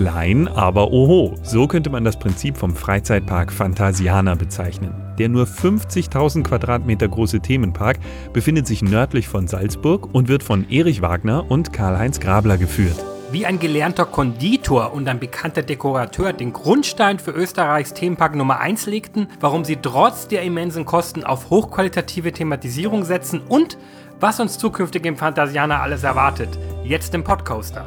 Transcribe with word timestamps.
Klein, 0.00 0.48
aber 0.48 0.92
oho, 0.92 1.34
so 1.42 1.66
könnte 1.66 1.90
man 1.90 2.04
das 2.04 2.18
Prinzip 2.18 2.56
vom 2.56 2.74
Freizeitpark 2.74 3.52
Phantasiana 3.52 4.34
bezeichnen. 4.34 4.94
Der 5.18 5.28
nur 5.28 5.44
50.000 5.44 6.42
Quadratmeter 6.42 7.06
große 7.06 7.40
Themenpark 7.40 7.98
befindet 8.32 8.66
sich 8.66 8.80
nördlich 8.80 9.28
von 9.28 9.46
Salzburg 9.46 10.08
und 10.14 10.28
wird 10.28 10.42
von 10.42 10.66
Erich 10.70 11.02
Wagner 11.02 11.50
und 11.50 11.74
Karl-Heinz 11.74 12.18
Grabler 12.18 12.56
geführt. 12.56 12.96
Wie 13.30 13.44
ein 13.44 13.58
gelernter 13.58 14.06
Konditor 14.06 14.94
und 14.94 15.06
ein 15.06 15.20
bekannter 15.20 15.60
Dekorateur 15.60 16.32
den 16.32 16.54
Grundstein 16.54 17.18
für 17.18 17.32
Österreichs 17.32 17.92
Themenpark 17.92 18.36
Nummer 18.36 18.58
1 18.58 18.86
legten, 18.86 19.28
warum 19.38 19.66
sie 19.66 19.76
trotz 19.76 20.28
der 20.28 20.44
immensen 20.44 20.86
Kosten 20.86 21.24
auf 21.24 21.50
hochqualitative 21.50 22.32
Thematisierung 22.32 23.04
setzen 23.04 23.42
und 23.46 23.76
was 24.18 24.40
uns 24.40 24.56
zukünftig 24.56 25.04
im 25.04 25.18
Phantasiana 25.18 25.82
alles 25.82 26.04
erwartet. 26.04 26.58
Jetzt 26.84 27.14
im 27.14 27.22
Podcoaster. 27.22 27.84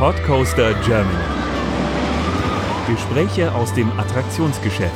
Podcoaster 0.00 0.72
Germany. 0.82 1.24
Gespräche 2.88 3.54
aus 3.54 3.74
dem 3.74 3.92
Attraktionsgeschäft. 3.98 4.94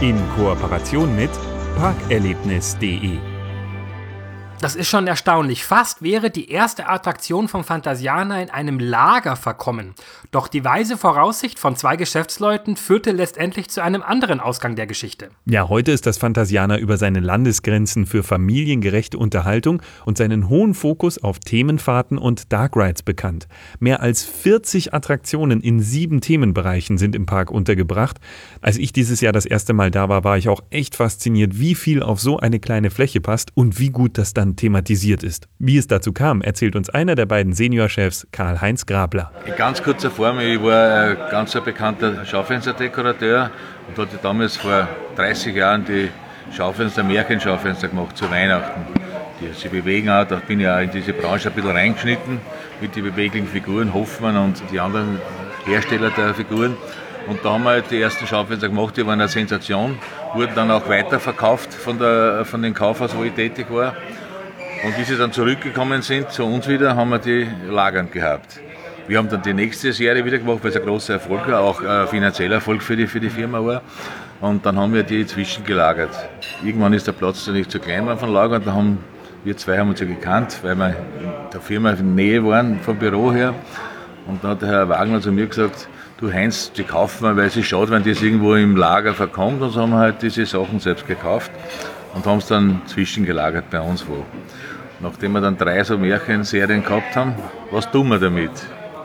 In 0.00 0.16
Kooperation 0.34 1.14
mit 1.14 1.28
parkerlebnis.de 1.76 3.18
das 4.60 4.74
ist 4.74 4.88
schon 4.88 5.06
erstaunlich. 5.06 5.64
Fast 5.64 6.02
wäre 6.02 6.30
die 6.30 6.50
erste 6.50 6.88
Attraktion 6.88 7.48
von 7.48 7.64
Phantasiana 7.64 8.42
in 8.42 8.50
einem 8.50 8.78
Lager 8.78 9.36
verkommen. 9.36 9.94
Doch 10.30 10.48
die 10.48 10.64
weise 10.64 10.96
Voraussicht 10.96 11.58
von 11.58 11.76
zwei 11.76 11.96
Geschäftsleuten 11.96 12.76
führte 12.76 13.12
letztendlich 13.12 13.70
zu 13.70 13.82
einem 13.82 14.02
anderen 14.02 14.40
Ausgang 14.40 14.76
der 14.76 14.86
Geschichte. 14.86 15.30
Ja, 15.46 15.68
heute 15.68 15.92
ist 15.92 16.06
das 16.06 16.18
Phantasiana 16.18 16.78
über 16.78 16.96
seine 16.96 17.20
Landesgrenzen 17.20 18.06
für 18.06 18.22
familiengerechte 18.22 19.16
Unterhaltung 19.18 19.82
und 20.04 20.18
seinen 20.18 20.48
hohen 20.48 20.74
Fokus 20.74 21.22
auf 21.22 21.38
Themenfahrten 21.38 22.18
und 22.18 22.52
Dark 22.52 22.76
Rides 22.76 23.02
bekannt. 23.02 23.48
Mehr 23.78 24.00
als 24.00 24.24
40 24.24 24.92
Attraktionen 24.92 25.60
in 25.60 25.80
sieben 25.80 26.20
Themenbereichen 26.20 26.98
sind 26.98 27.14
im 27.14 27.26
Park 27.26 27.50
untergebracht. 27.50 28.18
Als 28.60 28.76
ich 28.76 28.92
dieses 28.92 29.20
Jahr 29.20 29.32
das 29.32 29.46
erste 29.46 29.72
Mal 29.72 29.90
da 29.90 30.08
war, 30.08 30.24
war 30.24 30.36
ich 30.36 30.48
auch 30.48 30.62
echt 30.70 30.96
fasziniert, 30.96 31.58
wie 31.58 31.74
viel 31.74 32.02
auf 32.02 32.20
so 32.20 32.38
eine 32.38 32.60
kleine 32.60 32.90
Fläche 32.90 33.20
passt 33.20 33.50
und 33.54 33.78
wie 33.78 33.90
gut 33.90 34.18
das 34.18 34.34
dann 34.34 34.47
Jahren 34.48 34.56
thematisiert 34.56 35.22
ist. 35.22 35.48
Wie 35.58 35.76
es 35.76 35.86
dazu 35.86 36.12
kam, 36.12 36.42
erzählt 36.42 36.76
uns 36.76 36.90
einer 36.90 37.14
der 37.14 37.26
beiden 37.26 37.52
Seniorchefs, 37.52 38.26
Karl-Heinz 38.32 38.86
Grabler. 38.86 39.30
In 39.46 39.56
ganz 39.56 39.82
kurzer 39.82 40.10
Form, 40.10 40.38
ich 40.40 40.62
war 40.62 41.10
ein 41.10 41.16
ganz 41.30 41.52
bekannter 41.52 42.24
Schaufensterdekorateur 42.24 43.50
und 43.88 43.98
hatte 43.98 44.18
damals 44.22 44.56
vor 44.56 44.88
30 45.16 45.54
Jahren 45.54 45.84
die 45.84 46.08
Schaufenster, 46.56 47.02
Märchenschaufenster 47.02 47.88
gemacht 47.88 48.16
zu 48.16 48.30
Weihnachten. 48.30 48.80
Die 49.40 49.52
sich 49.54 49.70
bewegen 49.70 50.08
auch, 50.08 50.24
da 50.24 50.36
bin 50.36 50.60
ich 50.60 50.68
auch 50.68 50.80
in 50.80 50.90
diese 50.90 51.12
Branche 51.12 51.48
ein 51.48 51.54
bisschen 51.54 51.70
reingeschnitten 51.70 52.40
mit 52.80 52.96
den 52.96 53.04
beweglichen 53.04 53.46
Figuren, 53.46 53.92
Hoffmann 53.94 54.36
und 54.36 54.62
die 54.72 54.80
anderen 54.80 55.20
Hersteller 55.64 56.10
der 56.10 56.34
Figuren. 56.34 56.76
Und 57.28 57.44
da 57.44 57.52
haben 57.52 57.64
wir 57.64 57.70
halt 57.70 57.90
die 57.90 58.00
ersten 58.00 58.26
Schaufenster 58.26 58.68
gemacht, 58.68 58.96
die 58.96 59.06
waren 59.06 59.20
eine 59.20 59.28
Sensation, 59.28 59.98
wurden 60.34 60.54
dann 60.54 60.70
auch 60.70 60.88
weiterverkauft 60.88 61.74
von, 61.74 61.98
der, 61.98 62.46
von 62.46 62.62
den 62.62 62.72
Kaufhaus, 62.72 63.14
wo 63.14 63.22
ich 63.22 63.32
tätig 63.32 63.66
war. 63.68 63.94
Und 64.84 64.96
wie 64.96 65.04
sie 65.04 65.16
dann 65.16 65.32
zurückgekommen 65.32 66.02
sind 66.02 66.30
zu 66.30 66.44
uns 66.44 66.68
wieder, 66.68 66.94
haben 66.94 67.10
wir 67.10 67.18
die 67.18 67.48
lagern 67.68 68.10
gehabt. 68.10 68.60
Wir 69.08 69.18
haben 69.18 69.28
dann 69.28 69.42
die 69.42 69.54
nächste 69.54 69.92
Serie 69.92 70.24
wieder 70.24 70.38
gemacht, 70.38 70.58
weil 70.62 70.70
es 70.70 70.76
ein 70.76 70.84
großer 70.84 71.14
Erfolg 71.14 71.48
war, 71.48 71.60
auch 71.60 71.82
ein 71.82 72.06
finanzieller 72.06 72.56
Erfolg 72.56 72.82
für 72.82 72.96
die, 72.96 73.06
für 73.06 73.20
die 73.20 73.30
Firma 73.30 73.64
war. 73.64 73.82
Und 74.40 74.64
dann 74.64 74.78
haben 74.78 74.94
wir 74.94 75.02
die 75.02 75.26
zwischengelagert. 75.26 76.10
Irgendwann 76.62 76.92
ist 76.92 77.06
der 77.06 77.12
Platz 77.12 77.44
dann 77.44 77.54
nicht 77.54 77.70
zu 77.70 77.80
klein 77.80 78.06
war 78.06 78.16
von 78.16 78.32
Lager 78.32 78.56
und 78.56 78.66
da 78.66 78.72
haben 78.72 78.98
wir 79.44 79.56
zwei 79.56 79.78
haben 79.78 79.88
uns 79.88 80.00
ja 80.00 80.06
gekannt, 80.06 80.58
weil 80.62 80.76
wir 80.76 80.88
in 80.88 80.94
der 81.52 81.60
Firma 81.60 81.90
in 81.90 82.14
Nähe 82.14 82.44
waren 82.44 82.78
vom 82.80 82.98
Büro 82.98 83.32
her. 83.32 83.54
Und 84.26 84.44
dann 84.44 84.52
hat 84.52 84.62
der 84.62 84.68
Herr 84.68 84.88
Wagner 84.88 85.20
zu 85.20 85.32
mir 85.32 85.46
gesagt, 85.46 85.88
du 86.18 86.32
Heinz, 86.32 86.70
die 86.72 86.84
kaufen 86.84 87.24
wir, 87.24 87.36
weil 87.36 87.46
es 87.46 87.56
ist 87.56 87.66
schade, 87.66 87.90
wenn 87.90 88.04
das 88.04 88.20
irgendwo 88.22 88.54
im 88.54 88.76
Lager 88.76 89.14
verkommt. 89.14 89.62
Und 89.62 89.70
so 89.70 89.80
haben 89.80 89.90
wir 89.90 89.98
halt 89.98 90.22
diese 90.22 90.44
Sachen 90.44 90.80
selbst 90.80 91.06
gekauft 91.06 91.50
und 92.14 92.26
haben 92.26 92.38
es 92.38 92.46
dann 92.46 92.82
zwischengelagert 92.86 93.70
bei 93.70 93.80
uns 93.80 94.06
wo. 94.06 94.24
Nachdem 95.00 95.32
wir 95.32 95.40
dann 95.40 95.56
drei 95.56 95.84
so 95.84 95.96
Märchenserien 95.96 96.82
gehabt 96.82 97.14
haben, 97.14 97.34
was 97.70 97.88
tun 97.90 98.08
wir 98.08 98.18
damit? 98.18 98.50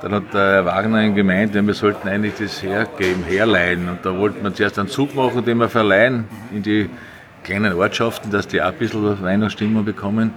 Dann 0.02 0.16
hat 0.16 0.34
der 0.34 0.66
Wagner 0.66 1.08
gemeint, 1.12 1.54
wir 1.54 1.74
sollten 1.74 2.08
eigentlich 2.09 2.34
das 2.40 2.62
hergeben, 2.64 3.24
herleihen. 3.24 3.88
Und 3.88 4.00
da 4.04 4.18
wollten 4.18 4.44
wir 4.44 4.54
zuerst 4.54 4.80
einen 4.80 4.90
Zug 4.90 5.16
machen, 5.16 5.46
den 5.46 5.59
wir 5.59 5.70
verleihen 5.70 6.26
in 6.52 6.64
die 6.64 6.90
kleinen 7.44 7.74
Ortschaften, 7.74 8.31
dass 8.31 8.48
die 8.48 8.62
auch 8.62 8.68
ein 8.68 8.78
bisschen 8.78 9.22
Weihnachtsstimmung 9.22 9.86
bekommen. 9.86 10.34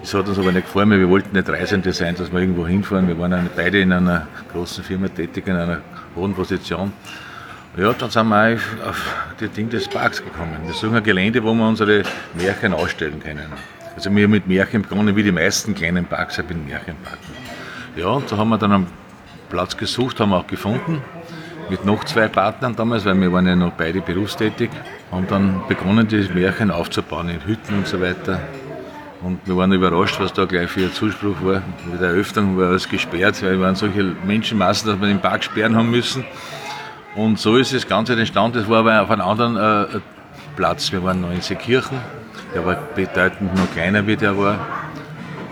Das 0.00 0.12
hat 0.14 0.28
uns 0.28 0.38
aber 0.38 0.50
nicht 0.50 0.66
gefallen, 0.66 0.90
wir 0.90 1.08
wollten 1.08 1.36
nicht 1.36 1.48
Reisende 1.48 1.92
sein, 1.92 2.14
dass 2.16 2.32
wir 2.32 2.40
irgendwo 2.40 2.66
hinfahren. 2.66 3.06
Wir 3.06 3.18
waren 3.18 3.48
beide 3.54 3.80
in 3.80 3.92
einer 3.92 4.26
großen 4.52 4.82
Firma 4.82 5.08
tätig, 5.08 5.46
in 5.46 5.56
einer 5.56 5.82
hohen 6.16 6.34
Position. 6.34 6.92
Ja, 7.76 7.92
dann 7.92 8.10
sind 8.10 8.28
wir 8.28 8.58
auf 8.88 9.02
die 9.38 9.48
Dinge 9.48 9.70
des 9.70 9.88
Parks 9.88 10.22
gekommen. 10.22 10.56
Wir 10.64 10.74
suchen 10.74 10.96
ein 10.96 11.02
Gelände, 11.02 11.42
wo 11.44 11.54
wir 11.54 11.68
unsere 11.68 12.02
Märchen 12.34 12.72
ausstellen 12.72 13.20
können. 13.22 13.46
Also 13.96 14.14
wir 14.14 14.24
haben 14.24 14.30
mit 14.30 14.46
Märchen 14.46 14.82
begonnen, 14.82 15.14
wie 15.16 15.22
die 15.22 15.32
meisten 15.32 15.74
kleinen 15.74 16.04
Parks 16.04 16.38
halt 16.38 16.48
mit 16.48 16.66
Märchenparken. 16.66 17.34
Ja, 17.96 18.06
und 18.06 18.30
da 18.30 18.36
haben 18.36 18.48
wir 18.50 18.58
dann 18.58 18.72
einen 18.72 18.86
Platz 19.48 19.76
gesucht, 19.76 20.20
haben 20.20 20.30
wir 20.30 20.38
auch 20.38 20.46
gefunden, 20.46 21.02
mit 21.68 21.84
noch 21.84 22.04
zwei 22.04 22.28
Partnern 22.28 22.76
damals, 22.76 23.04
weil 23.04 23.20
wir 23.20 23.32
waren 23.32 23.46
ja 23.46 23.56
noch 23.56 23.72
beide 23.72 24.00
berufstätig, 24.00 24.70
haben 25.10 25.26
dann 25.28 25.62
begonnen, 25.68 26.06
die 26.06 26.28
Märchen 26.32 26.70
aufzubauen 26.70 27.28
in 27.28 27.44
Hütten 27.44 27.78
und 27.78 27.86
so 27.86 28.00
weiter. 28.00 28.40
Und 29.22 29.40
wir 29.44 29.56
waren 29.56 29.72
überrascht, 29.72 30.18
was 30.18 30.32
da 30.32 30.46
gleich 30.46 30.70
für 30.70 30.84
ein 30.84 30.92
Zuspruch 30.92 31.36
war. 31.42 31.62
Mit 31.90 32.00
der 32.00 32.10
Eröffnung 32.10 32.56
war 32.56 32.68
alles 32.68 32.88
gesperrt, 32.88 33.42
weil 33.42 33.52
wir 33.52 33.60
waren 33.60 33.74
solche 33.74 34.02
Menschenmassen, 34.24 34.90
dass 34.90 35.00
wir 35.00 35.08
den 35.08 35.20
Park 35.20 35.44
sperren 35.44 35.76
haben 35.76 35.90
müssen. 35.90 36.24
Und 37.14 37.38
so 37.38 37.56
ist 37.56 37.74
das 37.74 37.86
Ganze 37.86 38.14
entstanden. 38.14 38.58
Das 38.58 38.68
war 38.68 38.78
aber 38.78 39.02
auf 39.02 39.10
einem 39.10 39.20
anderen 39.20 39.56
äh, 39.56 40.00
Platz. 40.56 40.90
Wir 40.90 41.02
waren 41.02 41.20
noch 41.20 41.32
in 41.32 41.42
Seekirchen 41.42 41.98
der 42.54 42.64
war 42.64 42.76
bedeutend 42.94 43.54
noch 43.54 43.70
kleiner, 43.72 44.06
wie 44.06 44.16
der 44.16 44.36
war. 44.36 44.66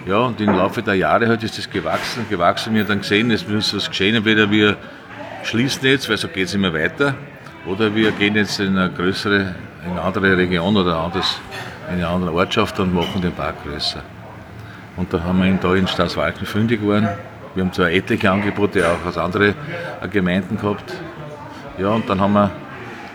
Ja, 0.07 0.21
und 0.21 0.41
im 0.41 0.55
Laufe 0.55 0.83
der 0.83 0.95
Jahre 0.95 1.29
halt 1.29 1.43
ist 1.43 1.59
das 1.59 1.69
gewachsen, 1.69 2.27
gewachsen. 2.31 2.75
Wir 2.75 2.83
haben 2.83 2.89
dann 2.89 3.01
gesehen, 3.01 3.31
es 3.31 3.47
muss 3.47 3.75
was 3.75 3.89
geschehen. 3.89 4.15
Entweder 4.15 4.51
wir 4.51 4.77
schließen 5.43 5.87
jetzt, 5.87 6.09
weil 6.09 6.17
so 6.17 6.29
geht 6.29 6.47
es 6.47 6.55
immer 6.55 6.73
weiter, 6.73 7.15
oder 7.67 7.95
wir 7.95 8.13
gehen 8.13 8.35
jetzt 8.35 8.59
in 8.61 8.79
eine 8.79 8.91
größere, 8.91 9.55
in 9.85 9.91
eine 9.91 10.01
andere 10.01 10.37
Region 10.37 10.77
oder 10.77 11.13
in 11.89 11.95
eine 11.95 12.09
andere 12.09 12.33
Ortschaft 12.33 12.81
und 12.81 12.95
machen 12.95 13.21
den 13.21 13.33
Park 13.33 13.57
größer. 13.65 14.03
Und 14.97 15.13
da 15.13 15.23
haben 15.23 15.39
wir 15.41 15.47
ihn 15.47 15.59
da 15.61 15.75
in 15.75 15.87
Staatswalken 15.87 16.47
fündig 16.47 16.81
geworden. 16.81 17.09
Wir 17.55 17.65
haben 17.65 17.73
zwar 17.73 17.91
etliche 17.91 18.31
Angebote 18.31 18.85
auch 18.89 19.07
aus 19.07 19.17
anderen 19.17 19.55
Gemeinden 20.11 20.57
gehabt. 20.57 20.95
Ja, 21.79 21.89
und 21.91 22.09
dann 22.09 22.21
haben 22.21 22.33
wir 22.33 22.51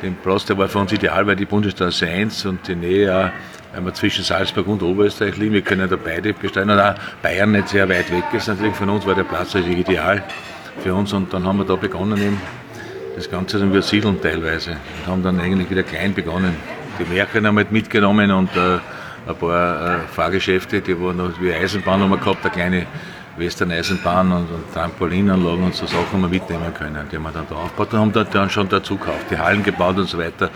den 0.01 0.15
Platz, 0.15 0.45
der 0.45 0.57
war 0.57 0.67
für 0.67 0.79
uns 0.79 0.91
ideal, 0.91 1.25
weil 1.25 1.35
die 1.35 1.45
Bundesstraße 1.45 2.07
1 2.07 2.45
und 2.45 2.67
die 2.67 2.75
Nähe 2.75 3.15
auch 3.15 3.29
wenn 3.73 3.85
wir 3.85 3.93
zwischen 3.93 4.23
Salzburg 4.23 4.67
und 4.67 4.83
Oberösterreich 4.83 5.37
liegen. 5.37 5.53
Wir 5.53 5.61
können 5.61 5.89
da 5.89 5.95
beide 5.95 6.33
bestehen. 6.33 6.69
Und 6.69 6.79
auch 6.79 6.95
Bayern 7.21 7.51
nicht 7.51 7.69
sehr 7.69 7.89
weit 7.89 8.11
weg 8.11 8.23
ist 8.33 8.47
natürlich 8.47 8.75
von 8.75 8.89
uns, 8.89 9.05
war 9.05 9.15
der 9.15 9.23
Platz 9.23 9.55
also 9.55 9.67
ideal 9.67 10.23
für 10.79 10.93
uns. 10.93 11.11
Und 11.13 11.33
dann 11.33 11.45
haben 11.45 11.57
wir 11.57 11.65
da 11.65 11.75
begonnen, 11.75 12.17
eben 12.17 12.41
das 13.15 13.29
Ganze 13.29 13.59
dann 13.59 13.73
wir 13.73 13.81
siedeln 13.81 14.21
teilweise. 14.21 14.71
Und 14.71 15.07
haben 15.07 15.23
dann 15.23 15.39
eigentlich 15.39 15.69
wieder 15.69 15.83
klein 15.83 16.13
begonnen. 16.13 16.55
Die 16.99 17.05
Märchen 17.05 17.47
haben 17.47 17.57
wir 17.57 17.65
mitgenommen 17.69 18.31
und 18.31 18.55
äh, 18.55 18.77
ein 19.27 19.35
paar 19.39 19.95
äh, 19.95 19.99
Fahrgeschäfte, 20.07 20.81
die 20.81 20.99
waren 20.99 21.17
noch 21.17 21.41
wie 21.41 21.51
Eisenbahn 21.51 22.01
haben 22.01 22.11
wir 22.11 22.17
gehabt, 22.17 22.45
eine 22.45 22.53
kleine 22.53 22.85
Western-Eisenbahn 23.37 24.31
und, 24.31 24.51
und 24.51 24.73
Trampolinanlagen 24.73 25.63
und 25.63 25.75
so 25.75 25.85
Sachen 25.85 26.21
wir 26.21 26.27
mitnehmen 26.27 26.73
können, 26.73 27.07
die 27.11 27.17
wir 27.17 27.31
dann 27.31 27.45
da 27.49 27.55
aufgebaut 27.55 27.93
haben 27.93 28.13
dann 28.31 28.49
schon 28.49 28.69
dazu 28.69 28.97
gekauft, 28.97 29.25
die 29.31 29.37
Hallen 29.37 29.63
gebaut 29.63 29.97
und 29.97 30.07
so 30.07 30.17
weiter, 30.17 30.49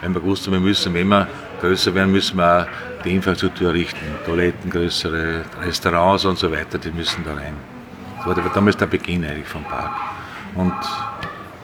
weil 0.00 0.10
wir 0.10 0.20
gewusst 0.20 0.50
wir 0.50 0.60
müssen, 0.60 0.92
wenn 0.94 1.08
wir 1.08 1.26
größer 1.60 1.94
werden, 1.94 2.12
müssen 2.12 2.36
wir 2.36 2.62
auch 2.62 3.02
die 3.02 3.14
Infrastruktur 3.14 3.72
richten, 3.72 4.04
Toiletten, 4.26 4.70
größere 4.70 5.44
Restaurants 5.62 6.24
und 6.24 6.38
so 6.38 6.50
weiter, 6.52 6.78
die 6.78 6.90
müssen 6.90 7.24
da 7.24 7.34
rein. 7.34 7.54
Das 8.18 8.36
war 8.36 8.52
damals 8.54 8.76
der 8.76 8.86
Beginn 8.86 9.24
eigentlich 9.24 9.46
vom 9.46 9.64
Park. 9.64 9.92
Und 10.54 10.74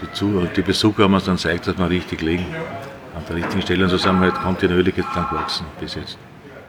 die, 0.00 0.12
Zu 0.12 0.46
die 0.56 0.62
Besucher 0.62 1.04
haben 1.04 1.14
uns 1.14 1.24
dann 1.24 1.36
gezeigt, 1.36 1.66
dass 1.66 1.76
wir 1.76 1.90
richtig 1.90 2.22
liegen, 2.22 2.46
an 3.14 3.22
der 3.28 3.36
richtigen 3.36 3.62
Stelle. 3.62 3.84
Und 3.84 3.90
so 3.90 3.98
sind 3.98 4.18
wir 4.20 4.32
halt 4.32 4.34
kontinuierlich 4.34 4.96
jetzt 4.96 5.10
dann 5.14 5.28
gewachsen 5.28 5.66
bis 5.80 5.94
jetzt 5.94 6.18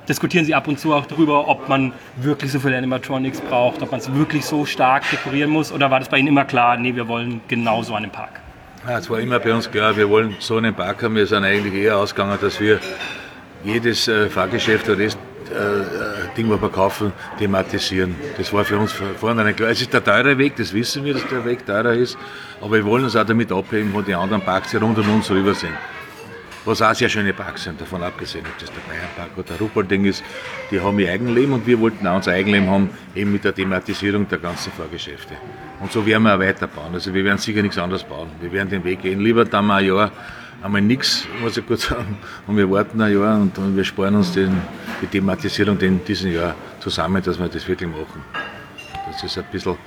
diskutieren 0.07 0.46
Sie 0.46 0.56
ab 0.56 0.68
und 0.68 0.80
zu 0.80 0.94
auch 0.94 1.06
darüber, 1.06 1.48
ob 1.48 1.69
man 1.69 1.94
wirklich 2.18 2.52
so 2.52 2.60
viele 2.60 2.78
Animatronics 2.78 3.42
braucht, 3.42 3.81
ob 3.81 3.92
man 3.92 4.00
es 4.00 4.13
wirklich 4.13 4.46
so 4.46 4.66
stark 4.66 5.04
dekorieren 5.10 5.50
muss? 5.50 5.72
Oder 5.72 5.92
war 5.92 6.00
das 6.00 6.10
bei 6.10 6.18
Ihnen 6.18 6.30
immer 6.30 6.46
klar, 6.46 6.78
nee, 6.78 6.96
wir 6.96 7.07
wollen 7.07 7.42
genau 7.48 7.84
so 7.84 7.96
einen 7.96 8.12
Park? 8.12 8.42
Ja, 8.88 9.00
es 9.00 9.10
war 9.10 9.19
immer 9.19 9.40
bei 9.40 9.54
uns 9.54 9.69
klar, 9.69 9.98
wir 9.98 10.10
wollen 10.10 10.36
so 10.40 10.57
einen 10.57 10.74
Park 10.74 11.02
haben. 11.04 11.16
Wir 11.16 11.25
sind 11.25 11.44
eigentlich 11.44 11.74
eher 11.74 11.98
ausgegangen, 11.98 12.38
dass 12.40 12.60
wir 12.60 12.80
jedes 13.63 14.07
äh, 14.07 14.30
Fahrgeschäft 14.30 14.88
oder 14.88 15.04
das 15.04 15.18
äh, 15.52 15.56
äh, 15.56 16.36
Ding, 16.38 16.50
was 16.50 16.62
wir 16.62 16.69
kaufen, 16.69 17.12
thematisieren. 17.40 18.16
Das 18.38 18.54
war 18.54 18.63
für 18.63 18.78
uns 18.78 18.92
vornherein 18.92 19.56
klar. 19.56 19.69
Es 19.69 19.81
ist 19.81 19.92
der 19.92 20.04
teure 20.04 20.38
Weg, 20.38 20.56
das 20.56 20.74
wissen 20.74 21.04
wir, 21.04 21.13
dass 21.13 21.28
der 21.28 21.46
Weg 21.46 21.66
teurer 21.66 21.94
ist, 21.94 22.18
aber 22.62 22.74
wir 22.74 22.86
wollen 22.86 23.04
uns 23.04 23.16
auch 23.16 23.25
damit 23.25 23.51
abheben, 23.51 23.92
wo 23.94 24.01
die 24.01 24.13
anderen 24.13 24.44
Parks 24.44 24.75
rund 24.75 24.98
um 24.98 25.16
uns 25.16 25.30
rüber 25.30 25.54
sind. 25.54 25.74
Was 26.66 26.82
auch 26.82 26.96
sehr 26.96 27.10
schöne 27.10 27.32
Parks 27.32 27.64
sind, 27.64 27.80
davon 27.80 28.02
abgesehen, 28.02 28.44
ob 28.46 28.58
das 28.58 28.72
der 28.72 28.82
Bayernpark 28.92 29.38
oder 29.38 29.48
der 29.50 29.60
Ruppolding 29.60 30.06
ist, 30.06 30.24
die 30.72 30.82
haben 30.82 30.98
ihr 30.98 31.12
Eigenleben 31.12 31.54
und 31.54 31.68
wir 31.68 31.80
wollten 31.80 32.08
auch 32.08 32.16
unser 32.16 32.32
Eigenleben 32.32 32.68
haben, 32.68 32.90
eben 33.14 33.32
mit 33.32 33.44
der 33.44 33.54
Thematisierung 33.54 34.28
der 34.28 34.40
ganzen 34.40 34.72
Fahrgeschäfte. 34.72 35.36
Und 35.80 35.92
so 35.92 36.04
werden 36.06 36.24
wir 36.24 36.34
auch 36.34 36.40
weiterbauen. 36.40 36.94
Also 36.94 37.14
wir 37.14 37.24
werden 37.24 37.38
sicher 37.38 37.62
nichts 37.62 37.78
anderes 37.78 38.04
bauen. 38.04 38.30
Wir 38.42 38.52
werden 38.52 38.70
den 38.70 38.84
Weg 38.84 39.04
gehen. 39.04 39.20
Lieber 39.20 39.46
dann 39.46 39.68
mal 39.68 39.84
ein 39.84 39.88
Jahr 39.88 40.12
einmal 40.64 40.82
nichts, 40.82 41.28
muss 41.40 41.56
ich 41.56 41.68
gut 41.68 41.80
sagen, 41.80 42.18
und 42.48 42.58
wir 42.58 42.70
warten 42.72 43.00
ein 43.00 43.14
Jahr 43.14 43.40
und, 43.40 43.56
und 43.60 43.78
wir 43.78 43.84
sparen 43.84 44.16
uns 44.16 44.32
den, 44.32 44.60
die 45.02 45.08
Thematisierung 45.08 45.80
in 45.80 46.04
diesem 46.04 46.34
Jahr 46.34 46.56
zusammen, 46.80 47.22
dass 47.22 47.38
wir 47.38 47.48
das 47.48 47.68
wirklich 47.68 47.90
machen. 47.90 48.24
Das 49.06 49.24
ist 49.24 49.38
ein 49.38 49.46
bisschen 49.52 49.78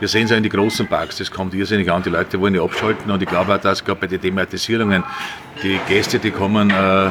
wir 0.00 0.08
sehen 0.08 0.24
es 0.24 0.30
ja 0.30 0.36
in 0.36 0.42
die 0.42 0.48
großen 0.48 0.86
Parks, 0.86 1.18
das 1.18 1.30
kommt 1.30 1.54
irrsinnig 1.54 1.90
an. 1.90 2.02
Die 2.02 2.10
Leute 2.10 2.40
wollen 2.40 2.54
ja 2.54 2.62
abschalten 2.62 3.10
und 3.10 3.22
ich 3.22 3.28
glaube 3.28 3.54
auch, 3.54 3.60
dass 3.60 3.84
gerade 3.84 4.00
bei 4.00 4.06
den 4.06 4.20
Thematisierungen 4.20 5.02
die 5.62 5.78
Gäste, 5.88 6.18
die 6.18 6.30
kommen, 6.30 6.70
äh, 6.70 7.10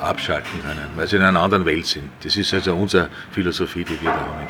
abschalten 0.00 0.62
können, 0.62 0.88
weil 0.94 1.06
sie 1.06 1.16
in 1.16 1.22
einer 1.22 1.40
anderen 1.40 1.64
Welt 1.64 1.86
sind. 1.86 2.10
Das 2.22 2.36
ist 2.36 2.52
also 2.52 2.74
unsere 2.74 3.08
Philosophie, 3.30 3.84
die 3.84 4.00
wir 4.02 4.10
da 4.10 4.18
haben. 4.18 4.46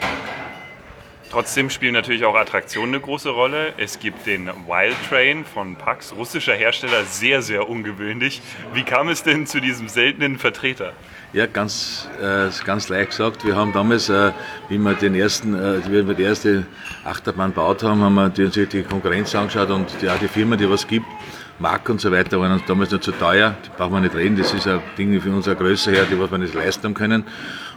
Trotzdem 1.31 1.71
spielen 1.71 1.93
natürlich 1.93 2.25
auch 2.25 2.37
Attraktionen 2.37 2.95
eine 2.95 3.01
große 3.03 3.29
Rolle. 3.29 3.75
Es 3.77 3.99
gibt 3.99 4.27
den 4.27 4.47
Wild 4.47 4.97
Train 5.09 5.45
von 5.45 5.77
Pax, 5.77 6.15
russischer 6.15 6.55
Hersteller, 6.55 7.05
sehr, 7.05 7.43
sehr 7.43 7.69
ungewöhnlich. 7.69 8.41
Wie 8.73 8.85
kam 8.85 9.09
es 9.09 9.23
denn 9.23 9.47
zu 9.47 9.61
diesem 9.61 9.89
seltenen 9.89 10.39
Vertreter? 10.39 10.93
Ja, 11.37 11.45
ganz, 11.45 12.09
äh, 12.19 12.49
ganz 12.65 12.89
leicht 12.89 13.11
gesagt. 13.11 13.45
Wir 13.45 13.55
haben 13.55 13.71
damals, 13.75 14.09
äh, 14.09 14.33
wie 14.71 14.79
wir 14.79 14.95
den 14.95 15.15
ersten, 15.15 15.55
äh, 15.55 15.87
wie 15.87 16.09
wir 16.09 16.15
die 16.15 16.23
erste 16.23 16.65
Achterbahn 17.05 17.51
gebaut 17.51 17.83
haben, 17.83 18.01
haben 18.01 18.15
wir 18.15 18.31
die, 18.31 18.65
die 18.65 18.83
Konkurrenz 18.83 19.35
angeschaut 19.35 19.69
und 19.69 19.87
die, 20.01 20.09
auch 20.09 20.19
die 20.19 20.29
Firma, 20.29 20.57
die 20.57 20.67
was 20.71 20.87
gibt, 20.87 21.05
Mark 21.59 21.91
und 21.91 22.01
so 22.01 22.11
weiter, 22.11 22.41
waren 22.41 22.53
uns 22.53 22.63
damals 22.67 22.91
noch 22.91 23.01
zu 23.01 23.13
teuer. 23.13 23.55
Die 23.67 23.69
brauchen 23.77 23.93
wir 23.93 24.01
nicht 24.01 24.15
reden. 24.15 24.39
Das 24.39 24.55
ist 24.55 24.67
ein 24.67 24.81
Ding 24.97 25.21
für 25.21 25.29
unsere 25.29 25.57
Größe 25.57 25.91
her, 25.91 26.07
die 26.11 26.19
was 26.19 26.31
wir 26.31 26.39
nicht 26.39 26.55
leisten 26.55 26.95
können. 26.95 27.25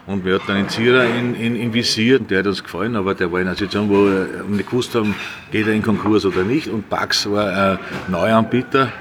Und 0.08 0.24
wir 0.24 0.36
hatten 0.36 0.48
dann 0.48 0.56
einen 0.56 0.70
Zierer 0.70 1.04
in, 1.04 1.36
in, 1.36 1.58
in 1.58 1.74
Visier, 1.74 2.18
der 2.18 2.40
hat 2.40 2.48
uns 2.48 2.64
gefallen, 2.64 2.96
aber 2.96 3.14
der 3.14 3.30
war 3.30 3.42
in 3.42 3.48
einer 3.48 3.58
Situation, 3.58 3.90
wo 3.90 4.06
wir 4.06 4.46
nicht 4.48 4.70
gewusst 4.70 4.96
haben, 4.96 5.14
geht 5.52 5.68
er 5.68 5.74
in 5.74 5.84
Konkurs 5.84 6.24
oder 6.24 6.44
nicht. 6.44 6.70
Und 6.70 6.90
Bax 6.90 7.30
war 7.30 7.74
ein 7.74 7.80
Neuanbieter. 8.08 8.94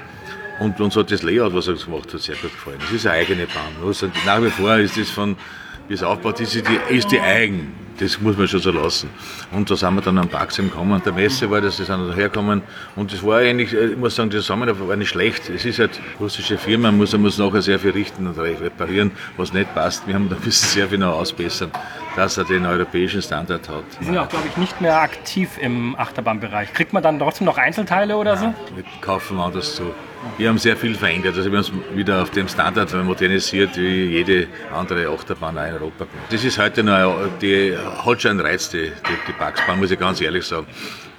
Und 0.59 0.79
uns 0.81 0.95
hat 0.95 1.09
das 1.09 1.23
Layout, 1.23 1.53
was 1.53 1.67
er 1.67 1.75
gemacht 1.75 2.13
hat, 2.13 2.21
sehr 2.21 2.35
gut 2.35 2.51
gefallen. 2.51 2.77
Das 2.79 2.91
ist 2.91 3.07
eine 3.07 3.19
eigene 3.19 3.45
Bahn. 3.45 3.85
Also 3.85 4.09
nach 4.25 4.41
wie 4.43 4.49
vor 4.49 4.77
ist 4.77 4.97
das 4.97 5.09
von, 5.09 5.37
wie 5.87 5.93
es 5.93 6.03
aufgebaut 6.03 6.41
ist, 6.41 6.53
die, 6.53 6.95
ist 6.95 7.11
die 7.11 7.19
eigen. 7.19 7.73
Das 7.97 8.21
muss 8.21 8.37
man 8.37 8.47
schon 8.47 8.61
so 8.61 8.71
lassen. 8.71 9.09
Und 9.51 9.69
da 9.69 9.75
sind 9.75 9.95
wir 9.95 10.01
dann 10.01 10.17
am 10.17 10.29
Parksheim 10.29 10.69
gekommen. 10.69 11.01
Der 11.03 11.11
Messe 11.11 11.49
war 11.49 11.59
das, 11.59 11.77
die 11.77 11.83
sind 11.83 12.15
hergekommen. 12.15 12.61
Und 12.95 13.11
das 13.11 13.23
war 13.23 13.39
eigentlich, 13.39 13.73
ich 13.73 13.97
muss 13.97 14.15
sagen, 14.15 14.29
die 14.29 14.37
Zusammenarbeit 14.37 14.87
war 14.87 14.95
nicht 14.95 15.09
schlecht. 15.09 15.49
Es 15.49 15.65
ist 15.65 15.79
halt 15.79 15.99
russische 16.19 16.57
Firma, 16.57 16.89
man 16.89 16.97
muss, 16.97 17.11
man 17.11 17.21
muss 17.21 17.37
nachher 17.37 17.61
sehr 17.61 17.77
viel 17.79 17.91
richten 17.91 18.27
und 18.27 18.37
reparieren, 18.37 19.11
was 19.35 19.51
nicht 19.51 19.73
passt. 19.75 20.07
Wir 20.07 20.15
haben 20.15 20.29
da 20.29 20.37
müssen 20.43 20.65
sehr 20.65 20.87
viel 20.87 20.97
noch 20.97 21.13
ausbessern, 21.13 21.71
dass 22.15 22.37
er 22.37 22.43
den 22.43 22.65
europäischen 22.65 23.21
Standard 23.21 23.67
hat. 23.69 23.83
Sie 23.99 24.05
sind 24.05 24.13
ja 24.13 24.23
auch, 24.23 24.29
glaube 24.29 24.47
ich, 24.47 24.57
nicht 24.57 24.81
mehr 24.81 25.01
aktiv 25.01 25.57
im 25.59 25.95
Achterbahnbereich. 25.97 26.73
Kriegt 26.73 26.93
man 26.93 27.03
dann 27.03 27.19
trotzdem 27.19 27.45
noch 27.45 27.57
Einzelteile 27.57 28.17
oder 28.17 28.35
Nein, 28.35 28.55
so? 28.69 28.75
Wir 28.75 28.83
kaufen 29.01 29.39
anders 29.39 29.75
zu. 29.75 29.93
Wir 30.37 30.49
haben 30.49 30.57
sehr 30.57 30.75
viel 30.75 30.95
verändert. 30.95 31.35
Also 31.37 31.49
wir 31.51 31.59
haben 31.59 31.65
uns 31.65 31.95
wieder 31.95 32.21
auf 32.21 32.31
dem 32.31 32.47
Standard 32.47 32.93
modernisiert, 33.05 33.77
wie 33.77 34.05
jede 34.05 34.47
andere 34.73 35.07
Achterbahn 35.07 35.55
in 35.55 35.73
Europa. 35.73 36.05
Das 36.29 36.43
ist 36.43 36.57
heute 36.57 36.83
noch, 36.83 37.15
die 37.41 37.75
hat 37.77 38.21
schon 38.21 38.31
einen 38.31 38.41
Reiz, 38.41 38.69
die, 38.69 38.91
die, 38.91 39.17
die 39.27 39.33
Parksbahn, 39.33 39.79
muss 39.79 39.91
ich 39.91 39.99
ganz 39.99 40.19
ehrlich 40.19 40.45
sagen. 40.45 40.67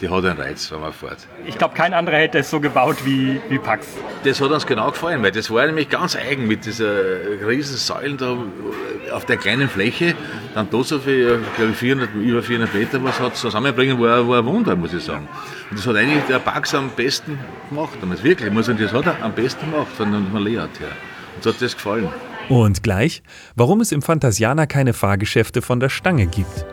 Die 0.01 0.09
hat 0.09 0.25
einen 0.25 0.39
Reiz, 0.39 0.71
wenn 0.73 0.81
man 0.81 0.95
fährt. 0.95 1.19
Ich 1.45 1.59
glaube, 1.59 1.75
kein 1.75 1.93
anderer 1.93 2.17
hätte 2.17 2.39
es 2.39 2.49
so 2.49 2.59
gebaut 2.59 3.05
wie, 3.05 3.39
wie 3.51 3.59
Pax. 3.59 3.87
Das 4.25 4.41
hat 4.41 4.51
uns 4.51 4.67
genau 4.67 4.91
gefallen, 4.91 5.23
weil 5.23 5.31
das 5.31 5.51
war 5.51 5.67
nämlich 5.67 5.91
ganz 5.91 6.17
eigen 6.17 6.47
mit 6.47 6.65
dieser 6.65 6.95
riesen 7.47 7.77
Säulen 7.77 8.17
da 8.17 8.39
auf 9.13 9.27
der 9.27 9.37
kleinen 9.37 9.69
Fläche. 9.69 10.15
Dann 10.55 10.69
da 10.71 10.83
so 10.83 10.99
viel, 10.99 11.41
glaube 11.57 11.73
ich, 11.73 11.77
400, 11.77 12.15
über 12.15 12.43
400 12.43 12.75
Meter 12.75 13.05
was 13.05 13.21
hat 13.21 13.37
zusammenbringen, 13.37 14.01
war, 14.01 14.27
war 14.27 14.39
ein 14.39 14.47
Wunder, 14.47 14.75
muss 14.75 14.95
ich 14.95 15.05
sagen. 15.05 15.29
Und 15.71 15.79
das 15.79 15.87
hat 15.87 15.97
eigentlich 15.97 16.25
der 16.25 16.39
Pax 16.39 16.75
am 16.75 16.91
besten 16.91 17.39
gemacht. 17.69 17.99
Damals 18.01 18.25
wirklich, 18.25 18.49
ich 18.49 18.55
muss 18.55 18.67
sagen, 18.67 18.79
das 18.81 18.93
hat 18.95 19.05
er 19.05 19.23
am 19.23 19.33
besten 19.33 19.71
gemacht 19.71 19.93
von 19.95 20.11
dem 20.11 20.35
Layout 20.35 20.81
her. 20.81 20.89
Uns 21.37 21.47
hat 21.47 21.61
das 21.61 21.75
gefallen. 21.75 22.09
Und 22.49 22.83
gleich, 22.83 23.23
warum 23.55 23.81
es 23.81 23.93
im 23.93 24.01
Phantasianer 24.01 24.67
keine 24.67 24.95
Fahrgeschäfte 24.95 25.61
von 25.61 25.79
der 25.79 25.91
Stange 25.91 26.27
gibt. 26.27 26.65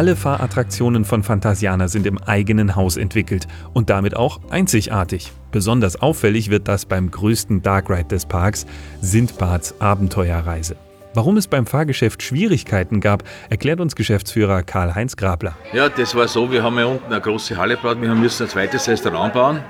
Alle 0.00 0.16
Fahrattraktionen 0.16 1.04
von 1.04 1.22
Phantasiana 1.22 1.86
sind 1.86 2.06
im 2.06 2.16
eigenen 2.16 2.74
Haus 2.74 2.96
entwickelt 2.96 3.46
und 3.74 3.90
damit 3.90 4.16
auch 4.16 4.40
einzigartig. 4.48 5.30
Besonders 5.52 6.00
auffällig 6.00 6.48
wird 6.48 6.68
das 6.68 6.86
beim 6.86 7.10
größten 7.10 7.60
Dark 7.60 7.90
Ride 7.90 8.04
des 8.04 8.24
Parks, 8.24 8.64
Sindbads 9.02 9.78
Abenteuerreise. 9.78 10.76
Warum 11.12 11.36
es 11.36 11.48
beim 11.48 11.66
Fahrgeschäft 11.66 12.22
Schwierigkeiten 12.22 13.00
gab, 13.00 13.24
erklärt 13.50 13.78
uns 13.78 13.94
Geschäftsführer 13.94 14.62
Karl-Heinz 14.62 15.16
Grabler. 15.16 15.54
Ja, 15.74 15.90
das 15.90 16.14
war 16.14 16.28
so, 16.28 16.50
wir 16.50 16.62
haben 16.62 16.78
ja 16.78 16.86
unten 16.86 17.12
eine 17.12 17.20
große 17.20 17.58
Halle 17.58 17.76
gebaut, 17.76 18.00
wir 18.00 18.14
müssen 18.14 18.44
ein 18.44 18.48
zweites 18.48 18.88
Restaurant 18.88 19.34
bauen. 19.34 19.60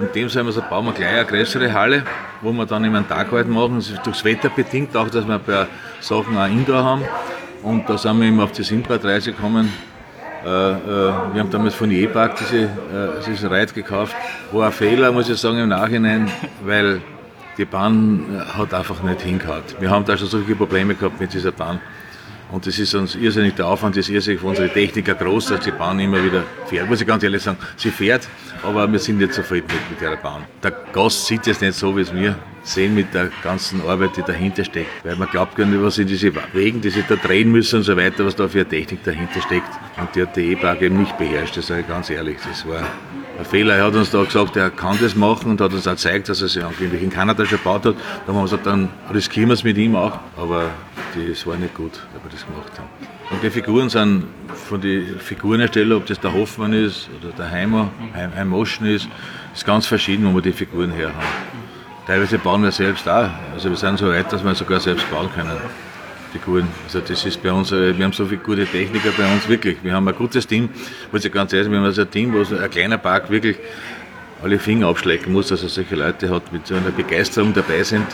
Und 0.00 0.14
dem 0.14 0.30
sagen 0.30 0.46
wir 0.46 0.52
so, 0.52 0.62
bauen 0.62 0.86
wir 0.86 0.92
gleich 0.92 1.12
eine 1.12 1.26
größere 1.26 1.70
Halle, 1.74 2.04
wo 2.40 2.52
wir 2.52 2.64
dann 2.64 2.86
immer 2.86 2.98
einen 3.00 3.08
Tag 3.08 3.30
machen. 3.46 3.74
Das 3.74 3.90
ist 3.90 4.00
durchs 4.06 4.24
Wetter 4.24 4.48
bedingt, 4.48 4.96
auch 4.96 5.10
dass 5.10 5.26
wir 5.26 5.34
ein 5.34 5.42
paar 5.42 5.66
Sachen 6.00 6.38
auch 6.38 6.46
Indoor 6.46 6.82
haben. 6.82 7.02
Und 7.62 7.88
da 7.88 7.98
sind 7.98 8.20
wir 8.20 8.28
eben 8.28 8.40
auf 8.40 8.52
die 8.52 8.62
Sindbad-Reise 8.62 9.32
gekommen. 9.32 9.72
Äh, 10.44 10.48
äh, 10.48 10.76
wir 11.32 11.40
haben 11.40 11.50
damals 11.50 11.74
von 11.74 11.90
E-Park 11.90 12.36
diese, 12.36 12.62
äh, 12.62 12.68
diesen 13.26 13.48
Reit 13.48 13.74
gekauft. 13.74 14.14
War 14.52 14.66
ein 14.66 14.72
Fehler, 14.72 15.10
muss 15.10 15.28
ich 15.28 15.38
sagen, 15.38 15.58
im 15.58 15.68
Nachhinein, 15.68 16.30
weil 16.64 17.00
die 17.56 17.64
Bahn 17.64 18.24
äh, 18.32 18.56
hat 18.56 18.72
einfach 18.72 19.02
nicht 19.02 19.22
hingehauen. 19.22 19.62
Wir 19.80 19.90
haben 19.90 20.04
da 20.04 20.16
schon 20.16 20.28
so 20.28 20.38
viele 20.38 20.56
Probleme 20.56 20.94
gehabt 20.94 21.20
mit 21.20 21.34
dieser 21.34 21.50
Bahn. 21.50 21.80
Und 22.50 22.66
das 22.66 22.78
ist 22.78 22.94
uns 22.94 23.14
irrsinnig, 23.14 23.54
der 23.56 23.66
Aufwand 23.66 23.96
ist 23.96 24.08
irrsinnig 24.08 24.40
für 24.40 24.46
unsere 24.46 24.70
Techniker 24.70 25.14
groß, 25.14 25.46
dass 25.48 25.60
die 25.60 25.70
Bahn 25.70 26.00
immer 26.00 26.22
wieder 26.24 26.44
fährt. 26.66 26.88
Muss 26.88 27.00
ich 27.00 27.06
ganz 27.06 27.22
ehrlich 27.22 27.42
sagen, 27.42 27.58
sie 27.76 27.90
fährt, 27.90 28.26
aber 28.62 28.90
wir 28.90 28.98
sind 28.98 29.18
nicht 29.18 29.34
zufrieden 29.34 29.66
mit, 29.68 29.90
mit 29.90 30.00
der 30.00 30.16
Bahn. 30.16 30.44
Der 30.62 30.72
Gast 30.92 31.26
sieht 31.26 31.46
es 31.46 31.60
nicht 31.60 31.74
so, 31.74 31.94
wie 31.96 32.00
es 32.00 32.12
mir 32.12 32.36
sehen 32.62 32.94
mit 32.94 33.12
der 33.12 33.30
ganzen 33.42 33.82
Arbeit, 33.82 34.16
die 34.16 34.22
dahinter 34.22 34.64
steckt. 34.64 35.04
Weil 35.04 35.16
man 35.16 35.28
glaubt 35.28 35.56
gar 35.56 35.66
nicht, 35.66 35.82
was 35.82 35.96
sind 35.96 36.08
diese 36.08 36.32
Wegen, 36.52 36.80
die 36.80 36.90
sich 36.90 37.04
da 37.06 37.16
drehen 37.16 37.50
müssen 37.52 37.76
und 37.76 37.82
so 37.82 37.96
weiter, 37.96 38.24
was 38.24 38.36
da 38.36 38.48
für 38.48 38.60
eine 38.60 38.68
Technik 38.68 39.04
dahinter 39.04 39.40
steckt. 39.42 39.70
Und 39.98 40.14
die 40.14 40.22
hat 40.22 40.36
die 40.36 40.52
E-Park 40.52 40.82
eben 40.82 40.98
nicht 40.98 41.16
beherrscht, 41.18 41.56
das 41.56 41.66
sage 41.66 41.82
ich 41.82 41.88
ganz 41.88 42.10
ehrlich. 42.10 42.38
Das 42.46 42.66
war 42.66 42.86
ein 43.38 43.44
Fehler. 43.44 43.76
Er 43.76 43.84
hat 43.86 43.94
uns 43.94 44.10
da 44.10 44.22
gesagt, 44.24 44.56
er 44.56 44.70
kann 44.70 44.98
das 45.00 45.14
machen 45.14 45.52
und 45.52 45.60
hat 45.60 45.72
uns 45.72 45.86
auch 45.86 45.92
gezeigt, 45.92 46.28
dass 46.28 46.42
er 46.42 46.48
sich 46.48 46.64
angeblich 46.64 47.02
in 47.02 47.10
Kanada 47.10 47.46
schon 47.46 47.58
gebaut 47.58 47.86
hat. 47.86 47.94
Da 48.26 48.32
haben 48.32 48.38
wir 48.38 48.42
gesagt, 48.42 48.66
dann 48.66 48.88
riskieren 49.12 49.48
wir 49.48 49.54
es 49.54 49.64
mit 49.64 49.78
ihm 49.78 49.94
auch. 49.94 50.18
Aber 50.36 50.70
das 51.14 51.46
war 51.46 51.56
nicht 51.56 51.74
gut, 51.74 51.92
dass 51.92 52.22
wir 52.22 52.30
das 52.30 52.44
gemacht 52.44 52.72
haben. 52.76 52.88
Und 53.30 53.42
die 53.42 53.50
Figuren 53.50 53.88
sind 53.88 54.24
von 54.68 54.80
den 54.80 55.18
Figurenerstellern, 55.20 55.98
ob 55.98 56.06
das 56.06 56.18
der 56.18 56.32
Hoffmann 56.32 56.72
ist 56.72 57.08
oder 57.20 57.32
der 57.32 57.50
Heimer, 57.50 57.90
Heim, 58.14 58.34
Heim 58.34 58.48
Moschen 58.48 58.86
ist, 58.86 59.08
ist 59.54 59.64
ganz 59.64 59.86
verschieden, 59.86 60.26
wo 60.26 60.34
wir 60.34 60.42
die 60.42 60.52
Figuren 60.52 60.90
her 60.90 61.08
haben. 61.08 61.58
Teilweise 62.06 62.38
bauen 62.38 62.62
wir 62.62 62.72
selbst 62.72 63.06
auch. 63.08 63.28
Also 63.52 63.68
wir 63.68 63.76
sind 63.76 63.98
so 63.98 64.08
weit, 64.08 64.32
dass 64.32 64.42
wir 64.42 64.54
sogar 64.54 64.80
selbst 64.80 65.08
bauen 65.10 65.28
können. 65.34 65.50
Figuren. 66.32 66.68
Also 66.84 67.00
das 67.00 67.24
ist 67.24 67.42
bei 67.42 67.52
uns, 67.52 67.72
äh, 67.72 67.96
wir 67.96 68.04
haben 68.04 68.12
so 68.12 68.26
viele 68.26 68.40
gute 68.40 68.66
Techniker 68.66 69.10
bei 69.16 69.32
uns, 69.32 69.48
wirklich. 69.48 69.78
Wir 69.82 69.94
haben 69.94 70.06
ein 70.08 70.14
gutes 70.14 70.46
Team, 70.46 70.68
muss 71.12 71.24
ich 71.24 71.32
ganz 71.32 71.52
ehrlich 71.52 71.66
sagen, 71.66 71.72
wir 71.72 71.78
haben 71.78 71.86
also 71.86 72.02
ein 72.02 72.10
Team, 72.10 72.32
wo 72.34 72.44
so 72.44 72.56
ein 72.56 72.70
kleiner 72.70 72.98
Park 72.98 73.30
wirklich 73.30 73.56
alle 74.42 74.58
Finger 74.58 74.88
abschlecken 74.88 75.32
muss, 75.32 75.50
also 75.50 75.68
solche 75.68 75.96
Leute 75.96 76.30
hat 76.30 76.52
mit 76.52 76.66
so 76.66 76.74
einer 76.74 76.90
Begeisterung 76.90 77.52
dabei 77.52 77.82
sind, 77.82 78.06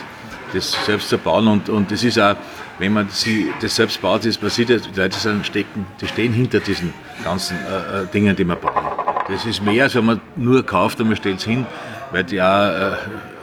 das 0.53 0.75
selbst 0.85 1.09
zu 1.09 1.17
bauen 1.17 1.47
und, 1.47 1.69
und 1.69 1.91
das 1.91 2.03
ist 2.03 2.19
auch, 2.19 2.35
wenn 2.79 2.93
man 2.93 3.09
sie, 3.09 3.51
das 3.61 3.75
selbst 3.75 4.01
baut, 4.01 4.25
ist, 4.25 4.41
man 4.41 4.51
sieht, 4.51 4.69
die 4.69 4.79
Leute 4.99 5.17
sind 5.17 5.45
stecken, 5.45 5.85
die 6.01 6.07
stehen 6.07 6.33
hinter 6.33 6.59
diesen 6.59 6.93
ganzen 7.23 7.57
äh, 7.57 8.03
äh 8.03 8.05
Dingen, 8.07 8.35
die 8.35 8.43
man 8.43 8.59
bauen. 8.59 8.85
Das 9.27 9.45
ist 9.45 9.63
mehr, 9.63 9.83
als 9.83 9.95
wenn 9.95 10.05
man 10.05 10.21
nur 10.35 10.65
kauft 10.65 10.99
und 10.99 11.07
man 11.07 11.17
stellt 11.17 11.39
es 11.39 11.45
hin, 11.45 11.65
weil 12.11 12.23
die 12.23 12.41
auch 12.41 12.67
äh, 12.67 12.95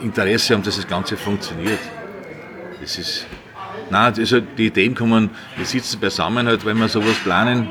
Interesse 0.02 0.54
haben, 0.54 0.62
dass 0.62 0.76
das 0.76 0.86
Ganze 0.86 1.16
funktioniert. 1.16 1.80
Das 2.80 2.98
ist, 2.98 3.26
nein, 3.92 4.14
also 4.18 4.40
die 4.40 4.66
Ideen 4.66 4.94
kommen, 4.94 5.30
wir 5.56 5.66
sitzen 5.66 6.00
beisammen 6.00 6.46
halt, 6.46 6.64
wenn 6.64 6.78
wir 6.78 6.88
sowas 6.88 7.16
planen 7.22 7.68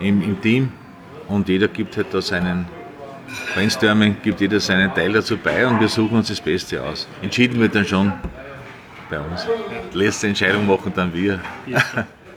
im, 0.00 0.22
im 0.22 0.40
Team 0.40 0.72
und 1.26 1.48
jeder 1.48 1.68
gibt 1.68 1.96
halt 1.96 2.06
da 2.12 2.22
seinen 2.22 2.66
Brainstorming, 3.54 4.16
gibt 4.22 4.40
jeder 4.40 4.60
seinen 4.60 4.94
Teil 4.94 5.12
dazu 5.12 5.36
bei 5.36 5.66
und 5.66 5.80
wir 5.80 5.88
suchen 5.88 6.16
uns 6.18 6.28
das 6.28 6.40
Beste 6.40 6.82
aus. 6.82 7.06
Entschieden 7.20 7.60
wird 7.60 7.74
dann 7.74 7.84
schon 7.84 8.12
bei 9.10 9.18
uns. 9.18 9.46
Die 9.92 9.98
letzte 9.98 10.28
Entscheidung 10.28 10.66
machen 10.66 10.92
dann 10.94 11.12
wir. 11.12 11.40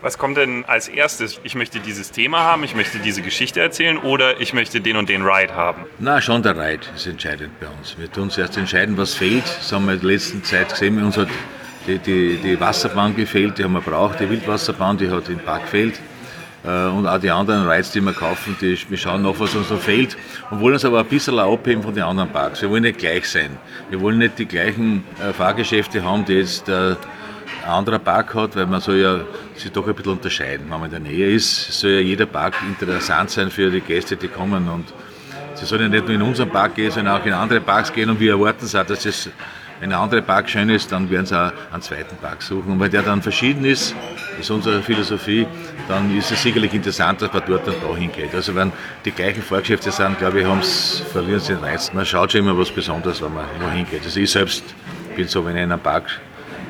Was 0.01 0.17
kommt 0.17 0.37
denn 0.37 0.65
als 0.65 0.87
erstes? 0.87 1.39
Ich 1.43 1.53
möchte 1.53 1.79
dieses 1.79 2.09
Thema 2.09 2.39
haben, 2.39 2.63
ich 2.63 2.73
möchte 2.75 2.97
diese 2.97 3.21
Geschichte 3.21 3.61
erzählen 3.61 3.99
oder 3.99 4.41
ich 4.41 4.51
möchte 4.51 4.81
den 4.81 4.97
und 4.97 5.09
den 5.09 5.21
Ride 5.21 5.53
haben? 5.53 5.85
Na, 5.99 6.19
schon 6.19 6.41
der 6.41 6.57
Ride 6.57 6.87
ist 6.95 7.05
entscheidend 7.05 7.51
bei 7.59 7.67
uns. 7.67 7.95
Wir 7.99 8.11
tun 8.11 8.31
zuerst 8.31 8.57
entscheiden, 8.57 8.97
was 8.97 9.13
fehlt. 9.13 9.43
Das 9.45 9.71
haben 9.71 9.85
wir 9.85 9.93
in 9.93 9.99
der 9.99 10.09
letzten 10.09 10.43
Zeit 10.43 10.69
gesehen. 10.69 11.03
Uns 11.03 11.17
hat 11.17 11.27
die, 11.87 11.97
die, 11.99 12.37
die 12.37 12.59
Wasserbahn 12.59 13.15
gefehlt, 13.15 13.57
die 13.57 13.63
haben 13.63 13.73
wir 13.73 13.81
braucht. 13.81 14.19
Die 14.19 14.29
Wildwasserbahn, 14.29 14.97
die 14.97 15.09
hat 15.09 15.29
im 15.29 15.39
Park 15.39 15.63
gefehlt. 15.63 15.99
Äh, 16.63 16.87
und 16.87 17.07
auch 17.07 17.17
die 17.17 17.31
anderen 17.31 17.67
Rides, 17.67 17.91
die 17.91 18.01
wir 18.01 18.13
kaufen, 18.13 18.55
die, 18.61 18.77
wir 18.89 18.97
schauen 18.97 19.23
nach, 19.23 19.39
was 19.39 19.55
uns 19.55 19.69
noch 19.69 19.79
fehlt 19.79 20.15
und 20.51 20.59
wollen 20.59 20.73
uns 20.73 20.85
aber 20.85 20.99
ein 20.99 21.07
bisschen 21.07 21.39
abheben 21.39 21.81
von 21.81 21.93
den 21.93 22.03
anderen 22.03 22.29
Parks. 22.29 22.61
Wir 22.61 22.69
wollen 22.69 22.83
nicht 22.83 22.99
gleich 22.99 23.27
sein. 23.27 23.57
Wir 23.89 23.99
wollen 23.99 24.19
nicht 24.19 24.37
die 24.37 24.45
gleichen 24.45 25.03
äh, 25.19 25.33
Fahrgeschäfte 25.33 26.03
haben, 26.03 26.23
die 26.25 26.33
jetzt 26.33 26.69
äh, 26.69 26.95
ein 27.63 27.69
anderer 27.69 27.99
Park 27.99 28.33
hat, 28.35 28.55
weil 28.55 28.67
man 28.67 28.81
soll 28.81 28.97
ja 28.97 29.21
sich 29.55 29.71
doch 29.71 29.87
ein 29.87 29.95
bisschen 29.95 30.13
unterscheiden. 30.13 30.67
Wenn 30.69 30.79
man 30.79 30.85
in 30.85 31.03
der 31.03 31.11
Nähe 31.11 31.31
ist, 31.31 31.71
soll 31.79 31.91
ja 31.91 31.99
jeder 31.99 32.25
Park 32.25 32.55
interessant 32.67 33.31
sein 33.31 33.49
für 33.49 33.69
die 33.71 33.81
Gäste, 33.81 34.15
die 34.15 34.27
kommen. 34.27 34.67
Und 34.69 34.85
sie 35.55 35.65
sollen 35.65 35.83
ja 35.83 35.89
nicht 35.89 36.05
nur 36.05 36.15
in 36.15 36.21
unseren 36.21 36.49
Park 36.49 36.75
gehen, 36.75 36.91
sondern 36.91 37.19
auch 37.19 37.25
in 37.25 37.33
andere 37.33 37.61
Parks 37.61 37.91
gehen. 37.91 38.09
Und 38.09 38.19
wir 38.19 38.33
erwarten 38.33 38.65
es 38.65 38.75
auch, 38.75 38.85
dass 38.85 39.05
es, 39.05 39.29
wenn 39.81 39.91
ein 39.91 39.99
anderer 39.99 40.21
Park 40.21 40.47
schön 40.47 40.69
ist, 40.69 40.91
dann 40.91 41.09
werden 41.09 41.25
sie 41.25 41.35
auch 41.35 41.51
einen 41.71 41.81
zweiten 41.81 42.15
Park 42.17 42.43
suchen. 42.43 42.73
Und 42.73 42.79
wenn 42.79 42.91
der 42.91 43.01
dann 43.01 43.21
verschieden 43.21 43.65
ist, 43.65 43.95
ist 44.39 44.51
unsere 44.51 44.81
Philosophie, 44.83 45.47
dann 45.87 46.15
ist 46.15 46.31
es 46.31 46.43
sicherlich 46.43 46.71
interessant, 46.73 47.19
dass 47.23 47.33
man 47.33 47.41
dort 47.47 47.67
und 47.67 47.77
da 47.83 47.97
hingeht. 47.97 48.33
Also 48.35 48.53
wenn 48.53 48.71
die 49.03 49.11
gleichen 49.11 49.41
Vorgeschäfte 49.41 49.91
sind, 49.91 50.19
glaube 50.19 50.41
ich, 50.41 50.45
verlieren 51.11 51.39
sie 51.39 51.55
den 51.55 51.63
Reiz. 51.63 51.91
Man 51.93 52.05
schaut 52.05 52.31
schon 52.31 52.41
immer 52.41 52.55
was 52.55 52.69
Besonderes, 52.69 53.23
wenn 53.23 53.33
man 53.33 53.45
wo 53.59 53.69
hingeht. 53.71 54.03
Also 54.05 54.19
ich 54.19 54.29
selbst 54.29 54.63
bin 55.15 55.27
so, 55.27 55.43
wenn 55.43 55.55
ich 55.55 55.63
in 55.63 55.71
einem 55.71 55.81
Park 55.81 56.21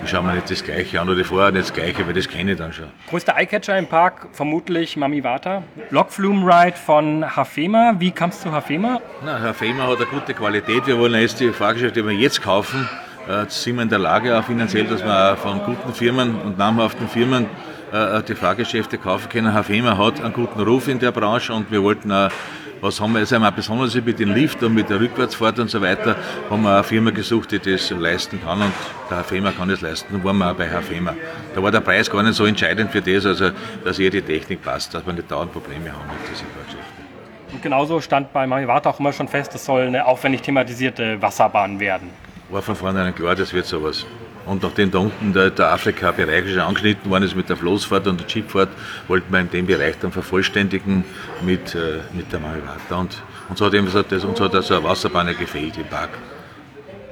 ich 0.03 0.09
schaue 0.09 0.23
mir 0.23 0.33
nicht 0.33 0.49
das 0.49 0.63
Gleiche 0.63 0.99
an 0.99 1.09
oder 1.09 1.23
vorher 1.23 1.51
nicht 1.51 1.69
das 1.69 1.73
Gleiche, 1.73 2.05
weil 2.05 2.13
das 2.13 2.27
kenne 2.27 2.53
ich 2.53 2.57
dann 2.57 2.73
schon. 2.73 2.87
Größter 3.09 3.35
Eyecatcher 3.37 3.77
im 3.77 3.87
Park 3.87 4.29
vermutlich 4.31 4.97
Mami 4.97 5.23
Vata. 5.23 5.63
Blockflume 5.89 6.45
Ride 6.45 6.77
von 6.77 7.35
Hafema. 7.35 7.95
Wie 7.99 8.11
kamst 8.11 8.43
du 8.43 8.49
zu 8.49 8.55
Hafema? 8.55 8.99
Na, 9.23 9.39
Hafema 9.39 9.87
hat 9.87 9.97
eine 9.97 10.05
gute 10.07 10.33
Qualität. 10.33 10.87
Wir 10.87 10.97
wollen 10.97 11.19
jetzt 11.19 11.39
die 11.39 11.51
Fahrgeschäfte, 11.51 12.01
die 12.01 12.07
wir 12.07 12.15
jetzt 12.15 12.41
kaufen, 12.41 12.89
äh, 13.27 13.45
sind 13.47 13.75
wir 13.75 13.83
in 13.83 13.89
der 13.89 13.99
Lage, 13.99 14.37
auch 14.37 14.43
finanziell, 14.43 14.85
dass 14.85 15.03
wir 15.03 15.37
von 15.37 15.63
guten 15.63 15.93
Firmen 15.93 16.35
und 16.41 16.57
namhaften 16.57 17.07
Firmen 17.07 17.45
äh, 17.91 18.23
die 18.23 18.35
Fahrgeschäfte 18.35 18.97
kaufen 18.97 19.29
können. 19.29 19.53
Hafema 19.53 19.97
hat 19.97 20.23
einen 20.23 20.33
guten 20.33 20.61
Ruf 20.61 20.87
in 20.87 20.99
der 20.99 21.11
Branche 21.11 21.53
und 21.53 21.71
wir 21.71 21.83
wollten 21.83 22.11
auch 22.11 22.29
was 22.81 22.99
haben 22.99 23.13
wir 23.13 23.19
jetzt 23.19 23.31
einmal 23.31 23.51
besonders 23.51 23.93
mit 23.95 24.19
dem 24.19 24.33
Lift 24.33 24.61
und 24.63 24.73
mit 24.73 24.89
der 24.89 24.99
Rückwärtsfahrt 24.99 25.59
und 25.59 25.69
so 25.69 25.81
weiter, 25.81 26.15
haben 26.49 26.63
wir 26.63 26.73
eine 26.73 26.83
Firma 26.83 27.11
gesucht, 27.11 27.51
die 27.51 27.59
das 27.59 27.91
leisten 27.91 28.41
kann 28.43 28.61
und 28.61 28.73
der 29.09 29.17
Herr 29.17 29.23
Fema 29.23 29.51
kann 29.51 29.69
das 29.69 29.81
leisten. 29.81 30.13
Dann 30.13 30.23
waren 30.23 30.37
wir 30.37 30.51
auch 30.51 30.55
bei 30.55 30.67
Herr 30.67 30.81
Fema. 30.81 31.15
Da 31.53 31.61
war 31.61 31.71
der 31.71 31.81
Preis 31.81 32.09
gar 32.09 32.23
nicht 32.23 32.35
so 32.35 32.45
entscheidend 32.45 32.91
für 32.91 33.01
das, 33.01 33.25
also 33.25 33.51
dass 33.83 33.99
ihr 33.99 34.09
die 34.09 34.21
Technik 34.21 34.63
passt, 34.63 34.93
dass 34.93 35.05
wir 35.05 35.13
nicht 35.13 35.31
dauernd 35.31 35.53
Probleme 35.53 35.91
haben 35.91 36.07
mit 36.07 36.29
diesen 36.29 36.47
Fahrgeschäften. 36.47 37.01
Und 37.53 37.61
genauso 37.61 38.01
stand 38.01 38.33
bei 38.33 38.47
Marivata 38.47 38.89
auch 38.89 38.99
immer 38.99 39.13
schon 39.13 39.27
fest, 39.27 39.53
es 39.53 39.65
soll 39.65 39.83
eine 39.83 40.05
aufwendig 40.05 40.41
thematisierte 40.41 41.21
Wasserbahn 41.21 41.79
werden. 41.79 42.09
War 42.49 42.61
von 42.61 42.75
vornherein 42.75 43.13
klar, 43.13 43.35
das 43.35 43.53
wird 43.53 43.65
sowas. 43.65 44.05
Und 44.45 44.63
nachdem 44.63 44.91
da 44.91 44.99
unten 44.99 45.33
der, 45.33 45.51
der 45.51 45.71
Afrika-Bereich 45.71 46.49
schon 46.49 46.59
angeschnitten 46.59 47.09
worden 47.11 47.23
ist 47.23 47.35
mit 47.35 47.49
der 47.49 47.57
Floßfahrt 47.57 48.07
und 48.07 48.19
der 48.19 48.27
Chipfahrt, 48.27 48.69
wollten 49.07 49.31
wir 49.31 49.39
in 49.39 49.51
dem 49.51 49.67
Bereich 49.67 49.97
dann 49.99 50.11
vervollständigen 50.11 51.03
mit, 51.41 51.75
äh, 51.75 51.99
mit 52.13 52.31
der 52.31 52.39
Marivata. 52.39 52.95
Und 52.95 53.21
uns 53.49 53.61
hat, 53.61 53.73
eben, 53.73 53.87
das, 53.91 54.23
uns 54.23 54.39
hat 54.39 54.55
also 54.55 54.75
eine 54.75 54.83
Wasserbahn 54.83 55.27
gefehlt 55.37 55.77
im 55.77 55.85
Park. 55.85 56.09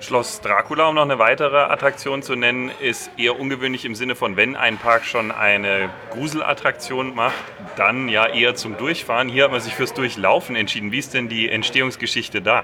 Schloss 0.02 0.40
Dracula, 0.42 0.88
um 0.88 0.96
noch 0.96 1.02
eine 1.04 1.20
weitere 1.20 1.58
Attraktion 1.58 2.24
zu 2.24 2.36
nennen, 2.36 2.72
ist 2.80 3.12
eher 3.18 3.40
ungewöhnlich 3.40 3.84
im 3.84 3.96
Sinne 3.96 4.16
von, 4.16 4.38
wenn 4.38 4.56
ein 4.56 4.78
Park 4.78 5.06
schon 5.06 5.32
eine 5.32 5.90
Gruselattraktion 6.12 7.14
macht, 7.16 7.36
dann 7.76 8.08
ja 8.08 8.26
eher 8.26 8.56
zum 8.56 8.78
Durchfahren. 8.78 9.28
Hier 9.28 9.44
hat 9.44 9.52
man 9.52 9.60
sich 9.60 9.76
fürs 9.76 9.94
Durchlaufen 9.94 10.56
entschieden. 10.56 10.92
Wie 10.92 11.00
ist 11.00 11.14
denn 11.14 11.28
die 11.28 11.50
Entstehungsgeschichte 11.50 12.42
da? 12.42 12.64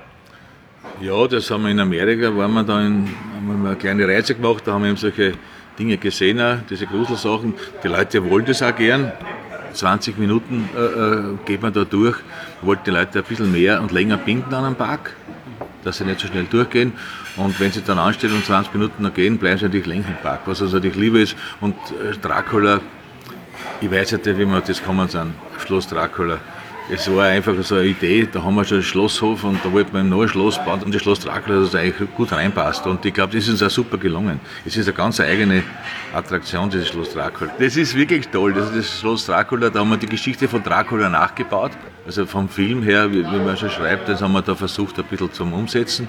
Ja, 1.01 1.27
das 1.27 1.51
haben 1.51 1.63
wir 1.63 1.72
in 1.72 1.80
Amerika, 1.80 2.36
waren 2.36 2.54
wir 2.54 2.63
da 2.63 2.80
in, 2.80 3.08
haben 3.36 3.63
wir 3.63 3.70
eine 3.70 3.75
kleine 3.75 4.08
Reise 4.08 4.34
gemacht, 4.34 4.63
da 4.65 4.74
haben 4.74 4.84
wir 4.84 4.89
eben 4.89 4.98
solche 4.98 5.34
Dinge 5.77 5.98
gesehen, 5.98 6.39
auch, 6.39 6.58
diese 6.70 6.88
Gruselsachen. 6.88 7.54
Die 7.84 7.88
Leute 7.88 8.30
wollen 8.30 8.46
das 8.46 8.63
auch 8.63 8.75
gern. 8.75 9.12
20 9.74 10.18
Minuten 10.18 10.70
äh, 10.74 10.80
äh, 10.80 11.24
geht 11.46 11.62
man 11.62 11.74
da 11.74 11.84
durch, 11.84 12.15
wollten 12.62 12.86
die 12.86 12.92
Leute 12.92 13.20
ein 13.20 13.25
bisschen 13.25 13.51
mehr 13.51 13.82
und 13.82 13.92
länger 13.92 14.15
binden 14.15 14.54
an 14.54 14.63
einem 14.63 14.75
Park, 14.75 15.18
dass 15.84 15.98
sie 15.98 16.06
nicht 16.06 16.22
so 16.22 16.27
schnell 16.27 16.46
durchgehen. 16.46 16.94
Und 17.36 17.60
wenn 17.60 17.74
sie 17.74 17.82
dann 17.82 18.00
anstehen 18.00 18.32
und 18.32 18.46
20 18.46 18.74
Minuten 18.74 19.04
noch 19.04 19.13
gehen, 19.13 19.38
bleiben 19.38 19.58
sie 19.58 19.65
natürlich 19.65 19.88
länger 19.88 20.08
im 20.08 20.18
Park, 20.24 20.42
was 20.46 20.62
uns 20.62 20.72
natürlich 20.72 20.96
lieber 20.96 21.20
ist. 21.20 21.36
Und 21.60 21.75
äh, 21.75 22.18
Dracula, 22.22 22.80
ich 23.82 23.92
weiß 23.92 24.13
nicht, 24.13 24.25
wie 24.25 24.46
wir 24.46 24.62
das 24.62 24.82
kommen 24.82 25.10
sind, 25.10 25.34
Schloss 25.60 25.88
Dracula 25.88 26.39
es 26.88 27.13
war 27.13 27.25
einfach 27.25 27.56
so 27.63 27.75
eine 27.75 27.86
Idee, 27.86 28.27
da 28.32 28.44
haben 28.44 28.56
wir 28.56 28.63
schon 28.63 28.77
einen 28.77 28.84
Schlosshof 28.84 29.44
und 29.44 29.63
da 29.65 29.72
wollten 29.72 29.92
wir 29.94 30.01
ein 30.01 30.10
neues 30.10 30.32
Schloss 30.32 30.63
bauen 30.63 30.84
und 30.84 30.94
das 30.94 31.01
Schloss 31.01 31.20
Dracula, 31.20 31.62
das 31.62 31.74
eigentlich 31.74 32.13
gut 32.15 32.32
reinpasst. 32.32 32.86
Und 32.86 33.04
ich 33.06 33.13
glaube, 33.13 33.34
das 33.34 33.46
ist 33.46 33.50
uns 33.50 33.63
auch 33.63 33.70
super 33.70 33.98
gelungen. 33.98 34.39
Es 34.65 34.77
ist 34.77 34.88
eine 34.88 34.96
ganz 34.96 35.20
eigene 35.20 35.63
Attraktion, 36.13 36.70
dieses 36.70 36.89
Schloss 36.89 37.13
Dracula. 37.13 37.51
Das 37.58 37.75
ist 37.75 37.96
wirklich 37.96 38.27
toll. 38.27 38.54
Das 38.54 38.70
ist 38.70 38.77
das 38.77 39.00
Schloss 39.00 39.25
Dracula, 39.25 39.70
da 39.72 39.80
haben 39.80 39.89
wir 39.89 39.98
die 39.98 40.06
Geschichte 40.06 40.48
von 40.48 40.62
Dracula 40.63 41.10
nachgebaut. 41.10 41.72
Also 42.06 42.27
vom 42.27 42.48
Film 42.48 42.84
her, 42.84 43.12
wie, 43.12 43.25
wie 43.25 43.39
man 43.39 43.58
schon 43.58 43.72
schreibt, 43.72 44.08
das 44.08 44.22
haben 44.22 44.34
wir 44.34 44.44
da 44.44 44.54
versucht 44.54 45.00
ein 45.00 45.06
bisschen 45.06 45.34
zum 45.34 45.54
Umsetzen. 45.54 46.08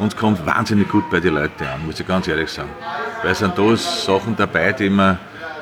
Und 0.00 0.16
kommt 0.16 0.44
wahnsinnig 0.44 0.88
gut 0.88 1.08
bei 1.08 1.20
den 1.20 1.34
Leuten 1.34 1.62
an, 1.64 1.86
muss 1.86 2.00
ich 2.00 2.06
ganz 2.06 2.26
ehrlich 2.26 2.50
sagen. 2.50 2.70
Weil 3.22 3.30
es 3.30 3.38
sind 3.38 3.56
da 3.56 3.76
Sachen 3.76 4.34
dabei, 4.36 4.72
die 4.72 4.90
man 4.90 5.18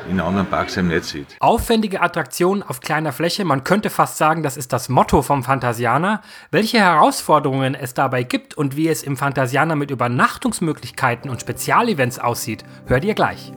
in 0.08 0.20
anderen 0.20 0.46
Parks 0.46 0.76
im 0.76 0.88
Netz 0.88 1.11
sieht. 1.11 1.37
Aufwendige 1.40 2.02
Attraktionen 2.02 2.62
auf 2.62 2.80
kleiner 2.80 3.12
Fläche, 3.12 3.44
man 3.44 3.64
könnte 3.64 3.90
fast 3.90 4.16
sagen, 4.16 4.42
das 4.42 4.56
ist 4.56 4.73
das 4.73 4.88
Motto 4.88 5.23
vom 5.23 5.42
Phantasianer. 5.42 6.23
Welche 6.50 6.78
Herausforderungen 6.78 7.75
es 7.75 7.94
dabei 7.94 8.23
gibt 8.23 8.54
und 8.54 8.76
wie 8.76 8.88
es 8.88 9.02
im 9.02 9.16
Phantasianer 9.16 9.76
mit 9.76 9.90
Übernachtungsmöglichkeiten 9.90 11.30
und 11.30 11.40
Spezialevents 11.40 12.18
aussieht, 12.18 12.64
hört 12.87 13.04
ihr 13.04 13.14
gleich. 13.14 13.52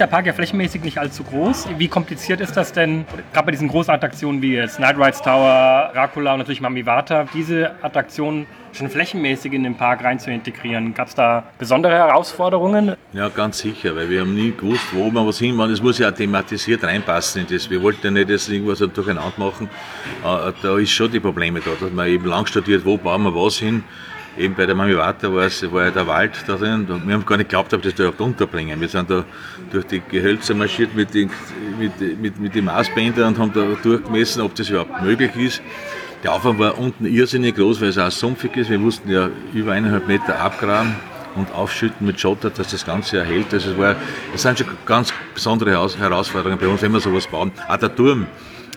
Der 0.00 0.06
Park 0.06 0.26
ja 0.26 0.32
flächenmäßig 0.32 0.82
nicht 0.82 0.98
allzu 0.98 1.22
groß. 1.22 1.68
Wie 1.76 1.88
kompliziert 1.88 2.40
ist 2.40 2.56
das 2.56 2.72
denn, 2.72 3.04
gerade 3.32 3.46
bei 3.46 3.52
diesen 3.52 3.68
großen 3.68 3.92
Attraktionen 3.92 4.40
wie 4.40 4.54
jetzt 4.54 4.80
Night 4.80 4.96
Rides 4.96 5.20
Tower, 5.20 5.90
Dracula 5.92 6.32
und 6.32 6.38
natürlich 6.38 6.60
Mami 6.60 6.86
Vata, 6.86 7.26
diese 7.34 7.72
Attraktionen 7.82 8.46
schon 8.72 8.88
flächenmäßig 8.88 9.52
in 9.52 9.64
den 9.64 9.76
Park 9.76 10.02
rein 10.02 10.18
zu 10.18 10.30
integrieren? 10.30 10.94
Gab 10.94 11.08
es 11.08 11.14
da 11.14 11.44
besondere 11.58 11.92
Herausforderungen? 11.92 12.96
Ja, 13.12 13.28
ganz 13.28 13.58
sicher, 13.58 13.94
weil 13.94 14.08
wir 14.08 14.22
haben 14.22 14.34
nie 14.34 14.52
gewusst, 14.56 14.86
wo 14.92 15.10
wir 15.10 15.26
was 15.26 15.38
hinmachen. 15.38 15.72
Es 15.72 15.82
muss 15.82 15.98
ja 15.98 16.10
thematisiert 16.10 16.82
reinpassen 16.82 17.42
in 17.42 17.54
das. 17.54 17.68
Wir 17.68 17.82
wollten 17.82 18.04
ja 18.04 18.10
nicht 18.10 18.30
das 18.30 18.48
irgendwas 18.48 18.78
durcheinander 18.78 19.32
machen. 19.36 19.68
Äh, 20.24 20.52
da 20.62 20.78
ist 20.78 20.90
schon 20.90 21.10
die 21.10 21.20
Probleme 21.20 21.60
da, 21.60 21.70
dass 21.78 21.92
man 21.92 22.06
eben 22.06 22.24
lang 22.24 22.46
studiert, 22.46 22.84
wo 22.84 22.96
bauen 22.96 23.22
wir 23.24 23.34
was 23.34 23.58
hin 23.58 23.84
eben 24.36 24.54
bei 24.54 24.66
der 24.66 24.74
Mami 24.74 24.96
Warte 24.96 25.34
war, 25.34 25.44
es, 25.44 25.70
war 25.72 25.84
ja 25.84 25.90
der 25.90 26.06
Wald 26.06 26.32
da 26.46 26.56
drin. 26.56 26.86
Und 26.88 27.06
wir 27.06 27.14
haben 27.14 27.26
gar 27.26 27.36
nicht 27.36 27.48
geglaubt, 27.48 27.72
ob 27.74 27.82
das 27.82 27.94
da 27.94 28.04
überhaupt 28.04 28.20
unterbringen. 28.20 28.80
Wir 28.80 28.88
sind 28.88 29.10
da 29.10 29.24
durch 29.70 29.86
die 29.86 30.00
Gehölze 30.00 30.54
marschiert 30.54 30.94
mit 30.94 31.14
den, 31.14 31.30
mit, 31.78 32.20
mit, 32.20 32.38
mit 32.38 32.54
den 32.54 32.64
Maßbändern 32.66 33.34
und 33.34 33.38
haben 33.38 33.52
da 33.52 33.76
durchgemessen, 33.82 34.42
ob 34.42 34.54
das 34.54 34.68
überhaupt 34.68 35.02
möglich 35.02 35.34
ist. 35.36 35.62
Der 36.22 36.34
Aufwand 36.34 36.58
war 36.58 36.78
unten 36.78 37.06
irrsinnig 37.06 37.56
groß, 37.56 37.80
weil 37.80 37.88
es 37.88 37.98
auch 37.98 38.10
sumpfig 38.10 38.56
ist. 38.56 38.70
Wir 38.70 38.78
mussten 38.78 39.10
ja 39.10 39.30
über 39.54 39.72
eineinhalb 39.72 40.06
Meter 40.06 40.38
abgraben 40.38 40.94
und 41.34 41.52
aufschütten 41.54 42.06
mit 42.06 42.20
Schotter, 42.20 42.50
dass 42.50 42.70
das 42.70 42.84
Ganze 42.84 43.18
erhält. 43.18 43.52
Also 43.52 43.70
es, 43.70 43.78
war, 43.78 43.96
es 44.34 44.42
sind 44.42 44.58
schon 44.58 44.68
ganz 44.84 45.12
besondere 45.34 45.70
Herausforderungen 45.70 46.58
bei 46.58 46.66
uns, 46.66 46.82
wenn 46.82 46.92
wir 46.92 47.00
sowas 47.00 47.26
bauen. 47.26 47.52
Auch 47.68 47.76
der 47.76 47.94
Turm, 47.94 48.26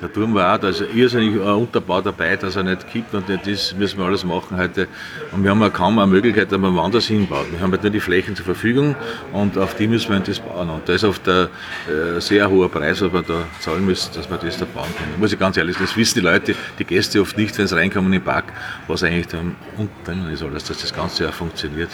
der 0.03 0.11
Turm 0.11 0.33
war 0.35 0.53
auch, 0.53 0.57
da 0.59 0.69
ist 0.69 0.83
irrsinnig 0.93 1.35
ein 1.35 1.47
Unterbau 1.47 2.01
dabei, 2.01 2.35
dass 2.35 2.57
er 2.57 2.63
nicht 2.63 2.87
kippt 2.89 3.13
und 3.13 3.29
nicht 3.29 3.47
das 3.47 3.73
müssen 3.73 3.97
wir 3.99 4.05
alles 4.05 4.23
machen 4.25 4.57
heute. 4.57 4.87
Und 5.31 5.43
wir 5.43 5.51
haben 5.51 5.63
auch 5.63 5.71
kaum 5.71 5.97
eine 5.97 6.11
Möglichkeit, 6.11 6.51
dass 6.51 6.59
man 6.59 6.75
woanders 6.75 7.07
hinbaut. 7.07 7.45
Wir 7.51 7.61
haben 7.61 7.71
halt 7.71 7.83
nur 7.83 7.91
die 7.91 8.01
Flächen 8.01 8.35
zur 8.35 8.45
Verfügung 8.45 8.95
und 9.31 9.57
auf 9.57 9.75
die 9.75 9.87
müssen 9.87 10.11
wir 10.11 10.19
das 10.19 10.39
bauen. 10.39 10.69
Und 10.69 10.87
da 10.87 10.93
ist 10.93 11.05
oft 11.05 11.27
ein 11.29 11.47
äh, 11.87 12.19
sehr 12.19 12.49
hoher 12.49 12.69
Preis, 12.69 13.01
was 13.01 13.13
wir 13.13 13.21
da 13.21 13.45
zahlen 13.59 13.85
müssen, 13.85 14.13
dass 14.13 14.29
wir 14.29 14.37
das 14.37 14.57
da 14.57 14.65
bauen 14.65 14.89
können. 14.97 15.19
Muss 15.19 15.31
ich 15.31 15.39
ganz 15.39 15.55
ehrlich 15.55 15.75
sagen, 15.75 15.85
das 15.85 15.95
wissen 15.95 16.19
die 16.19 16.25
Leute, 16.25 16.55
die 16.77 16.85
Gäste 16.85 17.21
oft 17.21 17.37
nicht, 17.37 17.57
wenn 17.57 17.67
sie 17.67 17.75
reinkommen 17.75 18.11
in 18.11 18.19
den 18.19 18.25
Park, 18.25 18.45
was 18.87 19.03
eigentlich 19.03 19.27
da 19.27 19.37
unten 19.77 20.27
ist 20.31 20.43
alles, 20.43 20.65
dass 20.65 20.79
das 20.79 20.93
Ganze 20.93 21.29
auch 21.29 21.33
funktioniert. 21.33 21.89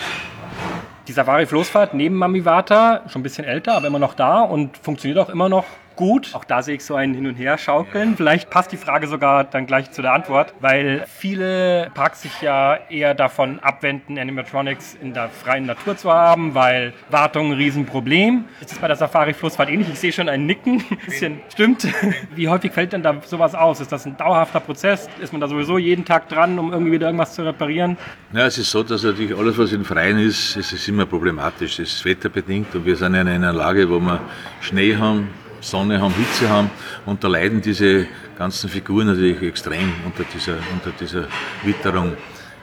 Die 1.07 1.11
Safari-Floßfahrt 1.11 1.93
neben 1.93 2.15
Mami 2.15 2.43
Vata, 2.43 3.01
schon 3.07 3.21
ein 3.21 3.23
bisschen 3.23 3.45
älter, 3.45 3.75
aber 3.75 3.87
immer 3.87 3.99
noch 3.99 4.15
da 4.15 4.41
und 4.41 4.77
funktioniert 4.77 5.19
auch 5.19 5.29
immer 5.29 5.47
noch 5.47 5.65
gut. 5.99 6.33
Auch 6.33 6.45
da 6.45 6.63
sehe 6.63 6.75
ich 6.75 6.85
so 6.85 6.95
ein 6.95 7.13
Hin- 7.13 7.27
und 7.27 7.35
Her-Schaukeln. 7.35 8.15
Vielleicht 8.15 8.49
passt 8.49 8.71
die 8.71 8.77
Frage 8.77 9.05
sogar 9.07 9.43
dann 9.43 9.67
gleich 9.67 9.91
zu 9.91 10.01
der 10.01 10.13
Antwort, 10.13 10.53
weil 10.61 11.03
viele 11.09 11.91
Parks 11.93 12.21
sich 12.21 12.41
ja 12.41 12.79
eher 12.89 13.13
davon 13.13 13.59
abwenden, 13.59 14.17
Animatronics 14.17 14.95
in 15.01 15.13
der 15.13 15.27
freien 15.27 15.65
Natur 15.65 15.97
zu 15.97 16.09
haben, 16.09 16.55
weil 16.55 16.93
Wartung 17.09 17.51
ein 17.51 17.57
Riesenproblem. 17.57 18.45
Ist 18.61 18.71
das 18.71 18.79
bei 18.79 18.87
der 18.87 18.95
Safari-Flussfahrt 18.95 19.69
ähnlich? 19.69 19.89
Ich 19.89 19.99
sehe 19.99 20.13
schon 20.13 20.29
ein 20.29 20.45
Nicken. 20.45 20.85
Bisschen 21.05 21.41
stimmt. 21.51 21.85
Wie 22.33 22.47
häufig 22.47 22.71
fällt 22.71 22.93
denn 22.93 23.03
da 23.03 23.17
sowas 23.25 23.53
aus? 23.53 23.81
Ist 23.81 23.91
das 23.91 24.05
ein 24.05 24.15
dauerhafter 24.15 24.61
Prozess? 24.61 25.09
Ist 25.19 25.33
man 25.33 25.41
da 25.41 25.49
sowieso 25.49 25.77
jeden 25.77 26.05
Tag 26.05 26.29
dran, 26.29 26.57
um 26.59 26.71
irgendwie 26.71 26.93
wieder 26.93 27.07
irgendwas 27.07 27.35
zu 27.35 27.41
reparieren? 27.41 27.97
Ja, 28.31 28.45
es 28.45 28.57
ist 28.57 28.71
so, 28.71 28.83
dass 28.83 29.03
natürlich 29.03 29.37
alles, 29.37 29.57
was 29.57 29.73
in 29.73 29.83
Freien 29.83 30.17
ist, 30.17 30.55
es 30.55 30.71
ist 30.71 30.87
immer 30.87 31.05
problematisch. 31.05 31.77
Es 31.77 31.95
ist 31.95 32.05
wetterbedingt 32.05 32.73
und 32.73 32.85
wir 32.85 32.95
sind 32.95 33.15
in 33.15 33.27
einer 33.27 33.51
Lage, 33.51 33.89
wo 33.89 33.99
wir 33.99 34.21
Schnee 34.61 34.95
haben, 34.95 35.27
Sonne 35.61 35.99
haben, 35.99 36.13
Hitze 36.13 36.49
haben 36.49 36.69
und 37.05 37.23
da 37.23 37.27
leiden 37.27 37.61
diese 37.61 38.07
ganzen 38.37 38.69
Figuren 38.69 39.07
natürlich 39.07 39.41
extrem 39.41 39.93
unter 40.05 40.23
dieser, 40.23 40.57
unter 40.73 40.91
dieser 40.99 41.27
Witterung. 41.63 42.15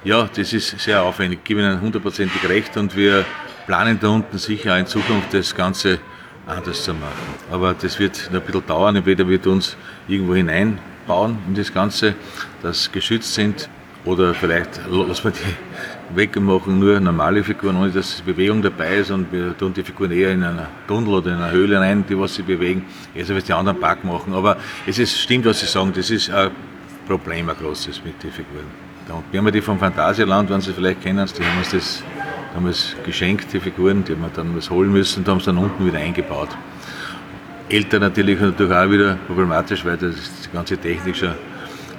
Ja, 0.04 0.28
das 0.34 0.52
ist 0.52 0.78
sehr 0.78 1.02
aufwendig, 1.02 1.40
ich 1.42 1.44
gebe 1.44 1.60
Ihnen 1.60 1.80
hundertprozentig 1.80 2.48
recht 2.48 2.76
und 2.76 2.96
wir 2.96 3.24
planen 3.66 3.98
da 4.00 4.08
unten 4.08 4.38
sicher 4.38 4.78
in 4.78 4.86
Zukunft 4.86 5.34
das 5.34 5.54
Ganze 5.54 5.98
anders 6.46 6.84
zu 6.84 6.94
machen. 6.94 7.34
Aber 7.50 7.74
das 7.74 7.98
wird 7.98 8.30
noch 8.32 8.40
ein 8.40 8.46
bisschen 8.46 8.66
dauern, 8.66 8.96
entweder 8.96 9.26
wird 9.28 9.46
uns 9.46 9.76
irgendwo 10.06 10.34
hineinbauen 10.34 11.38
in 11.48 11.54
das 11.54 11.72
Ganze, 11.72 12.14
dass 12.62 12.90
geschützt 12.90 13.34
sind 13.34 13.68
oder 14.04 14.32
vielleicht 14.34 14.80
lassen 14.88 15.24
wir 15.24 15.30
die 15.32 15.75
weg 16.14 16.36
und 16.36 16.44
machen 16.44 16.78
nur 16.78 17.00
normale 17.00 17.42
Figuren, 17.42 17.76
ohne 17.76 17.90
dass 17.90 18.20
Bewegung 18.22 18.62
dabei 18.62 18.98
ist 18.98 19.10
und 19.10 19.32
wir 19.32 19.56
tun 19.56 19.72
die 19.72 19.82
Figuren 19.82 20.10
eher 20.12 20.32
in 20.32 20.42
einer 20.42 20.68
Tunnel 20.86 21.14
oder 21.14 21.32
in 21.32 21.38
einer 21.38 21.50
Höhle 21.50 21.80
rein, 21.80 22.04
die 22.08 22.18
was 22.18 22.34
sie 22.34 22.42
bewegen, 22.42 22.84
also 23.16 23.34
was 23.34 23.44
die 23.44 23.52
anderen 23.52 23.80
Park 23.80 24.04
machen. 24.04 24.34
Aber 24.34 24.56
es 24.86 24.98
ist, 24.98 25.18
stimmt, 25.18 25.46
was 25.46 25.60
Sie 25.60 25.66
sagen, 25.66 25.92
das 25.94 26.10
ist 26.10 26.30
ein 26.30 26.50
Problem, 27.06 27.48
ein 27.48 27.56
großes 27.56 28.02
mit 28.04 28.22
den 28.22 28.30
Figuren. 28.30 28.66
Und 29.08 29.24
wir 29.30 29.40
haben 29.40 29.52
die 29.52 29.60
vom 29.60 29.78
Phantasialand, 29.78 30.50
wenn 30.50 30.60
Sie 30.60 30.72
vielleicht 30.72 31.02
kennen, 31.02 31.28
die 31.38 31.44
haben 31.44 31.58
uns 31.58 31.70
das 31.70 32.02
damals 32.54 32.96
geschenkt, 33.04 33.52
die 33.52 33.60
Figuren, 33.60 34.04
die 34.04 34.12
haben 34.12 34.22
wir 34.22 34.30
dann 34.34 34.56
was 34.56 34.70
holen 34.70 34.92
müssen 34.92 35.20
und 35.20 35.28
haben 35.28 35.38
es 35.38 35.44
dann 35.44 35.58
unten 35.58 35.86
wieder 35.86 35.98
eingebaut. 35.98 36.48
Älter 37.68 37.98
natürlich 37.98 38.40
natürlich 38.40 38.72
auch 38.72 38.90
wieder 38.90 39.18
problematisch, 39.26 39.84
weil 39.84 39.96
das 39.96 40.14
die 40.44 40.52
ganze 40.52 40.76
Technik 40.76 41.16
schon 41.16 41.34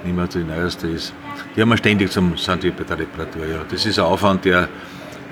nicht 0.04 0.16
mehr 0.16 0.26
die 0.26 0.38
neueste 0.38 0.88
ist. 0.88 1.12
Die 1.56 1.62
haben 1.62 1.68
wir 1.68 1.76
ständig 1.76 2.10
zum, 2.10 2.36
sind 2.36 2.62
die 2.62 2.70
bei 2.70 2.84
der 2.84 2.98
Reparatur, 2.98 3.46
ja. 3.46 3.64
Das 3.68 3.84
ist 3.84 3.98
ein 3.98 4.04
Aufwand, 4.04 4.44
der, 4.44 4.68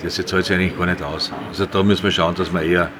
der 0.02 0.10
zahlt 0.10 0.44
sich 0.44 0.56
eigentlich 0.56 0.76
gar 0.76 0.86
nicht 0.86 1.02
aus. 1.02 1.32
Also 1.48 1.66
da 1.66 1.82
müssen 1.82 2.04
wir 2.04 2.10
schauen, 2.10 2.34
dass 2.34 2.52
wir 2.52 2.62
eher 2.62 2.90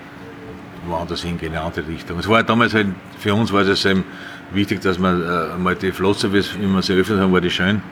woanders 0.87 1.23
hingehen, 1.23 1.53
in 1.53 1.59
eine 1.59 1.67
andere 1.67 1.87
Richtung. 1.89 2.19
Es 2.19 2.29
war 2.29 2.43
damals 2.43 2.75
halt, 2.75 2.89
für 3.19 3.35
uns 3.35 3.53
war 3.53 3.63
es 3.63 3.85
eben 3.85 4.05
wichtig, 4.53 4.81
dass 4.81 4.99
wir 4.99 5.55
äh, 5.55 5.59
mal 5.59 5.75
die 5.75 5.93
Flosse, 5.93 6.33
wie 6.33 6.43
wir 6.43 6.83
sie 6.83 6.93
eröffnet 6.93 7.21
haben, 7.21 7.33
war 7.33 7.41
die 7.41 7.51
schön. 7.51 7.83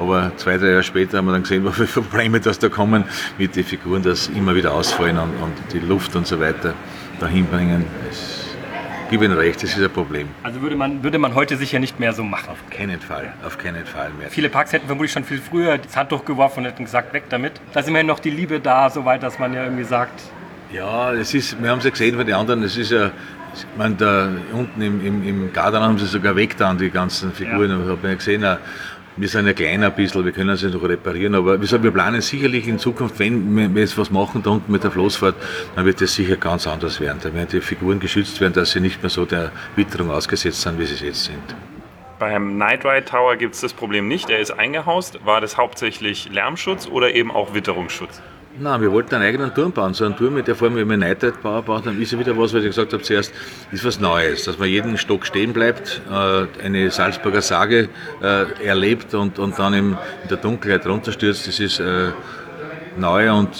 Aber 0.00 0.32
zwei, 0.36 0.58
drei 0.58 0.70
Jahre 0.70 0.82
später 0.82 1.18
haben 1.18 1.26
wir 1.26 1.32
dann 1.32 1.42
gesehen, 1.42 1.64
welche 1.78 1.86
Probleme 1.86 2.40
das 2.40 2.58
da 2.58 2.68
kommen 2.68 3.04
mit 3.38 3.54
den 3.56 3.64
Figuren, 3.64 4.02
dass 4.02 4.28
immer 4.28 4.54
wieder 4.54 4.72
ausfallen 4.74 5.18
und, 5.18 5.30
und 5.40 5.52
die 5.72 5.78
Luft 5.78 6.16
und 6.16 6.26
so 6.26 6.40
weiter 6.40 6.74
dahin 7.20 7.46
bringen. 7.46 7.84
Es, 8.10 8.43
gebe 9.14 9.26
Ihnen 9.26 9.38
recht, 9.38 9.62
das 9.62 9.70
ist 9.70 9.80
ein 9.80 9.90
Problem. 9.90 10.28
Also 10.42 10.60
würde 10.60 10.74
man, 10.74 11.04
würde 11.04 11.18
man 11.18 11.36
heute 11.36 11.56
sicher 11.56 11.78
nicht 11.78 12.00
mehr 12.00 12.12
so 12.12 12.24
machen. 12.24 12.48
Auf 12.48 12.58
keinen 12.68 13.00
Fall, 13.00 13.32
auf 13.46 13.58
keinen 13.58 13.86
Fall 13.86 14.10
mehr. 14.18 14.28
Viele 14.28 14.48
Parks 14.48 14.72
hätten 14.72 14.86
vermutlich 14.86 15.12
schon 15.12 15.22
viel 15.22 15.38
früher 15.38 15.78
das 15.78 15.96
Handtuch 15.96 16.24
geworfen 16.24 16.60
und 16.60 16.64
hätten 16.64 16.84
gesagt, 16.84 17.12
weg 17.12 17.22
damit. 17.28 17.52
Da 17.72 17.78
ist 17.78 17.88
immerhin 17.88 18.08
noch 18.08 18.18
die 18.18 18.30
Liebe 18.30 18.58
da, 18.58 18.90
soweit, 18.90 19.22
dass 19.22 19.38
man 19.38 19.54
ja 19.54 19.62
irgendwie 19.62 19.84
sagt. 19.84 20.20
Ja, 20.72 21.12
es 21.12 21.32
ist, 21.32 21.62
wir 21.62 21.70
haben 21.70 21.78
es 21.78 21.84
ja 21.84 21.90
gesehen 21.90 22.16
von 22.16 22.26
den 22.26 22.34
anderen, 22.34 22.64
es 22.64 22.76
ist 22.76 22.90
ja, 22.90 23.12
ich 23.54 23.64
meine, 23.78 23.94
da 23.94 24.30
unten 24.52 24.82
im, 24.82 25.06
im, 25.06 25.28
im 25.28 25.52
Garten 25.52 25.78
haben 25.78 25.96
sie 25.96 26.06
sogar 26.06 26.34
weg 26.34 26.56
dann, 26.56 26.76
die 26.76 26.90
ganzen 26.90 27.32
Figuren. 27.32 27.70
Ja. 27.70 27.84
Ich 27.84 27.88
habe 27.90 28.08
ja 28.08 28.14
gesehen, 28.14 28.44
wir 29.16 29.28
sind 29.28 29.46
ja 29.46 29.52
kleiner 29.52 29.86
ein 29.86 29.94
bisschen, 29.94 30.24
wir 30.24 30.32
können 30.32 30.56
sie 30.56 30.68
noch 30.68 30.82
reparieren, 30.82 31.34
aber 31.34 31.60
wir 31.60 31.90
planen 31.90 32.20
sicherlich 32.20 32.66
in 32.66 32.78
Zukunft, 32.78 33.18
wenn 33.18 33.74
wir 33.74 33.80
jetzt 33.80 33.96
was 33.96 34.10
machen 34.10 34.42
da 34.42 34.50
unten 34.50 34.72
mit 34.72 34.82
der 34.82 34.90
Floßfahrt, 34.90 35.36
dann 35.76 35.86
wird 35.86 36.00
das 36.00 36.14
sicher 36.14 36.36
ganz 36.36 36.66
anders 36.66 37.00
werden. 37.00 37.18
Da 37.22 37.32
werden 37.32 37.48
die 37.52 37.60
Figuren 37.60 38.00
geschützt 38.00 38.40
werden, 38.40 38.54
dass 38.54 38.72
sie 38.72 38.80
nicht 38.80 39.02
mehr 39.02 39.10
so 39.10 39.24
der 39.24 39.52
Witterung 39.76 40.10
ausgesetzt 40.10 40.62
sind, 40.62 40.78
wie 40.78 40.86
sie 40.86 41.06
jetzt 41.06 41.24
sind. 41.24 41.54
Beim 42.18 42.58
Night 42.58 42.84
Ride 42.84 43.04
Tower 43.04 43.36
gibt 43.36 43.54
es 43.54 43.60
das 43.60 43.72
Problem 43.72 44.08
nicht, 44.08 44.30
er 44.30 44.38
ist 44.38 44.50
eingehaust. 44.50 45.24
War 45.24 45.40
das 45.40 45.56
hauptsächlich 45.56 46.30
Lärmschutz 46.30 46.86
oder 46.86 47.14
eben 47.14 47.30
auch 47.30 47.54
Witterungsschutz? 47.54 48.20
Nein, 48.56 48.80
wir 48.80 48.92
wollten 48.92 49.16
einen 49.16 49.24
eigenen 49.24 49.52
Turm 49.52 49.72
bauen. 49.72 49.94
So 49.94 50.04
einen 50.04 50.16
Turm 50.16 50.34
mit 50.34 50.46
der 50.46 50.54
Form, 50.54 50.76
wie 50.76 50.88
wir 50.88 50.94
United 50.94 51.42
Bauer 51.42 51.62
bauen, 51.62 51.82
dann 51.84 52.00
ist 52.00 52.12
ja 52.12 52.18
wieder 52.20 52.38
was, 52.38 52.54
was 52.54 52.62
ich 52.62 52.68
gesagt 52.68 52.92
habe 52.92 53.02
zuerst, 53.02 53.34
ist 53.72 53.84
was 53.84 53.98
Neues. 53.98 54.44
Dass 54.44 54.58
man 54.58 54.68
jeden 54.68 54.96
Stock 54.96 55.26
stehen 55.26 55.52
bleibt, 55.52 56.00
äh, 56.08 56.46
eine 56.64 56.88
Salzburger 56.92 57.42
Sage 57.42 57.88
äh, 58.22 58.64
erlebt 58.64 59.12
und, 59.14 59.40
und 59.40 59.58
dann 59.58 59.74
in 59.74 59.98
der 60.30 60.36
Dunkelheit 60.36 60.86
runterstürzt, 60.86 61.48
das 61.48 61.58
ist 61.58 61.80
äh, 61.80 62.12
neu 62.96 63.32
und 63.32 63.50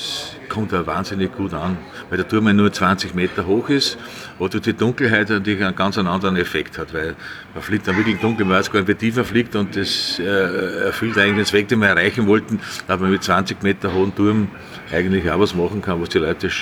kommt 0.49 0.73
da 0.73 0.87
wahnsinnig 0.87 1.35
gut 1.37 1.55
an. 1.55 1.77
Weil 2.15 2.19
der 2.19 2.29
Turm 2.29 2.47
ja 2.47 2.53
nur 2.53 2.73
20 2.73 3.17
Meter 3.17 3.45
hoch 3.45 3.69
ist, 3.69 3.99
wo 4.39 4.47
die 4.47 4.73
Dunkelheit 4.73 5.31
natürlich 5.31 5.65
einen 5.65 5.75
ganz 5.75 5.99
anderen 5.99 6.37
Effekt 6.37 6.79
hat, 6.79 6.95
weil 6.95 7.17
man 7.55 7.61
fliegt 7.61 7.89
dann 7.89 7.97
wirklich 7.97 8.21
dunkel, 8.21 8.47
man 8.47 8.59
weiß 8.59 8.71
gar 8.71 8.79
nicht, 8.79 8.89
wie 8.89 8.95
tief 8.95 9.17
man 9.17 9.25
fliegt 9.25 9.57
und 9.57 9.75
das 9.75 10.21
erfüllt 10.21 11.19
eigentlich 11.19 11.39
den 11.39 11.45
Zweck, 11.45 11.67
den 11.67 11.81
wir 11.81 11.89
erreichen 11.89 12.29
wollten, 12.29 12.61
dass 12.87 13.01
man 13.01 13.11
mit 13.11 13.25
20 13.25 13.65
Meter 13.65 13.93
hohen 13.93 14.15
Turm 14.15 14.47
eigentlich 14.93 15.29
auch 15.29 15.41
was 15.41 15.57
machen 15.57 15.83
kann, 15.83 16.01
was 16.01 16.11
die 16.11 16.19
Leute 16.19 16.47
ein 16.47 16.53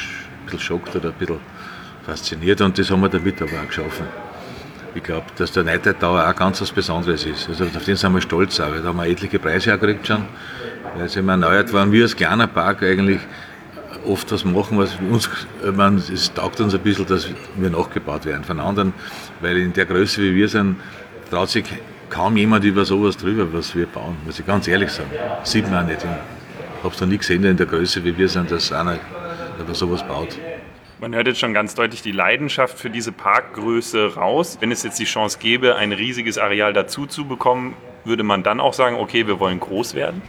bisschen 0.47 0.59
schockt 0.59 0.97
oder 0.97 1.11
ein 1.11 1.15
bisschen 1.19 1.37
fasziniert 2.07 2.63
und 2.63 2.79
das 2.79 2.91
haben 2.91 3.03
wir 3.03 3.11
damit 3.11 3.43
aber 3.43 3.51
auch 3.63 3.69
geschaffen. 3.69 4.07
Ich 4.95 5.03
glaube, 5.03 5.27
dass 5.37 5.53
der 5.53 5.65
Night 5.65 5.85
Tower 6.01 6.27
auch 6.27 6.35
ganz 6.35 6.63
was 6.63 6.73
Besonderes 6.73 7.27
ist. 7.27 7.51
Also 7.51 7.65
auf 7.65 7.85
den 7.85 7.97
sind 7.97 8.15
wir 8.15 8.23
stolz 8.23 8.59
auch, 8.59 8.73
da 8.75 8.85
haben 8.85 8.97
wir 8.97 9.07
etliche 9.07 9.39
Preise 9.39 9.75
auch 9.75 9.79
gekriegt 9.79 10.07
schon, 10.07 10.25
weil 10.97 11.11
sie 11.11 11.19
immer 11.19 11.33
erneuert 11.33 11.71
waren. 11.75 11.93
Wir 11.93 12.05
als 12.05 12.17
kleiner 12.17 12.47
Park 12.47 12.83
eigentlich 12.83 13.21
oft 14.07 14.31
was 14.33 14.45
machen, 14.45 14.79
was 14.79 14.97
uns, 15.11 15.29
man, 15.75 15.97
es 15.97 16.33
taugt 16.33 16.61
uns 16.61 16.75
ein 16.75 16.81
bisschen, 16.81 17.07
dass 17.07 17.29
wir 17.57 17.71
nachgebaut 17.71 18.25
werden 18.25 18.45
von 18.45 18.61
anderen, 18.61 18.93
weil 19.41 19.57
in 19.57 19.73
der 19.73 19.87
Größe, 19.87 20.23
wie 20.23 20.35
wir 20.35 20.49
sind, 20.49 20.77
traut 21.31 21.51
sich 21.51 21.65
kaum 22.11 22.37
jemand 22.37 22.65
über 22.65 22.85
sowas 22.85 23.17
drüber, 23.17 23.53
was 23.53 23.75
wir 23.75 23.87
bauen, 23.87 24.17
muss 24.25 24.39
ich 24.39 24.47
ganz 24.47 24.69
ehrlich 24.69 24.91
sagen. 24.91 25.11
Sieht 25.45 25.71
man 25.71 25.85
auch 25.85 25.89
nicht 25.89 26.05
habe 26.83 26.95
es 26.95 27.01
noch 27.01 27.09
nie 27.09 27.19
gesehen 27.19 27.45
in 27.45 27.57
der 27.57 27.67
Größe, 27.67 28.05
wie 28.05 28.17
wir 28.17 28.29
sind, 28.29 28.51
dass 28.51 28.73
einer 28.73 28.99
über 29.59 29.75
sowas 29.75 30.07
baut. 30.07 30.39
Man 31.01 31.15
hört 31.15 31.27
jetzt 31.27 31.41
schon 31.41 31.53
ganz 31.53 31.75
deutlich 31.75 32.03
die 32.03 32.13
Leidenschaft 32.13 32.79
für 32.79 32.91
diese 32.91 33.13
Parkgröße 33.13 34.15
raus. 34.15 34.59
Wenn 34.61 34.71
es 34.71 34.83
jetzt 34.83 34.99
die 34.99 35.05
Chance 35.05 35.39
gäbe, 35.41 35.77
ein 35.77 35.93
riesiges 35.93 36.39
Areal 36.39 36.73
dazu 36.73 37.07
zu 37.07 37.25
bekommen, 37.25 37.75
würde 38.05 38.23
man 38.23 38.43
dann 38.43 38.61
auch 38.61 38.73
sagen, 38.73 38.97
okay, 38.97 39.27
wir 39.27 39.41
wollen 39.41 39.59
groß 39.59 39.95
werden? 39.95 40.23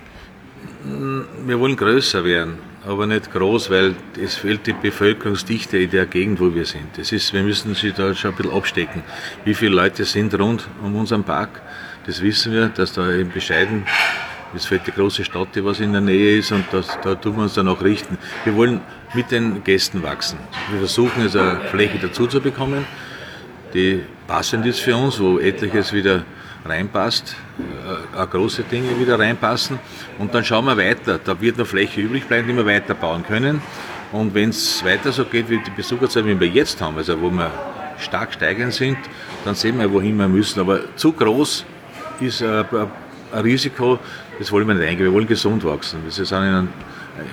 Wir 1.46 1.60
wollen 1.60 1.76
größer 1.78 2.26
werden, 2.26 2.58
aber 2.86 3.08
nicht 3.08 3.32
groß, 3.32 3.70
weil 3.70 3.96
es 4.22 4.36
fehlt 4.36 4.68
die 4.68 4.74
Bevölkerungsdichte 4.74 5.78
in 5.78 5.90
der 5.90 6.06
Gegend, 6.06 6.40
wo 6.40 6.54
wir 6.54 6.66
sind. 6.66 6.98
Das 6.98 7.12
ist, 7.12 7.34
wir 7.34 7.44
müssen 7.44 7.74
sie 7.76 7.94
da 7.94 8.14
schon 8.14 8.32
ein 8.32 8.38
bisschen 8.38 8.54
abstecken. 8.54 9.04
Wie 9.46 9.54
viele 9.54 9.76
Leute 9.76 10.04
sind 10.04 10.38
rund 10.38 10.68
um 10.84 10.96
unseren 10.96 11.24
Park? 11.24 11.62
Das 12.06 12.22
wissen 12.22 12.52
wir, 12.52 12.68
dass 12.68 12.94
da 12.94 13.12
eben 13.12 13.32
bescheiden 13.32 13.86
es 14.56 14.66
fällt 14.66 14.86
die 14.86 14.92
große 14.92 15.24
Stadt, 15.24 15.56
die 15.56 15.66
was 15.66 15.80
in 15.80 15.94
der 15.94 16.02
Nähe 16.02 16.38
ist 16.38 16.52
und 16.52 16.66
das, 16.72 16.98
da 17.02 17.16
tun 17.16 17.38
wir 17.38 17.44
uns 17.44 17.56
dann 17.56 17.68
auch 17.68 17.82
richten. 17.82 18.18
Wir 18.44 18.56
wollen 18.56 18.82
mit 19.14 19.32
den 19.32 19.64
Gästen 19.64 20.04
wachsen. 20.04 20.38
Wir 20.70 20.80
versuchen 20.80 21.24
jetzt 21.24 21.36
eine 21.36 21.60
Fläche 21.72 21.98
dazu 22.00 22.28
zu 22.28 22.40
bekommen, 22.40 22.86
die 23.74 24.04
passend 24.28 24.66
ist 24.66 24.80
für 24.80 24.96
uns, 24.96 25.20
wo 25.20 25.40
etliches 25.40 25.92
wieder 25.92 26.24
reinpasst, 26.66 27.36
äh, 28.16 28.26
große 28.26 28.64
Dinge 28.64 29.00
wieder 29.00 29.20
reinpassen 29.20 29.80
und 30.20 30.34
dann 30.34 30.44
schauen 30.44 30.66
wir 30.66 30.78
weiter. 30.78 31.20
Da 31.24 31.40
wird 31.40 31.58
noch 31.58 31.68
Fläche 31.68 32.02
übrig 32.02 32.26
bleiben, 32.26 32.48
die 32.48 32.56
wir 32.56 32.66
weiterbauen 32.66 33.24
können. 33.26 33.62
Und 34.12 34.34
wenn 34.34 34.50
es 34.50 34.84
weiter 34.86 35.12
so 35.12 35.26
geht 35.26 35.50
wie 35.50 35.58
die 35.58 35.72
Besucherzahlen, 35.72 36.28
wie 36.28 36.40
wir 36.40 36.48
jetzt 36.48 36.80
haben, 36.82 36.98
also 36.98 37.20
wo 37.20 37.30
wir 37.32 37.52
stark 37.98 38.34
steigend 38.34 38.74
sind, 38.74 38.98
dann 39.44 39.56
sehen 39.56 39.80
wir, 39.80 39.92
wohin 39.92 40.18
wir 40.18 40.28
müssen. 40.28 40.60
Aber 40.60 40.96
zu 40.96 41.12
groß 41.12 41.66
ist 42.20 42.44
ein 42.44 42.68
Risiko, 43.34 44.00
das 44.40 44.52
wollen 44.52 44.68
wir 44.68 44.76
nicht 44.76 44.88
eingehen. 44.88 45.06
Wir 45.06 45.14
wollen 45.14 45.28
gesund 45.28 45.64
wachsen. 45.64 46.04
Wir 46.04 46.12
sind 46.12 46.30
in, 46.32 46.38
ein, 46.38 46.68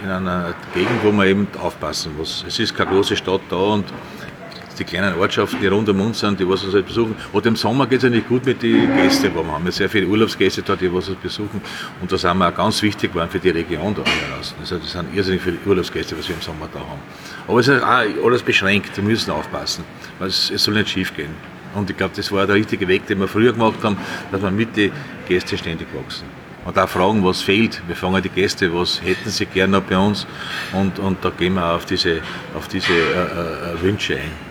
in 0.02 0.10
einer 0.10 0.54
Gegend, 0.74 1.02
wo 1.02 1.12
man 1.12 1.26
eben 1.26 1.48
aufpassen 1.60 2.16
muss. 2.16 2.44
Es 2.46 2.58
ist 2.58 2.74
keine 2.74 2.90
große 2.90 3.16
Stadt 3.16 3.42
da 3.50 3.56
und 3.56 3.84
die 4.80 4.84
kleinen 4.84 5.14
Ortschaften, 5.18 5.60
die 5.60 5.66
rund 5.66 5.88
um 5.88 6.00
uns 6.00 6.20
sind, 6.20 6.40
die 6.40 6.48
was 6.48 6.64
uns 6.64 6.74
halt 6.74 6.86
besuchen. 6.86 7.14
Oder 7.32 7.46
im 7.48 7.56
Sommer 7.56 7.86
geht 7.86 8.02
es 8.02 8.10
nicht 8.10 8.28
gut 8.28 8.44
mit 8.46 8.62
den 8.62 8.96
Gästen, 8.96 9.30
die 9.30 9.34
wir 9.34 9.46
haben. 9.46 9.64
Wir 9.64 9.72
sehr 9.72 9.88
viele 9.88 10.06
Urlaubsgäste 10.06 10.62
da, 10.62 10.74
die 10.74 10.92
was 10.92 11.08
uns 11.08 11.18
besuchen. 11.18 11.60
Und 12.00 12.10
da 12.10 12.18
sind 12.18 12.38
wir 12.38 12.48
auch 12.48 12.54
ganz 12.54 12.82
wichtig 12.82 13.12
geworden 13.12 13.30
für 13.30 13.38
die 13.38 13.50
Region 13.50 13.94
da 13.94 14.02
draußen. 14.02 14.56
Also 14.58 14.78
das 14.78 14.90
sind 14.92 15.14
irrsinnig 15.14 15.42
viele 15.42 15.58
Urlaubsgäste, 15.66 16.18
was 16.18 16.28
wir 16.28 16.34
im 16.34 16.42
Sommer 16.42 16.68
da 16.72 16.80
haben. 16.80 17.00
Aber 17.46 17.60
es 17.60 17.68
ist 17.68 17.82
auch 17.82 18.24
alles 18.24 18.42
beschränkt. 18.42 18.96
Wir 18.96 19.04
müssen 19.04 19.30
aufpassen. 19.30 19.84
Weil 20.18 20.28
es, 20.28 20.50
es 20.50 20.64
soll 20.64 20.74
nicht 20.74 20.88
schief 20.88 21.14
gehen. 21.14 21.34
Und 21.74 21.88
ich 21.88 21.96
glaube, 21.96 22.14
das 22.16 22.32
war 22.32 22.46
der 22.46 22.56
richtige 22.56 22.88
Weg, 22.88 23.06
den 23.06 23.20
wir 23.20 23.28
früher 23.28 23.52
gemacht 23.52 23.78
haben, 23.84 23.96
dass 24.32 24.42
wir 24.42 24.50
mit 24.50 24.76
den 24.76 24.90
Gästen 25.28 25.56
ständig 25.56 25.86
wachsen 25.94 26.26
und 26.64 26.78
auch 26.78 26.88
fragen, 26.88 27.24
was 27.24 27.42
fehlt. 27.42 27.80
Wir 27.86 27.96
fragen 27.96 28.20
die 28.22 28.28
Gäste, 28.28 28.72
was 28.74 29.00
hätten 29.02 29.30
sie 29.30 29.46
gerne 29.46 29.80
bei 29.80 29.96
uns 29.96 30.26
und, 30.72 30.98
und 30.98 31.24
da 31.24 31.30
gehen 31.30 31.54
wir 31.54 31.64
auf 31.64 31.86
diese, 31.86 32.20
auf 32.54 32.68
diese 32.68 32.92
äh, 32.92 33.74
äh, 33.74 33.82
Wünsche 33.82 34.16
ein. 34.16 34.49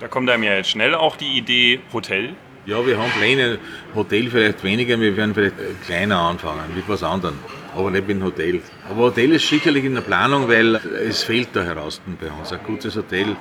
Da 0.00 0.08
kommt 0.08 0.30
einem 0.30 0.44
ja 0.44 0.54
jetzt 0.54 0.70
schnell 0.70 0.94
auch 0.94 1.16
die 1.16 1.36
Idee 1.36 1.80
Hotel. 1.92 2.30
Ja, 2.64 2.86
wir 2.86 2.96
haben 2.96 3.10
Pläne, 3.18 3.58
Hotel 3.94 4.30
vielleicht 4.30 4.64
weniger, 4.64 4.98
wir 4.98 5.14
werden 5.14 5.34
vielleicht 5.34 5.56
kleiner 5.84 6.18
anfangen, 6.18 6.74
mit 6.74 6.88
was 6.88 7.02
anderem, 7.02 7.34
aber 7.76 7.90
nicht 7.90 8.08
mit 8.08 8.16
einem 8.16 8.24
Hotel. 8.24 8.62
Aber 8.88 9.02
Hotel 9.04 9.32
ist 9.32 9.46
sicherlich 9.46 9.84
in 9.84 9.94
der 9.94 10.00
Planung, 10.00 10.48
weil 10.48 10.76
es 11.06 11.22
fehlt 11.22 11.48
da 11.52 11.62
heraus 11.62 12.00
bei 12.18 12.30
uns, 12.30 12.50
ein 12.50 12.60
gutes 12.66 12.96
Hotel. 12.96 13.36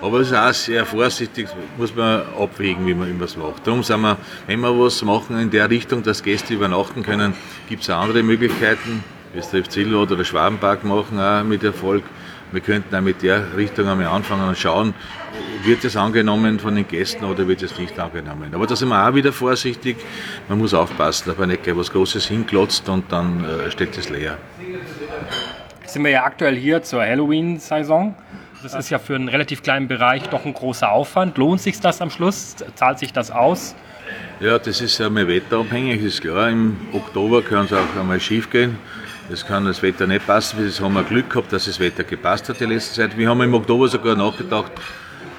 Aber 0.00 0.20
es 0.20 0.28
ist 0.28 0.36
auch 0.36 0.52
sehr 0.52 0.86
vorsichtig, 0.86 1.48
muss 1.78 1.94
man 1.96 2.22
abwägen, 2.38 2.86
wie 2.86 2.94
man 2.94 3.08
irgendwas 3.08 3.36
macht. 3.36 3.66
Darum 3.66 3.82
sind 3.82 4.00
wir, 4.02 4.16
wenn 4.46 4.60
wir 4.60 4.78
was 4.78 5.02
machen 5.02 5.40
in 5.40 5.50
der 5.50 5.68
Richtung, 5.68 6.04
dass 6.04 6.22
Gäste 6.22 6.54
übernachten 6.54 7.02
können, 7.02 7.34
gibt 7.68 7.82
es 7.82 7.90
andere 7.90 8.22
Möglichkeiten, 8.22 9.02
der 9.34 9.64
Zillot 9.64 10.12
oder 10.12 10.24
Schwabenpark 10.24 10.84
machen, 10.84 11.18
auch 11.18 11.42
mit 11.42 11.64
Erfolg. 11.64 12.04
Wir 12.54 12.60
könnten 12.60 12.94
auch 12.94 13.00
mit 13.00 13.20
der 13.22 13.56
Richtung 13.56 13.88
einmal 13.88 14.06
anfangen 14.06 14.48
und 14.48 14.56
schauen, 14.56 14.94
wird 15.64 15.82
es 15.84 15.96
angenommen 15.96 16.60
von 16.60 16.76
den 16.76 16.86
Gästen 16.86 17.24
oder 17.24 17.48
wird 17.48 17.64
es 17.64 17.76
nicht 17.78 17.98
angenommen. 17.98 18.54
Aber 18.54 18.64
da 18.68 18.76
sind 18.76 18.90
wir 18.90 19.08
auch 19.08 19.12
wieder 19.12 19.32
vorsichtig. 19.32 19.96
Man 20.48 20.58
muss 20.58 20.72
aufpassen, 20.72 21.24
dass 21.30 21.36
man 21.36 21.48
nicht 21.48 21.64
gleich 21.64 21.76
was 21.76 21.90
Großes 21.90 22.26
hinklotzt 22.26 22.88
und 22.88 23.10
dann 23.10 23.44
äh, 23.44 23.70
steht 23.72 23.98
es 23.98 24.08
leer. 24.08 24.38
Sind 25.84 26.04
wir 26.04 26.12
ja 26.12 26.22
aktuell 26.22 26.54
hier 26.54 26.80
zur 26.84 27.02
Halloween-Saison. 27.02 28.14
Das 28.62 28.74
ist 28.74 28.88
ja 28.88 29.00
für 29.00 29.16
einen 29.16 29.28
relativ 29.28 29.62
kleinen 29.64 29.88
Bereich 29.88 30.22
doch 30.28 30.44
ein 30.44 30.54
großer 30.54 30.92
Aufwand. 30.92 31.36
Lohnt 31.36 31.60
sich 31.60 31.80
das 31.80 32.00
am 32.00 32.10
Schluss? 32.10 32.54
Zahlt 32.76 33.00
sich 33.00 33.12
das 33.12 33.32
aus? 33.32 33.74
Ja, 34.38 34.60
das 34.60 34.80
ist 34.80 34.98
ja 34.98 35.10
mal 35.10 35.26
wetterabhängig, 35.26 36.02
ist 36.04 36.20
klar. 36.20 36.50
Im 36.50 36.76
Oktober 36.92 37.42
kann 37.42 37.64
es 37.64 37.72
auch 37.72 37.96
einmal 37.98 38.20
schief 38.20 38.48
gehen. 38.48 38.78
Es 39.30 39.46
kann 39.46 39.64
das 39.64 39.82
Wetter 39.82 40.06
nicht 40.06 40.26
passen. 40.26 40.62
Jetzt 40.62 40.82
haben 40.82 40.92
wir 40.92 41.02
Glück 41.02 41.30
gehabt, 41.30 41.50
dass 41.50 41.64
das 41.64 41.80
Wetter 41.80 42.04
gepasst 42.04 42.46
hat 42.50 42.60
die 42.60 42.66
letzte 42.66 42.94
Zeit. 42.94 43.16
Wir 43.16 43.30
haben 43.30 43.40
im 43.40 43.54
Oktober 43.54 43.88
sogar 43.88 44.14
nachgedacht, 44.16 44.72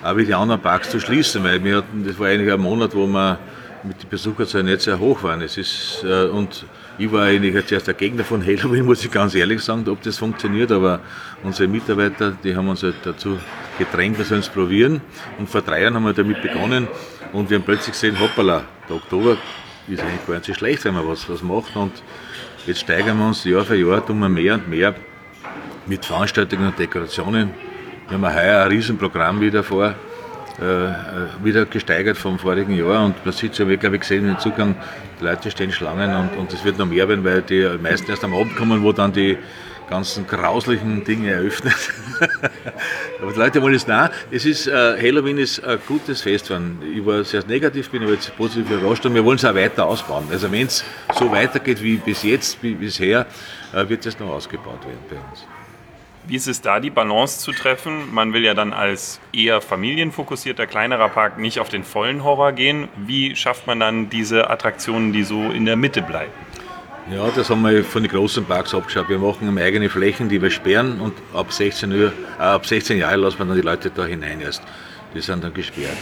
auch 0.02 0.18
wie 0.18 0.26
die 0.26 0.34
anderen 0.34 0.60
Parks 0.60 0.90
zu 0.90 1.00
schließen, 1.00 1.44
weil 1.44 1.64
wir 1.64 1.78
hatten, 1.78 2.04
das 2.04 2.18
war 2.18 2.28
eigentlich 2.28 2.52
ein 2.52 2.60
Monat, 2.60 2.96
wo 2.96 3.06
wir 3.06 3.38
mit 3.84 4.02
den 4.02 4.10
Besucherzahlen 4.10 4.66
nicht 4.66 4.82
sehr 4.82 4.98
hoch 4.98 5.22
waren. 5.22 5.42
Es 5.44 5.58
ist, 5.58 6.04
äh, 6.04 6.26
und 6.26 6.66
ich 6.98 7.12
war 7.12 7.26
eigentlich 7.26 7.64
zuerst 7.68 7.86
der 7.86 7.94
Gegner 7.94 8.24
von 8.24 8.44
Halloween, 8.44 8.86
muss 8.88 9.06
ich 9.06 9.12
ganz 9.12 9.36
ehrlich 9.36 9.62
sagen, 9.62 9.88
ob 9.88 10.02
das 10.02 10.18
funktioniert, 10.18 10.72
aber 10.72 11.02
unsere 11.44 11.68
Mitarbeiter, 11.70 12.36
die 12.44 12.56
haben 12.56 12.68
uns 12.68 12.82
halt 12.82 12.96
dazu 13.04 13.38
gedrängt, 13.78 14.18
wir 14.18 14.26
sollen 14.26 14.40
es 14.40 14.50
probieren. 14.50 15.02
Und 15.38 15.48
vor 15.48 15.62
drei 15.62 15.84
Jahren 15.84 15.94
haben 15.94 16.06
wir 16.06 16.14
damit 16.14 16.42
begonnen 16.42 16.88
und 17.34 17.52
wir 17.52 17.58
haben 17.58 17.66
plötzlich 17.66 17.92
gesehen, 17.94 18.20
hoppala, 18.20 18.64
der 18.90 18.96
Oktober 18.96 19.38
ist 19.88 20.02
eigentlich 20.02 20.26
gar 20.26 20.34
nicht 20.34 20.46
so 20.46 20.56
schlecht, 20.56 20.86
wenn 20.86 20.96
man 20.96 21.08
was, 21.08 21.30
was 21.30 21.44
macht. 21.44 21.76
Und 21.76 21.94
Jetzt 22.66 22.80
steigern 22.80 23.20
wir 23.20 23.28
uns 23.28 23.44
Jahr 23.44 23.64
für 23.64 23.76
Jahr, 23.76 24.04
tun 24.04 24.18
wir 24.18 24.28
mehr 24.28 24.56
und 24.56 24.68
mehr 24.68 24.96
mit 25.86 26.04
Veranstaltungen 26.04 26.70
und 26.70 26.80
Dekorationen. 26.80 27.52
Wir 28.10 28.18
haben 28.18 28.26
heuer 28.26 28.64
ein 28.64 28.70
Riesenprogramm 28.70 29.40
wieder 29.40 29.62
vor, 29.62 29.94
äh, 30.60 30.64
äh, 30.64 30.94
wieder 31.44 31.66
gesteigert 31.66 32.18
vom 32.18 32.40
vorigen 32.40 32.76
Jahr 32.76 33.06
und 33.06 33.24
man 33.24 33.36
sieht 33.36 33.56
ja, 33.60 33.66
glaube 33.76 33.98
ich 33.98 34.02
gesehen 34.02 34.28
im 34.28 34.40
Zugang, 34.40 34.76
die 35.20 35.26
Leute 35.26 35.52
stehen 35.52 35.72
Schlangen 35.72 36.12
und 36.40 36.54
es 36.54 36.66
wird 36.66 36.80
noch 36.80 36.88
mehr 36.88 37.08
werden, 37.08 37.24
weil 37.24 37.44
die 37.44 37.70
meisten 37.80 38.10
erst 38.10 38.24
am 38.24 38.34
Abend 38.34 38.56
kommen, 38.56 38.82
wo 38.82 38.92
dann 38.92 39.14
die 39.14 39.38
ganzen 39.90 40.28
grauslichen 40.28 41.04
Dinge 41.04 41.32
eröffnet. 41.32 41.76
aber 43.22 43.32
die 43.32 43.40
Leute 43.40 43.62
wollen 43.62 43.76
es 43.76 43.88
nah. 43.88 44.10
Es 44.32 44.46
ist, 44.46 44.68
äh, 44.68 44.72
Halloween 44.72 45.38
ist 45.38 45.64
ein 45.64 45.80
gutes 45.88 46.22
Fest. 46.22 46.50
Wenn 46.50 46.78
ich 46.96 47.06
war 47.06 47.24
sehr 47.24 47.46
negativ, 47.46 47.90
bin 47.90 48.04
aber 48.04 48.14
jetzt 48.14 48.36
positiv 48.36 48.70
überrascht 48.70 49.06
und 49.06 49.14
wir 49.14 49.24
wollen 49.24 49.38
es 49.38 49.46
auch 49.46 49.56
weiter 49.56 49.86
ausbauen. 49.86 50.28
Also 50.32 50.52
wenn 50.52 50.68
es 50.68 50.84
so 51.18 51.32
weitergeht 51.32 51.82
wie 51.82 51.98
bis 51.98 52.24
jetzt, 52.24 52.62
wie 52.62 52.74
bisher, 52.74 53.26
äh, 53.74 53.88
wird 53.88 54.06
es 54.06 54.20
noch 54.20 54.30
ausgebaut 54.30 54.86
werden 54.86 55.00
bei 55.10 55.18
uns. 55.30 55.46
Wie 56.28 56.36
ist 56.36 56.48
es 56.48 56.60
da, 56.60 56.80
die 56.80 56.90
Balance 56.90 57.40
zu 57.40 57.52
treffen? 57.52 58.12
Man 58.12 58.34
will 58.34 58.44
ja 58.44 58.56
dann 58.56 58.74
als 58.74 59.20
eher 59.32 59.62
familienfokussierter 59.62 60.66
kleinerer 60.66 61.10
Park 61.10 61.38
nicht 61.38 61.60
auf 61.60 61.70
den 61.70 61.84
vollen 61.84 62.24
Horror 62.24 62.52
gehen. 62.52 62.88
Wie 62.98 63.36
schafft 63.36 63.68
man 63.68 63.80
dann 63.80 64.10
diese 64.10 64.50
Attraktionen, 64.50 65.14
die 65.14 65.24
so 65.24 65.52
in 65.52 65.66
der 65.66 65.76
Mitte 65.76 66.02
bleiben? 66.02 66.32
Ja, 67.12 67.30
das 67.30 67.52
haben 67.52 67.62
wir 67.62 67.84
von 67.84 68.02
den 68.02 68.12
großen 68.12 68.46
Parks 68.46 68.74
abgeschaut. 68.74 69.10
Wir 69.10 69.20
machen 69.20 69.56
eigene 69.60 69.90
Flächen, 69.90 70.28
die 70.28 70.42
wir 70.42 70.50
sperren 70.50 71.00
und 71.00 71.14
ab 71.36 71.54
16, 71.54 71.92
Uhr, 71.92 72.12
äh, 72.40 72.42
ab 72.42 72.66
16 72.66 72.98
Jahren 72.98 73.20
lassen 73.20 73.38
wir 73.38 73.46
dann 73.46 73.56
die 73.56 73.62
Leute 73.62 73.92
da 73.92 74.06
hinein 74.06 74.42
erst. 74.42 74.64
Die 75.14 75.22
sind 75.22 75.44
dann 75.44 75.54
gesperrt. 75.54 75.98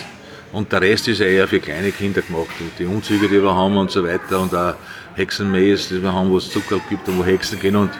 Und 0.54 0.72
der 0.72 0.80
Rest 0.80 1.10
ist 1.10 1.20
ja 1.20 1.26
eher 1.26 1.46
für 1.46 1.60
kleine 1.60 1.92
Kinder 1.92 2.22
gemacht. 2.22 2.48
Die 2.80 2.86
Umzüge, 2.86 3.28
die 3.28 3.44
wir 3.44 3.54
haben 3.54 3.76
und 3.76 3.92
so 3.92 4.02
weiter 4.08 4.39
und 4.39 4.56
auch 4.56 4.76
Hexenmaze, 5.16 5.96
die 5.96 6.02
wir 6.02 6.13
haben, 6.13 6.30
wo 6.30 6.38
es 6.38 6.50
Zucker 6.50 6.80
gibt 6.89 7.06
und 7.10 7.20
wo 7.20 7.26
Hexen 7.26 7.60
gehen. 7.60 7.76
Und 7.76 7.92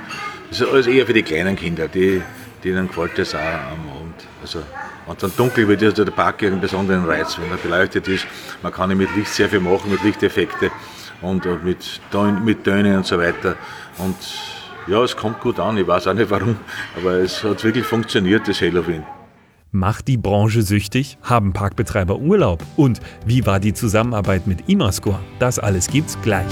das 0.50 0.62
ist 0.62 0.68
alles 0.70 0.88
eher 0.88 1.06
für 1.06 1.14
die 1.14 1.24
kleinen 1.24 1.58
Kinder, 1.58 1.90
die, 1.90 2.22
denen 2.64 2.88
gefällt 2.88 3.18
das 3.18 3.36
auch 3.36 3.40
am 3.40 3.98
Abend. 3.98 4.16
Also, 4.42 4.60
und 5.08 5.22
dann 5.22 5.32
dunkel 5.36 5.68
wird 5.68 5.84
also 5.84 6.06
der 6.06 6.12
Park 6.14 6.42
einen 6.44 6.62
besonderen 6.62 7.04
Reiz, 7.04 7.38
wenn 7.38 7.52
er 7.52 7.58
beleuchtet 7.58 8.08
ist. 8.08 8.26
Man 8.62 8.72
kann 8.72 8.96
mit 8.96 9.14
Licht 9.14 9.34
sehr 9.34 9.50
viel 9.50 9.60
machen, 9.60 9.92
mit 9.92 10.02
Lichteffekte 10.04 10.72
und, 11.24 11.46
mit, 11.64 12.02
mit 12.44 12.64
Tönen 12.64 12.98
und 12.98 13.06
so 13.06 13.18
weiter. 13.18 13.56
Und 13.98 14.16
ja, 14.88 15.02
es 15.04 15.16
kommt 15.16 15.40
gut 15.40 15.60
an, 15.60 15.78
ich 15.78 15.88
weiß 15.88 16.08
auch 16.08 16.14
nicht 16.14 16.30
warum, 16.30 16.58
aber 16.98 17.14
es 17.14 17.44
hat 17.44 17.64
wirklich 17.64 17.86
funktioniert, 17.86 18.48
das 18.48 18.62
Halloween. 18.62 19.04
Macht 19.72 20.08
die 20.08 20.18
Branche 20.18 20.62
süchtig? 20.62 21.18
Haben 21.24 21.52
Parkbetreiber 21.54 22.20
Urlaub? 22.20 22.64
Und 22.76 23.00
wie 23.26 23.46
war 23.48 23.60
die 23.60 23.74
Zusammenarbeit 23.74 24.46
mit 24.46 24.70
Imascore? 24.70 25.20
Das 25.40 25.58
alles 25.58 25.88
gibt's 25.88 26.16
gleich. 26.22 26.52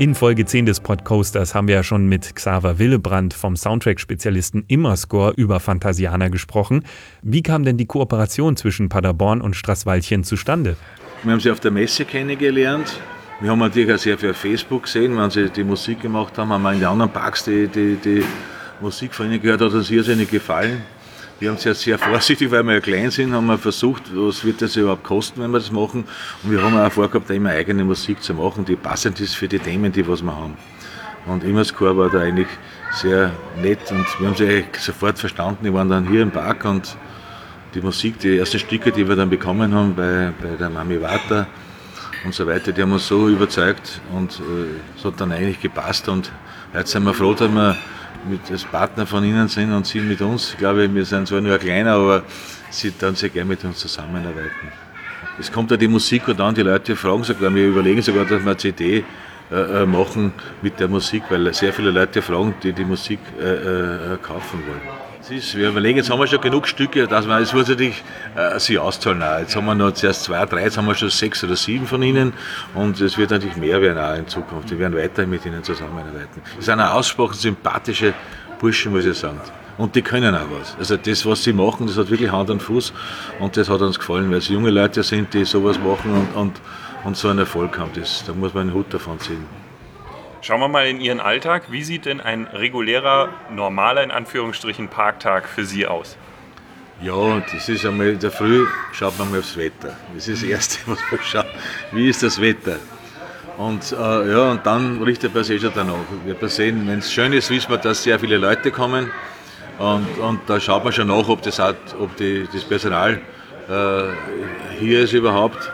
In 0.00 0.14
Folge 0.14 0.46
10 0.46 0.64
des 0.64 0.80
Podcoasters 0.80 1.54
haben 1.54 1.68
wir 1.68 1.74
ja 1.74 1.82
schon 1.82 2.06
mit 2.06 2.34
Xaver 2.34 2.78
Willebrand 2.78 3.34
vom 3.34 3.54
Soundtrack-Spezialisten 3.54 4.64
Immerscore 4.66 5.34
über 5.36 5.60
Fantasiana 5.60 6.28
gesprochen. 6.28 6.84
Wie 7.20 7.42
kam 7.42 7.64
denn 7.64 7.76
die 7.76 7.84
Kooperation 7.84 8.56
zwischen 8.56 8.88
Paderborn 8.88 9.42
und 9.42 9.56
Straßwaldchen 9.56 10.24
zustande? 10.24 10.76
Wir 11.22 11.32
haben 11.32 11.40
sie 11.40 11.50
auf 11.50 11.60
der 11.60 11.70
Messe 11.70 12.06
kennengelernt. 12.06 12.98
Wir 13.42 13.50
haben 13.50 13.58
natürlich 13.58 13.92
auch 13.92 13.98
sehr 13.98 14.16
viel 14.16 14.30
auf 14.30 14.38
Facebook 14.38 14.84
gesehen, 14.84 15.18
wenn 15.18 15.28
sie 15.28 15.50
die 15.50 15.64
Musik 15.64 16.00
gemacht 16.00 16.38
haben, 16.38 16.48
haben 16.48 16.62
wir 16.62 16.72
in 16.72 16.78
den 16.78 16.88
anderen 16.88 17.12
Parks 17.12 17.44
die, 17.44 17.68
die, 17.68 17.96
die 18.02 18.24
Musik 18.80 19.12
von 19.12 19.26
ihnen 19.26 19.42
gehört, 19.42 19.60
hat 19.60 19.74
uns 19.74 19.90
irrsinnig 19.90 20.30
gefallen. 20.30 20.80
Wir 21.40 21.48
haben 21.48 21.56
sehr, 21.56 21.74
sehr 21.74 21.98
vorsichtig, 21.98 22.50
weil 22.50 22.62
wir 22.64 22.74
ja 22.74 22.80
klein 22.80 23.10
sind, 23.10 23.32
haben 23.32 23.46
wir 23.46 23.56
versucht, 23.56 24.02
was 24.14 24.44
wird 24.44 24.60
das 24.60 24.76
überhaupt 24.76 25.04
kosten, 25.04 25.40
wenn 25.40 25.50
wir 25.50 25.58
das 25.58 25.72
machen. 25.72 26.04
Und 26.42 26.50
wir 26.50 26.62
haben 26.62 26.78
auch 26.78 26.92
vorgehabt, 26.92 27.30
immer 27.30 27.48
eigene 27.48 27.82
Musik 27.82 28.22
zu 28.22 28.34
machen, 28.34 28.66
die 28.66 28.76
passend 28.76 29.18
ist 29.20 29.36
für 29.36 29.48
die 29.48 29.58
Themen, 29.58 29.90
die 29.90 30.06
was 30.06 30.20
wir 30.20 30.36
haben. 30.36 30.58
Und 31.24 31.42
Immerscore 31.42 31.96
war 31.96 32.10
da 32.10 32.20
eigentlich 32.20 32.48
sehr 32.92 33.32
nett 33.56 33.90
und 33.90 34.04
wir 34.20 34.28
haben 34.28 34.36
sie 34.36 34.64
sofort 34.78 35.18
verstanden. 35.18 35.64
Die 35.64 35.72
waren 35.72 35.88
dann 35.88 36.06
hier 36.06 36.20
im 36.20 36.30
Park 36.30 36.66
und 36.66 36.94
die 37.74 37.80
Musik, 37.80 38.18
die 38.18 38.36
ersten 38.36 38.58
Stücke, 38.58 38.92
die 38.92 39.08
wir 39.08 39.16
dann 39.16 39.30
bekommen 39.30 39.74
haben 39.74 39.94
bei, 39.94 40.34
bei 40.42 40.56
der 40.58 40.68
Mami 40.68 41.00
Wata 41.00 41.46
und 42.26 42.34
so 42.34 42.46
weiter, 42.46 42.70
die 42.72 42.82
haben 42.82 42.92
uns 42.92 43.08
so 43.08 43.30
überzeugt 43.30 44.02
und 44.12 44.40
äh, 44.40 44.98
es 44.98 45.06
hat 45.06 45.18
dann 45.18 45.32
eigentlich 45.32 45.62
gepasst 45.62 46.06
und 46.06 46.30
jetzt 46.74 46.90
sind 46.90 47.04
wir 47.04 47.14
froh, 47.14 47.32
dass 47.32 47.50
wir 47.50 47.78
mit, 48.28 48.50
als 48.50 48.64
Partner 48.64 49.06
von 49.06 49.24
Ihnen 49.24 49.48
sind 49.48 49.72
und 49.72 49.86
Sie 49.86 50.00
mit 50.00 50.20
uns. 50.20 50.52
Ich 50.52 50.58
glaube, 50.58 50.92
wir 50.92 51.04
sind 51.04 51.28
zwar 51.28 51.40
nur 51.40 51.58
kleiner, 51.58 51.92
aber 51.94 52.22
Sie 52.70 52.92
dann 52.98 53.14
sehr 53.14 53.30
gerne 53.30 53.48
mit 53.48 53.64
uns 53.64 53.78
zusammenarbeiten. 53.78 54.68
Es 55.38 55.50
kommt 55.50 55.70
ja 55.70 55.76
die 55.76 55.88
Musik 55.88 56.28
und 56.28 56.38
dann 56.38 56.54
die 56.54 56.62
Leute 56.62 56.96
fragen 56.96 57.24
sogar, 57.24 57.54
wir 57.54 57.66
überlegen 57.66 58.02
sogar, 58.02 58.24
dass 58.24 58.42
wir 58.42 58.50
eine 58.50 58.56
CD 58.56 59.04
äh, 59.50 59.82
äh, 59.82 59.86
machen 59.86 60.32
mit 60.62 60.78
der 60.78 60.88
Musik, 60.88 61.24
weil 61.30 61.52
sehr 61.54 61.72
viele 61.72 61.90
Leute 61.90 62.22
fragen, 62.22 62.54
die 62.62 62.72
die 62.72 62.84
Musik 62.84 63.20
äh, 63.40 64.14
äh, 64.14 64.16
kaufen 64.22 64.62
wollen 64.66 64.99
ist, 65.30 65.56
wir 65.56 65.68
überlegen, 65.68 65.98
jetzt 65.98 66.10
haben 66.10 66.18
wir 66.18 66.26
schon 66.26 66.40
genug 66.40 66.66
Stücke, 66.66 67.06
dass 67.06 67.26
wir, 67.26 67.38
es 67.38 67.52
natürlich 67.52 68.02
äh, 68.36 68.58
sich 68.58 68.78
auszahlen 68.78 69.22
auch. 69.22 69.38
Jetzt 69.38 69.56
haben 69.56 69.66
wir 69.66 69.74
noch 69.74 69.92
zuerst 69.92 70.24
zwei, 70.24 70.44
drei, 70.46 70.62
jetzt 70.62 70.76
haben 70.76 70.86
wir 70.86 70.94
schon 70.94 71.10
sechs 71.10 71.42
oder 71.44 71.56
sieben 71.56 71.86
von 71.86 72.02
ihnen 72.02 72.32
und 72.74 73.00
es 73.00 73.16
wird 73.18 73.30
natürlich 73.30 73.56
mehr 73.56 73.80
werden 73.80 73.98
auch 73.98 74.16
in 74.16 74.26
Zukunft. 74.26 74.70
Wir 74.70 74.78
werden 74.78 74.96
weiterhin 74.96 75.30
mit 75.30 75.44
ihnen 75.46 75.62
zusammenarbeiten. 75.62 76.42
Das 76.56 76.64
sind 76.64 76.80
auch 76.80 76.94
ausgesprochen 76.94 77.34
sympathische 77.34 78.14
Burschen, 78.58 78.92
muss 78.92 79.04
ich 79.04 79.18
sagen. 79.18 79.40
Und 79.78 79.94
die 79.94 80.02
können 80.02 80.34
auch 80.34 80.46
was. 80.58 80.76
Also 80.78 80.96
das, 80.96 81.24
was 81.24 81.42
sie 81.44 81.52
machen, 81.52 81.86
das 81.86 81.96
hat 81.96 82.10
wirklich 82.10 82.30
Hand 82.30 82.50
und 82.50 82.60
Fuß 82.60 82.92
und 83.38 83.56
das 83.56 83.68
hat 83.68 83.80
uns 83.80 83.98
gefallen, 83.98 84.30
weil 84.30 84.38
es 84.38 84.48
junge 84.48 84.70
Leute 84.70 85.02
sind, 85.02 85.32
die 85.32 85.44
sowas 85.44 85.78
machen 85.78 86.12
und, 86.12 86.36
und, 86.36 86.60
und 87.04 87.16
so 87.16 87.28
einen 87.28 87.40
Erfolg 87.40 87.78
haben. 87.78 87.90
Das, 87.94 88.24
da 88.26 88.32
muss 88.32 88.52
man 88.52 88.68
einen 88.68 88.74
Hut 88.74 88.92
davon 88.92 89.18
ziehen. 89.20 89.59
Schauen 90.42 90.60
wir 90.60 90.68
mal 90.68 90.86
in 90.86 91.02
Ihren 91.02 91.20
Alltag. 91.20 91.64
Wie 91.70 91.82
sieht 91.82 92.06
denn 92.06 92.20
ein 92.22 92.46
regulärer, 92.46 93.28
normaler, 93.50 94.02
in 94.02 94.10
Anführungsstrichen, 94.10 94.88
Parktag 94.88 95.46
für 95.46 95.66
Sie 95.66 95.86
aus? 95.86 96.16
Ja, 97.02 97.42
das 97.52 97.68
ist 97.68 97.84
einmal 97.84 98.08
in 98.08 98.18
der 98.18 98.30
Früh, 98.30 98.66
schaut 98.92 99.18
man 99.18 99.30
mal 99.30 99.40
aufs 99.40 99.56
Wetter. 99.58 99.94
Das 100.14 100.28
ist 100.28 100.42
das 100.42 100.48
Erste, 100.48 100.78
was 100.86 100.98
man 101.10 101.20
schaut. 101.22 101.46
Wie 101.92 102.08
ist 102.08 102.22
das 102.22 102.40
Wetter? 102.40 102.76
Und, 103.58 103.92
äh, 103.92 104.32
ja, 104.32 104.50
und 104.50 104.64
dann 104.64 105.02
richtet 105.02 105.34
man 105.34 105.44
sich 105.44 105.60
schon 105.60 105.72
danach. 105.74 105.96
Man 106.24 106.48
sehen, 106.48 106.88
wenn 106.88 107.00
es 107.00 107.12
schön 107.12 107.34
ist, 107.34 107.50
wissen 107.50 107.70
wir, 107.70 107.76
dass 107.76 108.02
sehr 108.02 108.18
viele 108.18 108.38
Leute 108.38 108.70
kommen. 108.70 109.10
Und, 109.78 110.06
und 110.18 110.40
da 110.46 110.58
schaut 110.58 110.84
man 110.84 110.92
schon 110.94 111.08
nach, 111.08 111.28
ob 111.28 111.42
das, 111.42 111.58
hat, 111.58 111.76
ob 111.98 112.16
die, 112.16 112.48
das 112.50 112.64
Personal 112.64 113.20
äh, 113.68 114.02
hier 114.78 115.00
ist 115.00 115.12
überhaupt. 115.12 115.70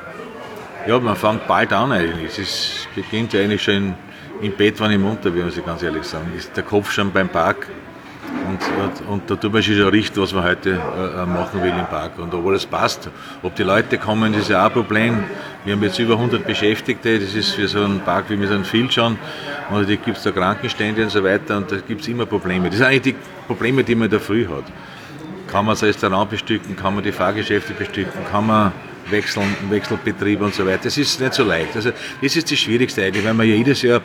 Ja, 0.88 0.98
man 0.98 1.14
fängt 1.14 1.46
bald 1.46 1.72
an 1.72 1.92
eigentlich. 1.92 2.36
Es 2.36 2.88
beginnt 2.96 3.32
ja 3.32 3.40
eigentlich 3.40 3.62
schon 3.62 3.94
im 4.40 4.52
Bett, 4.52 4.80
wenn 4.80 4.92
ich 4.92 4.98
munter 4.98 5.30
muss 5.30 5.56
ich 5.56 5.64
ganz 5.64 5.82
ehrlich 5.82 6.04
sagen. 6.04 6.32
Ist 6.36 6.56
der 6.56 6.64
Kopf 6.64 6.90
schon 6.90 7.12
beim 7.12 7.28
Park. 7.28 7.66
Und, 8.48 9.08
und, 9.08 9.30
da 9.30 9.36
tut 9.36 9.52
man 9.52 9.62
sich 9.62 9.76
schon 9.76 9.88
richten, 9.88 10.20
was 10.20 10.32
man 10.32 10.44
heute 10.44 10.70
äh, 10.70 11.26
machen 11.26 11.62
will 11.62 11.70
im 11.70 11.86
Park. 11.86 12.18
Und 12.18 12.32
ob 12.34 12.46
alles 12.46 12.66
passt, 12.66 13.08
ob 13.42 13.54
die 13.54 13.62
Leute 13.62 13.98
kommen, 13.98 14.32
das 14.32 14.42
ist 14.42 14.50
ja 14.50 14.62
auch 14.62 14.66
ein 14.66 14.72
Problem. 14.72 15.24
Wir 15.64 15.74
haben 15.74 15.82
jetzt 15.82 15.98
über 15.98 16.14
100 16.14 16.46
Beschäftigte, 16.46 17.18
das 17.18 17.34
ist 17.34 17.52
für 17.52 17.66
so 17.66 17.82
einen 17.82 18.00
Park 18.00 18.26
wie 18.28 18.36
mit 18.36 18.50
einem 18.50 18.64
Field 18.64 18.92
schon. 18.92 19.18
Und 19.70 19.88
da 19.88 19.94
gibt 19.94 20.16
es 20.16 20.22
da 20.22 20.30
Krankenstände 20.30 21.02
und 21.02 21.10
so 21.10 21.24
weiter 21.24 21.56
und 21.56 21.70
da 21.70 21.76
gibt 21.76 22.02
es 22.02 22.08
immer 22.08 22.26
Probleme. 22.26 22.68
Das 22.68 22.78
sind 22.78 22.86
eigentlich 22.86 23.14
die 23.14 23.16
Probleme, 23.46 23.82
die 23.82 23.94
man 23.94 24.08
der 24.08 24.20
Früh 24.20 24.46
hat. 24.46 24.64
Kann 25.48 25.64
man 25.64 25.74
das 25.74 25.82
Restaurant 25.82 26.30
bestücken, 26.30 26.76
kann 26.76 26.94
man 26.94 27.02
die 27.02 27.12
Fahrgeschäfte 27.12 27.72
bestücken, 27.72 28.20
kann 28.30 28.46
man 28.46 28.72
wechseln, 29.10 29.56
Wechselbetrieb 29.70 30.40
und 30.40 30.54
so 30.54 30.66
weiter. 30.66 30.84
Das 30.84 30.98
ist 30.98 31.20
nicht 31.20 31.34
so 31.34 31.44
leicht. 31.44 31.74
Also 31.74 31.90
das 32.22 32.36
ist 32.36 32.50
das 32.50 32.58
Schwierigste 32.58 33.02
eigentlich, 33.04 33.24
weil 33.24 33.34
wir 33.34 33.44
ja 33.44 33.54
jedes 33.54 33.82
Jahr, 33.82 34.02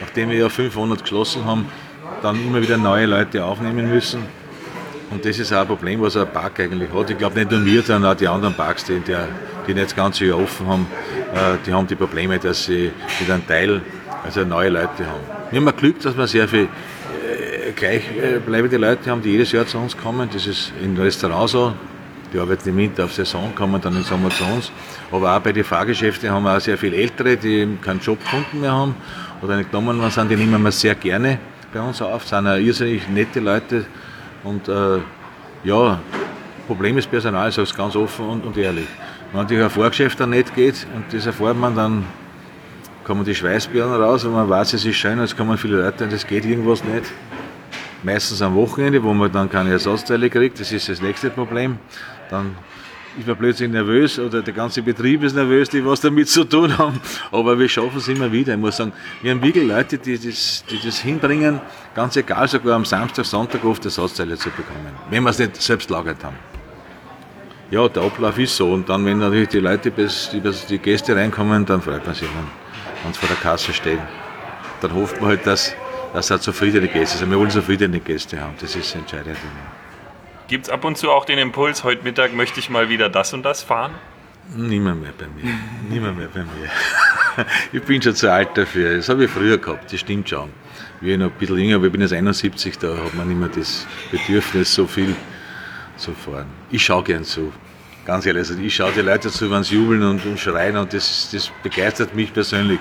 nachdem 0.00 0.30
wir 0.30 0.38
ja 0.38 0.48
500 0.48 1.02
geschlossen 1.02 1.44
haben, 1.44 1.66
dann 2.22 2.36
immer 2.36 2.60
wieder 2.60 2.76
neue 2.76 3.06
Leute 3.06 3.44
aufnehmen 3.44 3.88
müssen. 3.88 4.22
Und 5.10 5.24
das 5.24 5.38
ist 5.38 5.52
auch 5.52 5.60
ein 5.60 5.66
Problem, 5.66 6.00
was 6.00 6.16
ein 6.16 6.26
Park 6.32 6.58
eigentlich 6.60 6.92
hat. 6.92 7.10
Ich 7.10 7.18
glaube 7.18 7.38
nicht 7.38 7.50
nur 7.50 7.64
wir, 7.64 7.82
sondern 7.82 8.12
auch 8.12 8.16
die 8.16 8.26
anderen 8.26 8.54
Parks, 8.54 8.84
die, 8.84 9.00
die 9.66 9.74
nicht 9.74 9.86
das 9.86 9.94
ganze 9.94 10.24
Jahr 10.24 10.38
offen 10.38 10.66
haben, 10.66 10.86
äh, 11.34 11.56
die 11.66 11.72
haben 11.72 11.86
die 11.86 11.94
Probleme, 11.94 12.38
dass 12.38 12.64
sie 12.64 12.90
mit 13.20 13.30
einem 13.30 13.46
Teil, 13.46 13.82
also 14.24 14.44
neue 14.44 14.70
Leute 14.70 15.06
haben. 15.06 15.20
Wir 15.50 15.60
haben 15.60 15.76
Glück, 15.76 16.00
dass 16.00 16.16
wir 16.16 16.26
sehr 16.26 16.48
viel 16.48 16.64
äh, 16.64 17.72
gleichbleibende 17.76 18.76
Leute 18.76 19.10
haben, 19.10 19.22
die 19.22 19.30
jedes 19.30 19.52
Jahr 19.52 19.66
zu 19.66 19.78
uns 19.78 19.96
kommen. 19.96 20.28
Das 20.32 20.46
ist 20.46 20.72
in 20.82 20.96
Restaurants 20.96 21.52
so. 21.52 21.74
Die 22.34 22.40
arbeiten 22.40 22.68
im 22.68 22.76
Winter 22.76 23.04
auf 23.04 23.12
Saison, 23.12 23.54
kommen 23.54 23.80
dann 23.80 23.94
im 23.94 24.02
Sommer 24.02 24.28
zu 24.30 24.42
uns. 24.44 24.72
Aber 25.12 25.36
auch 25.36 25.40
bei 25.40 25.52
den 25.52 25.62
Fahrgeschäften 25.62 26.28
haben 26.30 26.42
wir 26.42 26.56
auch 26.56 26.60
sehr 26.60 26.76
viele 26.76 26.96
Ältere, 26.96 27.36
die 27.36 27.78
keinen 27.80 28.00
Job 28.00 28.18
gefunden 28.18 28.60
mehr 28.60 28.72
haben 28.72 28.96
oder 29.40 29.56
nicht 29.56 29.70
genommen 29.70 29.98
worden 29.98 30.10
sind. 30.10 30.28
Die 30.30 30.36
nehmen 30.36 30.60
wir 30.60 30.72
sehr 30.72 30.96
gerne 30.96 31.38
bei 31.72 31.80
uns 31.80 32.02
auf, 32.02 32.22
das 32.22 32.30
sind 32.30 32.46
ja 32.46 32.56
irrsinnig 32.56 33.08
nette 33.08 33.40
Leute 33.40 33.84
und 34.44 34.68
äh, 34.68 34.98
ja, 35.64 36.00
Problem 36.66 36.96
ist 36.98 37.10
Personal, 37.10 37.48
ich 37.48 37.54
sage 37.54 37.68
es 37.68 37.74
ganz 37.74 37.96
offen 37.96 38.26
und, 38.26 38.44
und 38.44 38.56
ehrlich. 38.56 38.86
Wenn 39.32 39.46
die 39.46 39.68
Vorgeschäft 39.68 40.20
nicht 40.20 40.54
geht 40.54 40.86
und 40.94 41.04
das 41.12 41.26
erfährt 41.26 41.56
man, 41.56 41.74
dann 41.74 42.04
kommen 43.04 43.24
die 43.24 43.34
Schweißbirnen 43.34 44.00
raus 44.00 44.24
und 44.24 44.32
man 44.32 44.48
weiß, 44.48 44.72
es 44.74 44.84
ist 44.84 44.96
schön, 44.96 45.20
jetzt 45.20 45.36
kommen 45.36 45.58
viele 45.58 45.82
Leute 45.82 46.04
und 46.04 46.12
es 46.12 46.26
geht 46.26 46.44
irgendwas 46.44 46.82
nicht. 46.84 47.04
Meistens 48.04 48.40
am 48.42 48.54
Wochenende, 48.54 49.02
wo 49.02 49.12
man 49.12 49.32
dann 49.32 49.50
keine 49.50 49.70
Ersatzteile 49.70 50.30
kriegt, 50.30 50.60
das 50.60 50.70
ist 50.70 50.88
das 50.88 51.00
nächste 51.00 51.30
Problem. 51.30 51.78
Dann 52.30 52.56
ist 53.18 53.26
man 53.26 53.36
plötzlich 53.36 53.70
nervös 53.70 54.18
oder 54.18 54.42
der 54.42 54.54
ganze 54.54 54.82
Betrieb 54.82 55.22
ist 55.22 55.34
nervös, 55.34 55.68
die 55.68 55.84
was 55.84 56.00
damit 56.00 56.28
zu 56.28 56.44
tun 56.44 56.76
haben. 56.76 57.00
Aber 57.30 57.58
wir 57.58 57.68
schaffen 57.68 57.98
es 57.98 58.08
immer 58.08 58.30
wieder. 58.30 58.54
Ich 58.54 58.58
muss 58.58 58.76
sagen, 58.76 58.92
wir 59.22 59.30
haben 59.30 59.42
wirklich 59.42 59.66
Leute, 59.66 59.98
die 59.98 60.18
das, 60.18 60.64
die 60.68 60.80
das 60.84 60.98
hinbringen, 60.98 61.60
ganz 61.94 62.16
egal, 62.16 62.48
sogar 62.48 62.74
am 62.76 62.84
Samstag, 62.84 63.24
Sonntag 63.24 63.64
oft 63.64 63.84
Ersatzteile 63.84 64.36
zu 64.36 64.50
bekommen, 64.50 64.92
wenn 65.10 65.22
wir 65.22 65.30
es 65.30 65.38
nicht 65.38 65.60
selbst 65.60 65.90
lagert 65.90 66.22
haben. 66.24 66.36
Ja, 67.70 67.88
der 67.88 68.02
Ablauf 68.02 68.38
ist 68.38 68.56
so. 68.56 68.72
Und 68.72 68.88
dann, 68.88 69.04
wenn 69.04 69.18
natürlich 69.18 69.48
die 69.48 69.60
Leute, 69.60 69.90
die, 69.90 70.40
die 70.68 70.78
Gäste 70.78 71.16
reinkommen, 71.16 71.64
dann 71.64 71.80
freut 71.80 72.04
man 72.04 72.14
sich, 72.14 72.28
wenn, 72.28 73.12
sie 73.12 73.18
vor 73.18 73.28
der 73.28 73.36
Kasse 73.36 73.72
stehen. 73.72 74.00
Dann 74.80 74.92
hofft 74.92 75.20
man 75.20 75.30
halt, 75.30 75.46
dass, 75.46 75.72
dass 76.12 76.30
auch 76.30 76.38
zufriedene 76.38 76.88
Gäste 76.88 77.18
sind. 77.18 77.30
Wir 77.30 77.38
wollen 77.38 77.50
zufriedene 77.50 78.00
Gäste 78.00 78.40
haben. 78.40 78.54
Das 78.60 78.76
ist 78.76 78.94
das 78.94 79.00
Entscheidende. 79.00 79.38
Gibt 80.46 80.66
es 80.66 80.70
ab 80.70 80.84
und 80.84 80.98
zu 80.98 81.10
auch 81.10 81.24
den 81.24 81.38
Impuls, 81.38 81.84
heute 81.84 82.04
Mittag 82.04 82.34
möchte 82.34 82.60
ich 82.60 82.68
mal 82.68 82.90
wieder 82.90 83.08
das 83.08 83.32
und 83.32 83.42
das 83.44 83.62
fahren? 83.62 83.92
Niemand 84.54 85.00
mehr 85.00 85.12
bei 85.16 85.24
mir. 85.26 85.54
Niemand 85.88 86.18
mehr 86.18 86.28
bei 86.28 86.40
mir. 86.40 87.46
ich 87.72 87.82
bin 87.82 88.02
schon 88.02 88.14
zu 88.14 88.30
alt 88.30 88.50
dafür. 88.54 88.98
Das 88.98 89.08
habe 89.08 89.24
ich 89.24 89.30
früher 89.30 89.56
gehabt, 89.56 89.90
das 89.90 90.00
stimmt 90.00 90.28
schon. 90.28 90.50
Wie 91.00 91.12
ich 91.12 91.18
noch 91.18 91.30
ein 91.30 91.38
bisschen 91.38 91.56
jünger, 91.56 91.76
aber 91.76 91.86
ich 91.86 91.92
bin 91.92 92.02
jetzt 92.02 92.12
71, 92.12 92.76
da 92.76 92.88
hat 92.88 93.14
man 93.14 93.26
nicht 93.26 93.38
mehr 93.38 93.48
das 93.48 93.86
Bedürfnis, 94.10 94.74
so 94.74 94.86
viel 94.86 95.16
zu 95.96 96.12
fahren. 96.12 96.46
Ich 96.70 96.84
schaue 96.84 97.02
gern 97.04 97.24
zu. 97.24 97.50
Ganz 98.04 98.26
ehrlich, 98.26 98.46
also 98.46 98.60
ich 98.60 98.74
schaue 98.74 98.92
die 98.92 99.00
Leute 99.00 99.30
zu, 99.30 99.50
wenn 99.50 99.62
sie 99.62 99.76
jubeln 99.76 100.02
und, 100.02 100.26
und 100.26 100.38
schreien 100.38 100.76
und 100.76 100.92
das, 100.92 101.30
das 101.32 101.50
begeistert 101.62 102.14
mich 102.14 102.34
persönlich. 102.34 102.80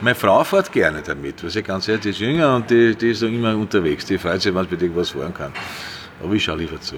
Meine 0.00 0.16
Frau 0.16 0.42
fährt 0.42 0.72
gerne 0.72 1.00
damit, 1.00 1.44
weil 1.44 1.50
sie 1.50 1.62
ganz 1.62 1.86
ehrlich, 1.86 2.02
die 2.02 2.10
ist 2.10 2.18
jünger 2.18 2.56
und 2.56 2.68
die, 2.68 2.96
die 2.96 3.10
ist 3.10 3.22
immer 3.22 3.56
unterwegs. 3.56 4.04
Die 4.04 4.18
freut 4.18 4.42
sich, 4.42 4.52
wenn 4.52 4.64
sie 4.64 4.70
mit 4.72 4.82
irgendwas 4.82 5.10
fahren 5.10 5.32
kann. 5.32 5.52
Aber 6.24 6.32
ich 6.32 6.44
schaue 6.44 6.56
lieber 6.56 6.80
zu. 6.80 6.96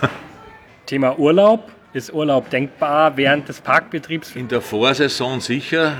Thema 0.86 1.16
Urlaub. 1.18 1.70
Ist 1.92 2.12
Urlaub 2.12 2.50
denkbar 2.50 3.16
während 3.16 3.48
des 3.48 3.60
Parkbetriebs? 3.60 4.34
In 4.34 4.48
der 4.48 4.60
Vorsaison 4.60 5.40
sicher, 5.40 5.98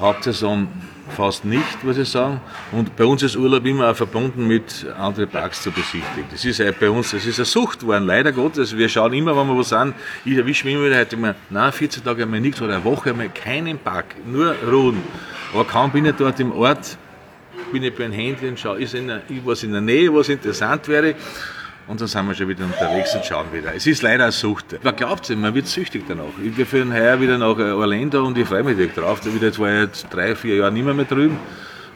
Hauptsaison 0.00 0.66
fast 1.16 1.44
nicht, 1.44 1.84
muss 1.84 1.96
ich 1.96 2.08
sagen. 2.08 2.40
Und 2.72 2.96
bei 2.96 3.04
uns 3.04 3.22
ist 3.22 3.36
Urlaub 3.36 3.64
immer 3.64 3.88
auch 3.88 3.94
verbunden 3.94 4.48
mit 4.48 4.84
anderen 4.98 5.28
Parks 5.28 5.62
zu 5.62 5.70
besichtigen. 5.70 6.24
Das 6.32 6.44
ist 6.44 6.60
bei 6.80 6.90
uns, 6.90 7.12
das 7.12 7.24
ist 7.24 7.38
eine 7.38 7.44
Sucht 7.44 7.80
geworden, 7.80 8.04
leider 8.04 8.32
Gottes. 8.32 8.76
Wir 8.76 8.88
schauen 8.88 9.12
immer, 9.12 9.36
wenn 9.36 9.46
wir 9.46 9.56
was 9.56 9.72
an. 9.72 9.94
Ich 10.24 10.36
erwische 10.36 10.66
mich 10.66 10.74
immer 10.74 10.86
wieder 10.86 10.98
heute 10.98 11.14
immer, 11.14 11.36
na 11.50 11.70
14 11.70 12.02
Tage 12.02 12.24
einmal 12.24 12.40
nichts 12.40 12.60
oder 12.60 12.74
eine 12.74 12.84
Woche 12.84 13.10
einmal 13.10 13.28
keinen 13.28 13.78
Park, 13.78 14.16
nur 14.26 14.56
ruhen. 14.68 15.00
Aber 15.54 15.64
kaum 15.64 15.92
bin 15.92 16.04
ich 16.04 16.16
dort 16.16 16.40
im 16.40 16.50
Ort, 16.50 16.98
bin 17.72 17.84
ich 17.84 17.94
bei 17.94 18.06
einem 18.06 18.14
Handy 18.14 18.48
und 18.48 18.58
schaue, 18.58 18.80
ist 18.80 18.94
in 18.94 19.06
der, 19.06 19.22
was 19.44 19.62
in 19.62 19.70
der 19.70 19.82
Nähe, 19.82 20.12
was 20.12 20.28
interessant 20.28 20.88
wäre. 20.88 21.14
Und 21.88 21.98
dann 22.02 22.08
sind 22.08 22.26
wir 22.28 22.34
schon 22.34 22.48
wieder 22.48 22.64
unterwegs 22.64 23.14
und 23.14 23.24
schauen 23.24 23.46
wieder. 23.50 23.74
Es 23.74 23.86
ist 23.86 24.02
leider 24.02 24.24
eine 24.24 24.32
Sucht. 24.32 24.84
Man 24.84 24.94
glaubt 24.94 25.28
es, 25.30 25.34
man 25.34 25.54
wird 25.54 25.66
süchtig 25.66 26.04
danach. 26.06 26.26
Wir 26.36 26.66
führen 26.66 26.92
heuer 26.92 27.18
wieder 27.18 27.38
nach 27.38 27.56
Orlando 27.56 28.26
und 28.26 28.36
ich 28.36 28.46
freue 28.46 28.62
mich 28.62 28.76
direkt 28.76 28.98
drauf. 28.98 29.20
Da 29.20 29.32
wieder, 29.32 29.46
jetzt 29.46 29.58
war 29.58 29.72
jetzt 29.72 30.06
drei, 30.10 30.36
vier 30.36 30.56
Jahre 30.56 30.70
nicht 30.70 30.84
mehr, 30.84 30.92
mehr 30.92 31.06
drüben. 31.06 31.38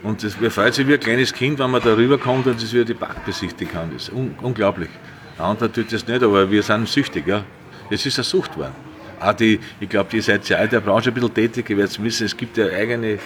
Und 0.02 0.24
das, 0.24 0.40
mir 0.40 0.50
freut 0.50 0.72
sich 0.72 0.88
wie 0.88 0.94
ein 0.94 1.00
kleines 1.00 1.34
Kind, 1.34 1.58
wenn 1.58 1.70
man 1.70 1.82
da 1.82 1.94
rüberkommt 1.94 2.46
und 2.46 2.60
das 2.60 2.72
wieder 2.72 2.86
die 2.86 2.94
Park 2.94 3.24
besichtigen 3.26 3.70
kann. 3.70 3.90
Das 3.92 4.04
ist 4.04 4.14
un 4.14 4.34
unglaublich. 4.40 4.88
Ein 5.36 5.44
anderer 5.44 5.70
tut 5.70 5.92
das 5.92 6.06
nicht, 6.08 6.22
aber 6.22 6.50
wir 6.50 6.62
sind 6.62 6.88
süchtig. 6.88 7.26
Ja. 7.26 7.44
Es 7.90 8.06
ist 8.06 8.18
eine 8.18 8.24
Sucht 8.24 8.54
geworden. 8.54 8.74
Auch 9.20 9.34
die, 9.34 9.60
ich 9.78 9.88
glaube, 9.90 10.08
die 10.10 10.22
seid 10.22 10.48
ja 10.48 10.56
in 10.58 10.70
der 10.70 10.80
Branche 10.80 11.10
ein 11.10 11.14
bisschen 11.14 11.34
tätig, 11.34 11.68
ihr 11.68 11.76
werdet 11.76 12.02
wissen, 12.02 12.24
es 12.24 12.36
gibt 12.36 12.56
ja 12.56 12.66
eigene 12.66 13.18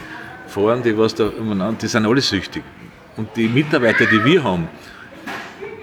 Foren, 0.49 0.83
die 0.83 0.99
was 0.99 1.15
da 1.15 1.31
die 1.31 1.87
sind 1.87 2.07
alle 2.07 2.21
süchtig. 2.21 2.63
Und 3.17 3.29
die 3.37 3.49
Mitarbeiter, 3.49 4.05
die 4.05 4.23
wir 4.23 4.43
haben, 4.45 4.69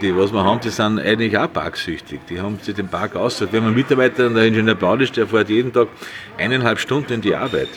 die, 0.04 0.16
was 0.16 0.32
wir 0.32 0.44
haben, 0.44 0.60
die 0.60 0.70
sind 0.70 1.00
eigentlich 1.00 1.38
auch 1.38 1.52
parksüchtig. 1.52 2.20
Die 2.30 2.40
haben 2.40 2.60
sich 2.60 2.76
den 2.76 2.88
Park 2.88 3.16
ausgesucht. 3.16 3.54
Wir 3.54 3.62
haben 3.62 3.68
einen 3.68 3.76
Mitarbeiter, 3.76 4.30
der 4.30 4.44
Ingenieur 4.44 4.76
Baudisch, 4.76 5.12
der 5.12 5.28
fährt 5.28 5.50
jeden 5.50 5.72
Tag 5.72 5.88
eineinhalb 6.38 6.80
Stunden 6.80 7.14
in 7.14 7.22
die 7.22 7.36
Arbeit. 7.36 7.70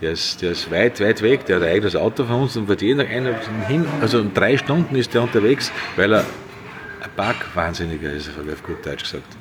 Der 0.00 0.12
ist, 0.12 0.42
der 0.42 0.52
ist 0.52 0.70
weit, 0.70 1.00
weit 1.00 1.22
weg. 1.22 1.46
Der 1.46 1.56
hat 1.56 1.62
ein 1.62 1.70
eigenes 1.70 1.96
Auto 1.96 2.24
von 2.24 2.42
uns 2.42 2.56
und 2.56 2.66
fährt 2.66 2.82
jeden 2.82 2.98
Tag 2.98 3.10
eineinhalb 3.10 3.42
Stunden 3.42 3.66
hin. 3.66 3.86
Also 4.00 4.20
in 4.20 4.34
drei 4.34 4.56
Stunden 4.58 4.94
ist 4.96 5.14
der 5.14 5.22
unterwegs, 5.22 5.72
weil 5.96 6.12
er 6.12 6.20
ein 6.20 7.10
Parkwahnsinniger 7.16 8.12
ist, 8.12 8.30
habe 8.36 8.48
ich 8.48 8.54
auf 8.54 8.62
gut 8.64 8.84
Deutsch 8.84 9.04
gesagt. 9.04 9.36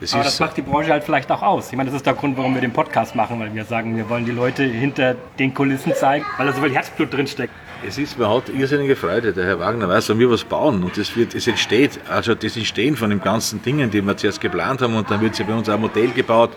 Das 0.00 0.14
Aber 0.14 0.24
das 0.24 0.40
macht 0.40 0.56
die 0.56 0.62
Branche 0.62 0.90
halt 0.90 1.04
vielleicht 1.04 1.30
auch 1.30 1.42
aus. 1.42 1.70
Ich 1.70 1.76
meine, 1.76 1.90
das 1.90 1.96
ist 1.96 2.06
der 2.06 2.14
Grund, 2.14 2.36
warum 2.36 2.54
wir 2.54 2.60
den 2.60 2.72
Podcast 2.72 3.14
machen, 3.14 3.38
weil 3.38 3.54
wir 3.54 3.64
sagen, 3.64 3.96
wir 3.96 4.08
wollen 4.08 4.24
die 4.24 4.32
Leute 4.32 4.64
hinter 4.64 5.14
den 5.38 5.54
Kulissen 5.54 5.94
zeigen, 5.94 6.24
weil 6.38 6.46
da 6.46 6.52
so 6.52 6.60
viel 6.60 6.74
Herzblut 6.74 7.12
drinsteckt. 7.12 7.52
Es 7.84 7.98
ist, 7.98 8.16
man 8.16 8.30
hat 8.30 8.48
irrsinnige 8.48 8.94
Freude. 8.94 9.32
Der 9.32 9.44
Herr 9.44 9.58
Wagner 9.58 9.88
weiß, 9.88 10.08
wenn 10.10 10.18
wir 10.20 10.30
was 10.30 10.44
bauen 10.44 10.84
und 10.84 10.96
das 10.96 11.16
wird, 11.16 11.34
es 11.34 11.48
entsteht, 11.48 11.98
also 12.08 12.32
das 12.34 12.56
Entstehen 12.56 12.96
von 12.96 13.10
den 13.10 13.20
ganzen 13.20 13.60
Dingen, 13.60 13.90
die 13.90 14.00
wir 14.00 14.16
zuerst 14.16 14.40
geplant 14.40 14.82
haben 14.82 14.94
und 14.94 15.10
dann 15.10 15.20
wird 15.20 15.34
sie 15.34 15.42
bei 15.42 15.52
uns 15.52 15.68
auch 15.68 15.74
ein 15.74 15.80
Modell 15.80 16.10
gebaut. 16.10 16.52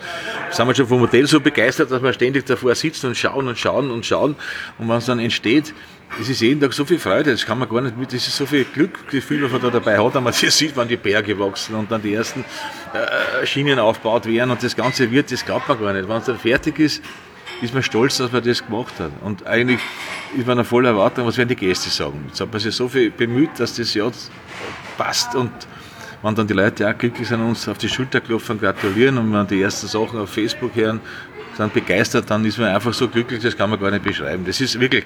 Sind 0.52 0.68
wir 0.68 0.76
schon 0.76 0.86
vom 0.86 1.00
Modell 1.00 1.26
so 1.26 1.40
begeistert, 1.40 1.90
dass 1.90 2.04
wir 2.04 2.14
ständig 2.14 2.46
davor 2.46 2.76
sitzen 2.76 3.08
und 3.08 3.18
schauen 3.18 3.48
und 3.48 3.58
schauen 3.58 3.90
und 3.90 4.06
schauen. 4.06 4.36
Und 4.78 4.88
wenn 4.88 4.98
es 4.98 5.06
dann 5.08 5.18
entsteht, 5.18 5.74
es 6.22 6.30
ist 6.30 6.42
jeden 6.42 6.62
Tag 6.62 6.74
so 6.74 6.86
viel 6.86 7.00
Freude, 7.00 7.32
das 7.32 7.44
kann 7.44 7.58
man 7.58 7.68
gar 7.68 7.82
nicht 7.82 7.98
mit, 7.98 8.14
das 8.14 8.28
ist 8.28 8.38
so 8.38 8.46
viel 8.46 8.64
Glückgefühl, 8.64 9.44
was 9.44 9.52
man 9.52 9.62
da 9.62 9.72
dabei 9.72 9.98
hat, 9.98 10.14
wenn 10.14 10.24
man 10.24 10.34
das 10.40 10.58
sieht, 10.58 10.78
wann 10.78 10.88
die 10.88 10.96
Berge 10.96 11.40
wachsen 11.40 11.74
und 11.74 11.92
dann 11.92 12.04
die 12.04 12.14
ersten 12.14 12.46
äh, 12.94 13.46
Schienen 13.48 13.80
aufgebaut 13.80 14.28
werden 14.28 14.52
und 14.52 14.62
das 14.62 14.76
Ganze 14.76 15.10
wird, 15.10 15.32
das 15.32 15.44
glaubt 15.44 15.68
man 15.68 15.80
gar 15.80 15.92
nicht. 15.94 16.08
Wenn 16.08 16.18
es 16.18 16.26
dann 16.26 16.38
fertig 16.38 16.78
ist, 16.78 17.04
ist 17.62 17.74
man 17.74 17.84
stolz, 17.84 18.18
dass 18.18 18.32
man 18.32 18.44
das 18.44 18.66
gemacht 18.66 19.00
hat. 19.00 19.12
Und 19.22 19.46
eigentlich 19.48 19.80
ist 20.38 20.48
man 20.48 20.60
in 20.60 20.66
voller 20.66 20.90
Erwartung, 20.90 21.26
was 21.26 21.38
werden 21.38 21.50
die 21.50 21.56
Gäste 21.56 21.90
sagen. 21.90 22.26
Jetzt 22.28 22.42
hat 22.42 22.52
man 22.52 22.60
sich 22.60 22.76
so 22.76 22.88
viel 22.88 23.12
bemüht, 23.12 23.52
dass 23.58 23.76
das 23.76 23.94
ja 23.94 24.10
passt 24.98 25.36
und 25.36 25.52
wenn 26.22 26.34
dann 26.34 26.48
die 26.48 26.54
Leute 26.54 26.90
auch 26.90 26.98
glücklich 26.98 27.28
sind, 27.28 27.42
uns 27.42 27.68
auf 27.68 27.78
die 27.78 27.90
Schulter 27.90 28.20
klopfen, 28.20 28.60
gratulieren 28.60 29.18
und 29.18 29.32
wenn 29.32 29.46
die 29.46 29.62
ersten 29.62 29.88
Sachen 29.88 30.20
auf 30.20 30.30
Facebook 30.30 30.76
hören, 30.76 31.00
sind 31.56 31.74
begeistert, 31.74 32.30
dann 32.30 32.44
ist 32.46 32.58
man 32.58 32.74
einfach 32.74 32.94
so 32.94 33.08
glücklich, 33.08 33.42
das 33.42 33.56
kann 33.56 33.70
man 33.70 33.80
gar 33.80 33.92
nicht 33.92 34.04
beschreiben. 34.04 34.44
Das 34.46 34.60
ist 34.60 34.80
wirklich, 34.80 35.06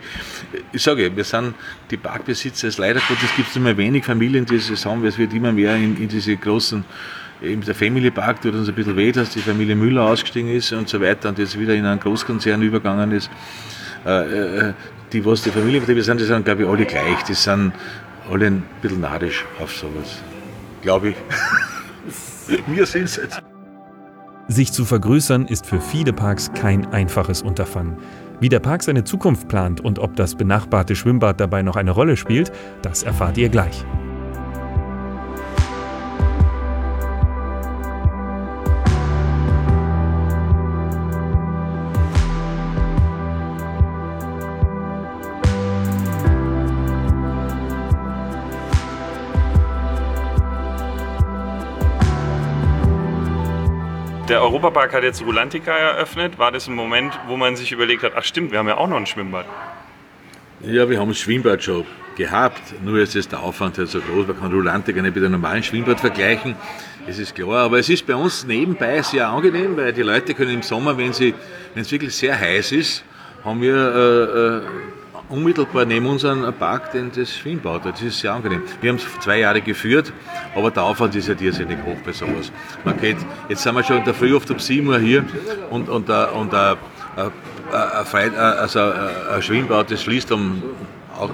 ich 0.72 0.82
sage, 0.82 1.16
wir 1.16 1.24
sind 1.24 1.54
die 1.92 1.98
Parkbesitzer, 1.98 2.70
es 2.70 2.78
leider 2.78 3.02
Gottes 3.02 3.30
gibt 3.36 3.50
es 3.50 3.56
immer 3.56 3.76
wenig 3.76 4.06
Familien, 4.06 4.46
die 4.46 4.58
das 4.58 4.86
haben, 4.86 5.06
es 5.06 5.18
wird 5.18 5.34
immer 5.34 5.52
mehr 5.52 5.76
in, 5.76 5.98
in 5.98 6.08
diese 6.08 6.36
großen 6.38 6.84
eben 7.41 7.62
der 7.62 7.75
Family 7.75 8.12
Park 8.12 8.41
tut 8.41 8.54
uns 8.54 8.67
ein 8.67 8.75
bisschen 8.75 8.95
weh, 8.95 9.12
dass 9.12 9.32
die 9.32 9.39
Familie 9.39 9.75
Müller 9.75 10.04
ausgestiegen 10.04 10.52
ist 10.52 10.71
und 10.73 10.89
so 10.89 11.02
weiter 11.02 11.30
und 11.30 11.38
jetzt 11.38 11.58
wieder 11.58 11.73
in 11.73 11.86
einen 11.86 11.99
Großkonzern 11.99 12.62
übergegangen 12.62 13.12
ist. 13.12 13.30
Äh, 14.06 14.69
äh, 14.69 14.73
die, 15.12 15.25
was 15.25 15.41
die 15.41 15.49
Familienbetriebe 15.49 16.04
sind, 16.04 16.19
die 16.21 16.25
sind, 16.25 16.45
glaube 16.45 16.63
ich, 16.63 16.69
alle 16.69 16.86
gleich. 16.86 17.23
Die 17.23 17.34
sind 17.34 17.73
alle 18.30 18.47
ein 18.47 18.63
bisschen 18.82 19.02
nadisch 19.02 19.45
auf 19.60 19.71
sowas. 19.71 20.21
Glaube 20.82 21.10
ich. 21.10 21.15
Wir 22.67 22.86
sind 22.86 23.04
es 23.04 23.17
jetzt. 23.17 23.41
Sich 24.47 24.71
zu 24.71 24.84
vergrößern 24.84 25.45
ist 25.45 25.65
für 25.65 25.80
viele 25.80 26.12
Parks 26.12 26.52
kein 26.54 26.88
einfaches 26.88 27.41
Unterfangen. 27.41 27.97
Wie 28.39 28.49
der 28.49 28.60
Park 28.60 28.84
seine 28.84 29.04
Zukunft 29.04 29.47
plant 29.47 29.82
und 29.82 29.99
ob 29.99 30.15
das 30.15 30.36
benachbarte 30.36 30.95
Schwimmbad 30.95 31.39
dabei 31.39 31.62
noch 31.62 31.75
eine 31.75 31.91
Rolle 31.91 32.17
spielt, 32.17 32.52
das 32.82 33.04
erfahrt 33.04 33.38
ihr 33.38 33.49
gleich. 33.49 33.86
Europapark 54.50 54.94
hat 54.94 55.04
jetzt 55.04 55.22
Rulantica 55.22 55.72
eröffnet. 55.72 56.40
War 56.40 56.52
das 56.52 56.68
ein 56.68 56.74
Moment, 56.74 57.14
wo 57.28 57.38
man 57.38 57.56
sich 57.56 57.72
überlegt 57.72 58.02
hat, 58.02 58.14
ach 58.16 58.24
stimmt, 58.24 58.52
wir 58.52 58.58
haben 58.58 58.68
ja 58.68 58.78
auch 58.78 58.88
noch 58.88 58.98
ein 58.98 59.06
Schwimmbad? 59.06 59.46
Ja, 60.62 60.90
wir 60.90 61.00
haben 61.00 61.10
ein 61.10 61.14
Schwimmbad 61.14 61.64
schon 61.64 61.86
gehabt, 62.16 62.74
nur 62.84 62.98
ist 62.98 63.14
jetzt 63.14 63.32
der 63.32 63.42
Aufwand 63.42 63.78
halt 63.78 63.90
so 63.90 64.02
groß, 64.02 64.26
man 64.26 64.40
kann 64.40 64.52
Rulantica 64.52 65.04
nicht 65.04 65.14
mit 65.14 65.24
einem 65.24 65.34
normalen 65.34 65.62
Schwimmbad 65.62 66.00
vergleichen, 66.00 66.56
das 67.06 67.20
ist 67.20 67.36
klar, 67.36 67.66
aber 67.66 67.78
es 67.78 67.90
ist 67.90 68.08
bei 68.08 68.16
uns 68.16 68.44
nebenbei 68.44 69.04
sehr 69.04 69.30
angenehm, 69.30 69.78
weil 69.78 69.94
die 69.94 70.02
Leute 70.02 70.34
können 70.34 70.56
im 70.56 70.62
Sommer, 70.64 70.98
wenn, 70.98 71.18
wenn 71.18 71.34
es 71.76 71.92
wirklich 71.92 72.16
sehr 72.16 72.38
heiß 72.38 72.72
ist, 72.72 73.04
haben 73.46 73.62
wir 73.62 73.76
äh, 73.76 74.58
äh 74.58 74.62
unmittelbar 75.30 75.86
neben 75.86 76.08
uns 76.08 76.26
Park, 76.58 76.92
den 76.92 77.12
das 77.15 77.36
Schwimmbad 77.36 77.86
hat. 77.86 77.94
Das 77.96 78.02
ist 78.02 78.20
sehr 78.20 78.34
angenehm. 78.34 78.63
Wir 78.82 78.92
haben 78.92 78.98
es 78.98 79.06
zwei 79.24 79.39
Jahre 79.39 79.62
geführt, 79.62 80.12
aber 80.56 80.72
der 80.72 80.84
Aufwand 80.84 81.15
ist 81.15 81.28
ja 81.28 81.36
irrsinnig 81.39 81.78
hoch 81.86 81.98
bei 82.04 82.12
sowas. 82.12 82.52
Man 82.84 83.00
geht, 83.00 83.18
jetzt 83.48 83.63
sind 83.63 83.76
wir 83.76 83.84
schon 83.84 83.98
in 83.98 84.06
der 84.06 84.13
Früh 84.13 84.36
oft 84.36 84.50
um 84.52 84.60
7 84.60 84.88
Uhr 84.88 85.00
hier 85.00 85.24
und, 85.70 85.89
und, 85.89 86.10
und, 86.10 86.34
und 86.34 86.54
ein, 86.54 86.78
ein, 88.13 88.36
also 88.36 88.80
ein 89.32 89.42
Schwimmbad, 89.42 89.92
das 89.92 90.04
schließt 90.04 90.32
um 90.32 90.62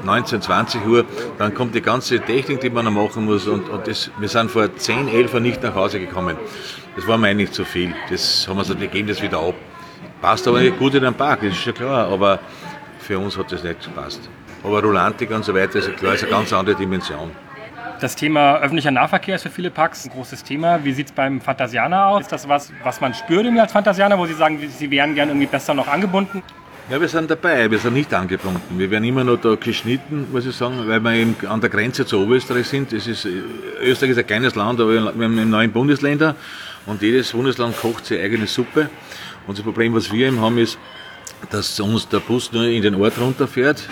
19, 0.03 0.41
20 0.41 0.85
Uhr, 0.87 1.05
dann 1.37 1.53
kommt 1.53 1.75
die 1.75 1.81
ganze 1.81 2.19
Technik, 2.19 2.61
die 2.61 2.69
man 2.69 2.85
noch 2.85 2.91
machen 2.91 3.25
muss 3.25 3.47
und, 3.47 3.69
und 3.69 3.87
das, 3.87 4.09
wir 4.17 4.29
sind 4.29 4.49
vor 4.49 4.75
10, 4.75 5.07
11 5.07 5.33
Uhr 5.33 5.39
nicht 5.39 5.61
nach 5.63 5.75
Hause 5.75 5.99
gekommen. 5.99 6.37
Das 6.95 7.07
war 7.07 7.17
mir 7.17 7.27
eigentlich 7.27 7.51
zu 7.51 7.65
viel. 7.65 7.93
Das 8.09 8.47
haben 8.47 8.57
wir 8.57 8.63
gesagt, 8.63 8.79
wir 8.79 8.87
geben 8.87 9.07
das 9.07 9.21
wieder 9.21 9.39
ab. 9.39 9.53
Passt 10.21 10.47
aber 10.47 10.61
nicht 10.61 10.79
gut 10.79 10.95
in 10.95 11.03
den 11.03 11.13
Park, 11.13 11.41
das 11.41 11.51
ist 11.51 11.61
schon 11.61 11.73
klar, 11.73 12.07
aber 12.07 12.39
für 13.05 13.19
uns 13.19 13.37
hat 13.37 13.51
das 13.51 13.63
nicht 13.63 13.83
gepasst. 13.83 14.29
Aber 14.63 14.81
Rolantik 14.81 15.29
und 15.31 15.45
so 15.45 15.53
weiter 15.53 15.79
ist 15.79 15.95
klar, 15.97 16.15
ist 16.15 16.23
eine 16.23 16.31
ganz 16.31 16.51
andere 16.51 16.75
Dimension. 16.75 17.31
Das 18.01 18.15
Thema 18.15 18.57
öffentlicher 18.57 18.91
Nahverkehr 18.91 19.35
ist 19.35 19.43
für 19.43 19.49
viele 19.49 19.69
Parks 19.69 20.05
ein 20.05 20.11
großes 20.11 20.43
Thema. 20.43 20.83
Wie 20.83 20.91
sieht 20.91 21.07
es 21.07 21.11
beim 21.11 21.39
Fantasianer 21.39 22.07
aus? 22.07 22.23
Ist 22.23 22.31
das 22.31 22.49
was, 22.49 22.73
was 22.83 22.99
man 22.99 23.13
spürt 23.13 23.45
als 23.57 23.71
Fantasianer, 23.71 24.17
wo 24.17 24.25
Sie 24.25 24.33
sagen, 24.33 24.59
Sie 24.67 24.91
wären 24.91 25.15
gern 25.15 25.29
irgendwie 25.29 25.47
besser 25.47 25.73
noch 25.73 25.87
angebunden? 25.87 26.41
Ja, 26.89 26.99
wir 27.01 27.07
sind 27.07 27.31
dabei, 27.31 27.71
wir 27.71 27.79
sind 27.79 27.93
nicht 27.93 28.13
angebunden. 28.13 28.77
Wir 28.77 28.91
werden 28.91 29.05
immer 29.05 29.23
noch 29.23 29.37
da 29.37 29.55
geschnitten, 29.55 30.27
muss 30.31 30.45
ich 30.45 30.55
sagen, 30.55 30.87
weil 30.87 30.99
wir 30.99 31.13
eben 31.13 31.35
an 31.47 31.61
der 31.61 31.69
Grenze 31.69 32.05
zu 32.05 32.19
Oberösterreich 32.21 32.67
sind. 32.67 32.91
Das 32.91 33.07
ist, 33.07 33.27
Österreich 33.81 34.11
ist 34.11 34.17
ein 34.19 34.27
kleines 34.27 34.55
Land, 34.55 34.79
aber 34.79 34.93
wir 34.93 35.25
haben 35.25 35.49
neun 35.49 35.71
Bundesländer 35.71 36.35
und 36.85 37.01
jedes 37.01 37.31
Bundesland 37.31 37.75
kocht 37.77 38.05
seine 38.05 38.21
eigene 38.21 38.45
Suppe. 38.45 38.89
Und 39.47 39.57
das 39.57 39.63
Problem, 39.63 39.95
was 39.95 40.11
wir 40.11 40.27
eben 40.27 40.41
haben, 40.41 40.57
ist, 40.57 40.77
dass 41.49 41.79
uns 41.79 42.07
der 42.07 42.19
Bus 42.19 42.51
nur 42.51 42.65
in 42.65 42.81
den 42.81 42.95
Ort 42.95 43.19
runterfährt 43.19 43.87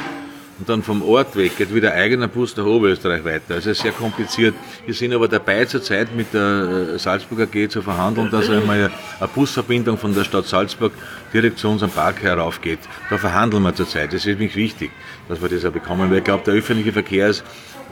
und 0.59 0.69
dann 0.69 0.83
vom 0.83 1.01
Ort 1.01 1.35
weg 1.35 1.57
geht 1.57 1.73
wieder 1.73 1.93
ein 1.93 1.99
eigener 1.99 2.27
Bus 2.27 2.55
nach 2.55 2.65
Oberösterreich 2.65 3.25
weiter. 3.25 3.55
Also 3.55 3.73
sehr 3.73 3.91
kompliziert. 3.91 4.53
Wir 4.85 4.93
sind 4.93 5.13
aber 5.13 5.27
dabei 5.27 5.65
zurzeit 5.65 6.15
mit 6.15 6.33
der 6.33 6.93
äh, 6.93 6.99
Salzburger 6.99 7.43
AG 7.43 7.69
zu 7.69 7.81
verhandeln, 7.81 8.29
dass 8.29 8.49
einmal 8.49 8.91
eine 9.19 9.27
Busverbindung 9.33 9.97
von 9.97 10.13
der 10.13 10.23
Stadt 10.23 10.45
Salzburg 10.45 10.93
direkt 11.33 11.59
zu 11.59 11.69
unserem 11.69 11.91
Park 11.91 12.21
heraufgeht. 12.21 12.79
Da 13.09 13.17
verhandeln 13.17 13.63
wir 13.63 13.75
zurzeit. 13.75 14.13
Das 14.13 14.21
ist 14.21 14.27
nämlich 14.27 14.55
wichtig, 14.55 14.91
dass 15.27 15.41
wir 15.41 15.49
das 15.49 15.65
auch 15.65 15.71
bekommen, 15.71 16.09
weil 16.09 16.19
ich 16.19 16.23
glaube, 16.23 16.43
der 16.45 16.53
öffentliche 16.53 16.93
Verkehr 16.93 17.29
ist 17.29 17.43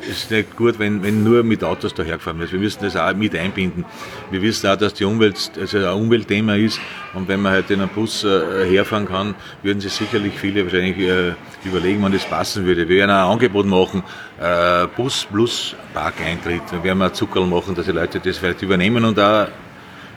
ist 0.09 0.31
nicht 0.31 0.55
gut, 0.55 0.79
wenn, 0.79 1.03
wenn 1.03 1.23
nur 1.23 1.43
mit 1.43 1.63
Autos 1.63 1.93
dahergefahren 1.93 2.39
wird. 2.39 2.51
Wir 2.51 2.59
müssen 2.59 2.83
das 2.83 2.95
auch 2.95 3.13
mit 3.13 3.35
einbinden. 3.35 3.85
Wir 4.29 4.41
wissen 4.41 4.67
auch, 4.67 4.75
dass 4.75 4.93
die 4.93 5.05
Umwelt 5.05 5.51
also 5.59 5.77
ein 5.77 5.93
Umweltthema 5.93 6.55
ist 6.55 6.79
und 7.13 7.27
wenn 7.27 7.41
man 7.41 7.53
halt 7.53 7.69
in 7.69 7.81
einem 7.81 7.89
Bus 7.89 8.23
äh, 8.23 8.65
herfahren 8.69 9.07
kann, 9.07 9.35
würden 9.63 9.79
sich 9.79 9.93
sicherlich 9.93 10.33
viele 10.33 10.63
wahrscheinlich 10.63 10.97
äh, 10.97 11.33
überlegen, 11.63 12.01
wann 12.01 12.11
das 12.11 12.25
passen 12.25 12.65
würde. 12.65 12.87
Wir 12.87 12.97
werden 12.97 13.11
auch 13.11 13.27
ein 13.27 13.33
Angebot 13.33 13.65
machen, 13.65 14.03
äh, 14.39 14.87
Bus 14.95 15.27
plus 15.31 15.75
Parkeintritt. 15.93 16.63
Wir 16.71 16.83
werden 16.83 17.01
auch 17.01 17.13
Zuckerl 17.13 17.45
machen, 17.45 17.75
dass 17.75 17.85
die 17.85 17.91
Leute 17.91 18.19
das 18.19 18.37
vielleicht 18.37 18.61
übernehmen 18.61 19.03
und 19.05 19.19
auch 19.19 19.47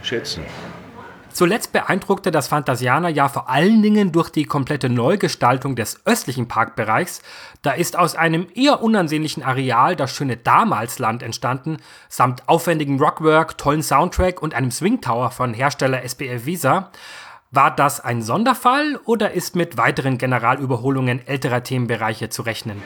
schätzen. 0.02 0.44
Zuletzt 1.34 1.72
beeindruckte 1.72 2.30
das 2.30 2.46
Phantasianer 2.46 3.08
ja 3.08 3.28
vor 3.28 3.50
allen 3.50 3.82
Dingen 3.82 4.12
durch 4.12 4.30
die 4.30 4.44
komplette 4.44 4.88
Neugestaltung 4.88 5.74
des 5.74 6.00
östlichen 6.04 6.46
Parkbereichs. 6.46 7.22
Da 7.62 7.72
ist 7.72 7.98
aus 7.98 8.14
einem 8.14 8.46
eher 8.54 8.84
unansehnlichen 8.84 9.42
Areal 9.42 9.96
das 9.96 10.14
schöne 10.14 10.36
Damalsland 10.36 11.24
entstanden, 11.24 11.78
samt 12.08 12.48
aufwendigem 12.48 13.00
Rockwork, 13.00 13.58
tollen 13.58 13.82
Soundtrack 13.82 14.40
und 14.40 14.54
einem 14.54 14.70
Swing 14.70 15.00
Tower 15.00 15.32
von 15.32 15.54
Hersteller 15.54 16.04
SBF 16.04 16.46
Visa. 16.46 16.92
War 17.50 17.74
das 17.74 17.98
ein 18.00 18.22
Sonderfall 18.22 19.00
oder 19.04 19.32
ist 19.32 19.56
mit 19.56 19.76
weiteren 19.76 20.18
Generalüberholungen 20.18 21.26
älterer 21.26 21.64
Themenbereiche 21.64 22.28
zu 22.28 22.42
rechnen? 22.42 22.80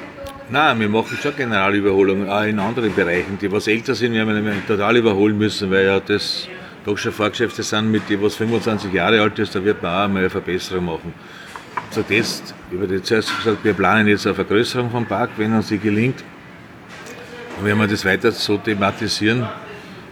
Nein, 0.48 0.80
wir 0.80 0.88
machen 0.88 1.18
schon 1.20 1.36
Generalüberholungen, 1.36 2.30
auch 2.30 2.44
in 2.44 2.58
anderen 2.58 2.94
Bereichen, 2.94 3.36
die 3.38 3.52
was 3.52 3.66
älter 3.66 3.94
sind, 3.94 4.14
werden 4.14 4.42
wir 4.42 4.66
total 4.66 4.96
überholen 4.96 5.36
müssen, 5.36 5.70
weil 5.70 5.84
ja 5.84 6.00
das 6.00 6.48
doch 6.84 6.96
schon 6.96 7.12
Vorgeschäfte 7.12 7.62
sind, 7.62 7.90
mit 7.90 8.08
dem 8.08 8.22
was 8.22 8.34
25 8.36 8.92
Jahre 8.92 9.20
alt 9.20 9.38
ist, 9.38 9.54
da 9.54 9.64
wird 9.64 9.82
man 9.82 9.92
auch 9.92 10.12
mal 10.12 10.20
eine 10.20 10.30
Verbesserung 10.30 10.86
machen. 10.86 11.14
Zu 11.90 12.02
Test, 12.02 12.54
über 12.70 12.86
die 12.86 13.02
zuerst 13.02 13.36
gesagt, 13.36 13.64
wir 13.64 13.74
planen 13.74 14.08
jetzt 14.08 14.26
eine 14.26 14.34
Vergrößerung 14.34 14.90
vom 14.90 15.06
Park, 15.06 15.30
wenn 15.36 15.54
uns 15.54 15.68
die 15.68 15.78
gelingt. 15.78 16.24
Und 17.58 17.66
werden 17.66 17.78
wir 17.78 17.88
das 17.88 18.04
weiter 18.04 18.30
so 18.30 18.56
thematisieren 18.56 19.46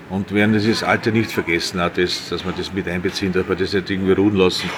und 0.09 0.33
werden 0.33 0.53
dieses 0.53 0.83
Alte 0.83 1.11
nicht 1.11 1.31
vergessen, 1.33 1.81
auch 1.81 1.91
das, 1.91 2.29
dass 2.29 2.45
wir 2.45 2.53
das 2.53 2.73
mit 2.73 2.89
einbeziehen, 2.89 3.33
dass 3.33 3.49
wir 3.49 3.57
das 3.57 3.73
nicht 3.73 3.91
irgendwie 3.91 4.13
ruhen 4.13 4.37
lassen, 4.37 4.71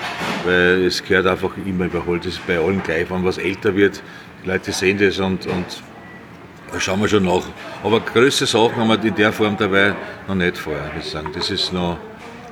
weil 0.45 0.85
es 0.85 1.03
gehört 1.03 1.27
einfach 1.27 1.51
immer 1.67 1.85
überholt. 1.85 2.25
Das 2.25 2.35
ist 2.35 2.47
bei 2.47 2.59
allen 2.59 2.83
gleich, 2.83 3.11
wenn 3.11 3.25
was 3.25 3.39
älter 3.39 3.75
wird, 3.75 4.03
die 4.45 4.49
Leute 4.49 4.73
sehen 4.73 4.99
das 4.99 5.19
und, 5.19 5.47
und 5.47 5.83
da 6.73 6.81
schauen 6.81 7.01
wir 7.01 7.09
schon 7.09 7.25
nach. 7.25 7.43
Aber 7.83 8.01
größere 8.01 8.47
Sachen 8.47 8.77
haben 8.77 8.89
wir 8.89 9.03
in 9.03 9.15
der 9.15 9.33
Form 9.33 9.57
dabei 9.57 9.95
noch 10.27 10.35
nicht 10.35 10.59
vorher. 10.59 10.91
Ich 10.99 11.07
sagen. 11.07 11.29
Das 11.35 11.51
ist 11.51 11.73
noch, 11.73 11.99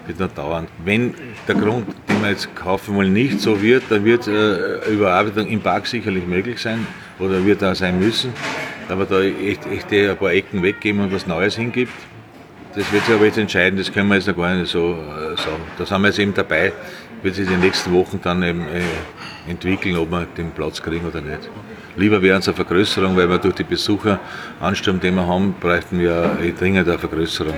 wird 0.07 0.21
noch 0.21 0.33
dauern. 0.33 0.67
Wenn 0.85 1.15
der 1.47 1.55
Grund, 1.55 1.87
den 2.09 2.23
wir 2.23 2.31
jetzt 2.31 2.55
kaufen 2.55 2.97
wollen, 2.97 3.13
nicht 3.13 3.41
so 3.41 3.61
wird, 3.61 3.85
dann 3.91 4.05
wird 4.05 4.27
äh, 4.27 4.91
Überarbeitung 4.91 5.47
im 5.49 5.61
Park 5.61 5.87
sicherlich 5.87 6.27
möglich 6.27 6.61
sein 6.61 6.87
oder 7.19 7.45
wird 7.45 7.63
da 7.63 7.75
sein 7.75 7.99
müssen. 7.99 8.33
Aber 8.89 9.05
da 9.05 9.21
echt, 9.21 9.67
echt 9.67 9.93
ein 9.93 10.17
paar 10.17 10.33
Ecken 10.33 10.63
weggeben 10.63 11.01
und 11.01 11.13
was 11.13 11.27
Neues 11.27 11.57
hingibt. 11.57 11.93
Das 12.75 12.93
wird 12.93 13.07
sich 13.07 13.15
aber 13.15 13.25
jetzt 13.25 13.39
entscheiden, 13.39 13.79
das 13.79 13.91
können 13.91 14.09
wir 14.09 14.17
jetzt 14.17 14.29
noch 14.29 14.37
gar 14.37 14.55
nicht 14.55 14.71
so 14.71 14.93
äh, 14.93 15.37
sagen. 15.37 15.63
Da 15.79 15.87
sind 15.87 16.03
wir 16.03 16.09
jetzt 16.09 16.19
eben 16.19 16.35
dabei, 16.35 16.73
wird 17.23 17.35
sich 17.35 17.47
in 17.47 17.53
den 17.53 17.61
nächsten 17.61 17.93
Wochen 17.93 18.21
dann 18.23 18.43
eben 18.43 18.61
äh, 18.69 19.51
entwickeln, 19.51 19.97
ob 19.97 20.11
wir 20.11 20.27
den 20.37 20.51
Platz 20.51 20.83
kriegen 20.83 21.07
oder 21.07 21.23
nicht. 21.23 21.49
Lieber 21.97 22.21
wäre 22.21 22.39
es 22.39 22.47
eine 22.47 22.55
Vergrößerung, 22.55 23.17
weil 23.17 23.29
wir 23.29 23.39
durch 23.39 23.55
die 23.55 23.65
Besucheransturm, 23.65 25.01
den 25.01 25.15
wir 25.15 25.27
haben, 25.27 25.55
bräuchten 25.59 25.99
wir 25.99 26.37
dringend 26.59 26.87
eine 26.87 26.99
Vergrößerung. 26.99 27.55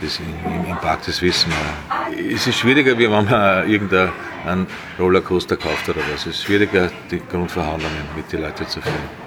Das 0.00 0.18
im, 0.18 0.70
im 0.70 0.76
Park, 0.76 1.00
das 1.06 1.22
wissen 1.22 1.50
wir. 1.50 2.34
Es 2.34 2.46
ist 2.46 2.58
schwieriger, 2.58 2.98
wie 2.98 3.10
wenn 3.10 3.24
man 3.24 3.68
irgendeinen 3.68 4.66
Rollercoaster 4.98 5.56
kauft 5.56 5.88
oder 5.88 6.00
was. 6.12 6.26
Es 6.26 6.34
ist 6.34 6.42
schwieriger, 6.44 6.90
die 7.10 7.20
Grundverhandlungen 7.30 8.02
mit 8.14 8.30
den 8.30 8.42
Leuten 8.42 8.66
zu 8.66 8.80
führen. 8.80 9.22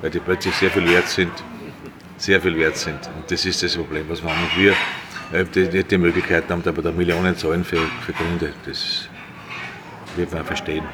Weil 0.00 0.10
die 0.10 0.20
plötzlich 0.20 0.54
sehr 0.54 0.70
viel 0.70 0.88
wert 0.88 1.08
sind. 1.08 1.32
Sehr 2.18 2.40
viel 2.40 2.56
wert 2.56 2.76
sind. 2.76 3.00
Und 3.16 3.28
das 3.28 3.44
ist 3.44 3.62
das 3.62 3.74
Problem, 3.76 4.04
was 4.08 4.22
wir 4.22 4.30
haben. 4.30 4.42
Und 4.44 4.62
wir 4.62 4.74
äh, 5.32 5.44
die, 5.44 5.68
die, 5.68 5.82
die 5.82 5.98
Möglichkeiten 5.98 6.52
haben, 6.52 6.62
aber 6.64 6.82
da 6.82 6.92
Millionen 6.92 7.36
zahlen 7.36 7.64
für, 7.64 7.80
für 8.06 8.12
Gründe. 8.12 8.52
Das 8.64 9.08
wird 10.16 10.32
man 10.32 10.44
verstehen. 10.44 10.84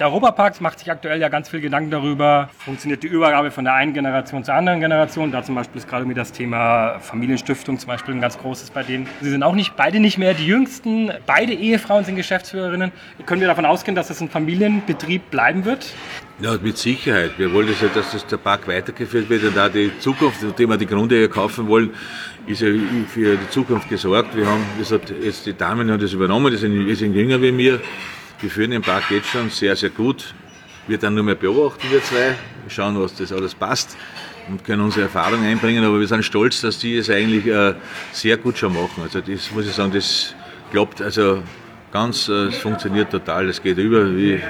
Der 0.00 0.08
Europapark 0.08 0.60
macht 0.60 0.80
sich 0.80 0.90
aktuell 0.90 1.20
ja 1.20 1.28
ganz 1.28 1.48
viel 1.48 1.60
Gedanken 1.60 1.92
darüber, 1.92 2.50
funktioniert 2.58 3.04
die 3.04 3.06
Übergabe 3.06 3.52
von 3.52 3.62
der 3.62 3.74
einen 3.74 3.94
Generation 3.94 4.42
zur 4.42 4.54
anderen 4.54 4.80
Generation. 4.80 5.30
Da 5.30 5.44
zum 5.44 5.54
Beispiel 5.54 5.78
ist 5.78 5.88
gerade 5.88 6.04
mir 6.04 6.14
das 6.14 6.32
Thema 6.32 6.98
Familienstiftung 6.98 7.78
zum 7.78 7.86
Beispiel 7.86 8.12
ein 8.12 8.20
ganz 8.20 8.36
großes 8.36 8.70
bei 8.70 8.82
denen. 8.82 9.06
Sie 9.20 9.30
sind 9.30 9.44
auch 9.44 9.54
nicht 9.54 9.76
beide 9.76 10.00
nicht 10.00 10.18
mehr 10.18 10.34
die 10.34 10.46
jüngsten. 10.46 11.12
Beide 11.26 11.52
Ehefrauen 11.52 12.04
sind 12.04 12.16
Geschäftsführerinnen. 12.16 12.90
Können 13.24 13.40
wir 13.40 13.46
davon 13.46 13.66
ausgehen, 13.66 13.94
dass 13.94 14.08
das 14.08 14.20
ein 14.20 14.28
Familienbetrieb 14.28 15.30
bleiben 15.30 15.64
wird? 15.64 15.86
Ja, 16.40 16.56
mit 16.60 16.76
Sicherheit. 16.76 17.38
Wir 17.38 17.52
wollen 17.52 17.68
ja, 17.68 17.86
dass 17.94 18.10
das 18.10 18.26
der 18.26 18.38
Park 18.38 18.66
weitergeführt 18.66 19.30
wird 19.30 19.44
und 19.44 19.56
auch 19.56 19.68
die 19.68 19.96
Zukunft, 20.00 20.42
nachdem 20.42 20.70
wir 20.70 20.76
die 20.76 20.86
Grunde 20.86 21.28
kaufen 21.28 21.68
wollen, 21.68 21.90
ist 22.48 22.62
ja 22.62 22.68
für 23.06 23.36
die 23.36 23.48
Zukunft 23.50 23.88
gesorgt. 23.88 24.36
Wir 24.36 24.46
haben, 24.46 24.64
wie 24.74 24.80
gesagt, 24.80 25.14
jetzt 25.22 25.46
die 25.46 25.56
Damen 25.56 25.88
haben 25.88 26.00
das 26.00 26.12
übernommen, 26.12 26.50
die 26.50 26.56
sind, 26.56 26.84
die 26.84 26.94
sind 26.96 27.14
jünger 27.14 27.40
wie 27.40 27.52
mir. 27.52 27.80
Wir 28.44 28.50
führen 28.50 28.72
den 28.72 28.82
Park 28.82 29.04
jetzt 29.10 29.28
schon 29.28 29.48
sehr, 29.48 29.74
sehr 29.74 29.88
gut. 29.88 30.34
Wir 30.86 30.98
dann 30.98 31.14
nur 31.14 31.24
mehr 31.24 31.34
beobachten, 31.34 31.90
wir 31.90 32.02
zwei, 32.02 32.34
schauen, 32.68 33.00
was 33.00 33.14
das 33.14 33.32
alles 33.32 33.54
passt 33.54 33.96
und 34.50 34.62
können 34.62 34.82
unsere 34.82 35.04
Erfahrungen 35.04 35.46
einbringen, 35.46 35.82
aber 35.82 35.98
wir 35.98 36.06
sind 36.06 36.22
stolz, 36.26 36.60
dass 36.60 36.78
die 36.78 36.98
es 36.98 37.08
eigentlich 37.08 37.46
äh, 37.46 37.72
sehr 38.12 38.36
gut 38.36 38.58
schon 38.58 38.74
machen. 38.74 39.02
Also 39.02 39.22
das 39.22 39.50
muss 39.50 39.66
ich 39.66 39.72
sagen, 39.72 39.92
das 39.92 40.34
klappt 40.70 41.00
also 41.00 41.42
ganz, 41.90 42.28
äh, 42.28 42.48
es 42.48 42.58
funktioniert 42.58 43.10
total, 43.10 43.48
es 43.48 43.62
geht 43.62 43.78
über 43.78 44.14
wie 44.14 44.32
äh, 44.32 44.36
äh, 44.36 44.40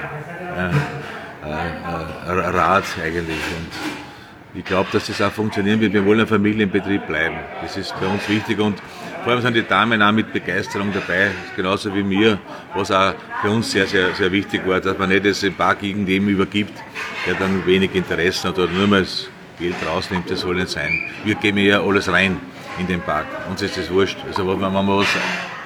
äh 1.45 2.49
Rad 2.49 2.83
eigentlich. 3.01 3.23
Und 3.29 4.59
ich 4.59 4.65
glaube, 4.65 4.89
dass 4.91 5.07
das 5.07 5.21
auch 5.21 5.31
funktionieren 5.31 5.79
wird. 5.79 5.93
Wir 5.93 6.05
wollen 6.05 6.19
ein 6.19 6.27
Familienbetrieb 6.27 7.07
bleiben. 7.07 7.37
Das 7.61 7.77
ist 7.77 7.97
bei 7.97 8.07
uns 8.07 8.27
wichtig 8.27 8.59
und 8.59 8.77
vor 9.25 9.33
allem 9.33 9.41
sind 9.41 9.55
die 9.55 9.67
Damen 9.67 10.03
auch 10.03 10.11
mit 10.11 10.31
Begeisterung 10.31 10.93
dabei, 10.93 11.31
genauso 11.55 11.93
wie 11.95 12.03
mir, 12.03 12.37
was 12.75 12.91
auch 12.91 13.15
für 13.41 13.49
uns 13.49 13.71
sehr, 13.71 13.87
sehr, 13.87 14.13
sehr 14.13 14.31
wichtig 14.31 14.61
war, 14.67 14.79
dass 14.79 14.95
man 14.99 15.09
nicht 15.09 15.25
das 15.25 15.41
im 15.41 15.55
Park 15.55 15.81
irgendjemandem 15.81 16.35
übergibt, 16.35 16.77
der 17.25 17.33
dann 17.33 17.65
wenig 17.65 17.95
Interesse 17.95 18.47
hat 18.47 18.59
oder 18.59 18.71
nur 18.71 18.87
mal 18.87 19.01
das 19.01 19.27
Geld 19.57 19.75
rausnimmt. 19.83 20.29
Das 20.29 20.41
soll 20.41 20.55
nicht 20.55 20.69
sein. 20.69 21.09
Wir 21.23 21.33
geben 21.33 21.57
ja 21.57 21.81
alles 21.81 22.07
rein 22.07 22.37
in 22.77 22.85
den 22.85 23.01
Park. 23.01 23.25
Uns 23.49 23.63
ist 23.63 23.75
das 23.77 23.89
wurscht. 23.89 24.17
Also 24.27 24.47
wenn 24.47 24.59
wir 24.59 24.71
was 24.71 25.07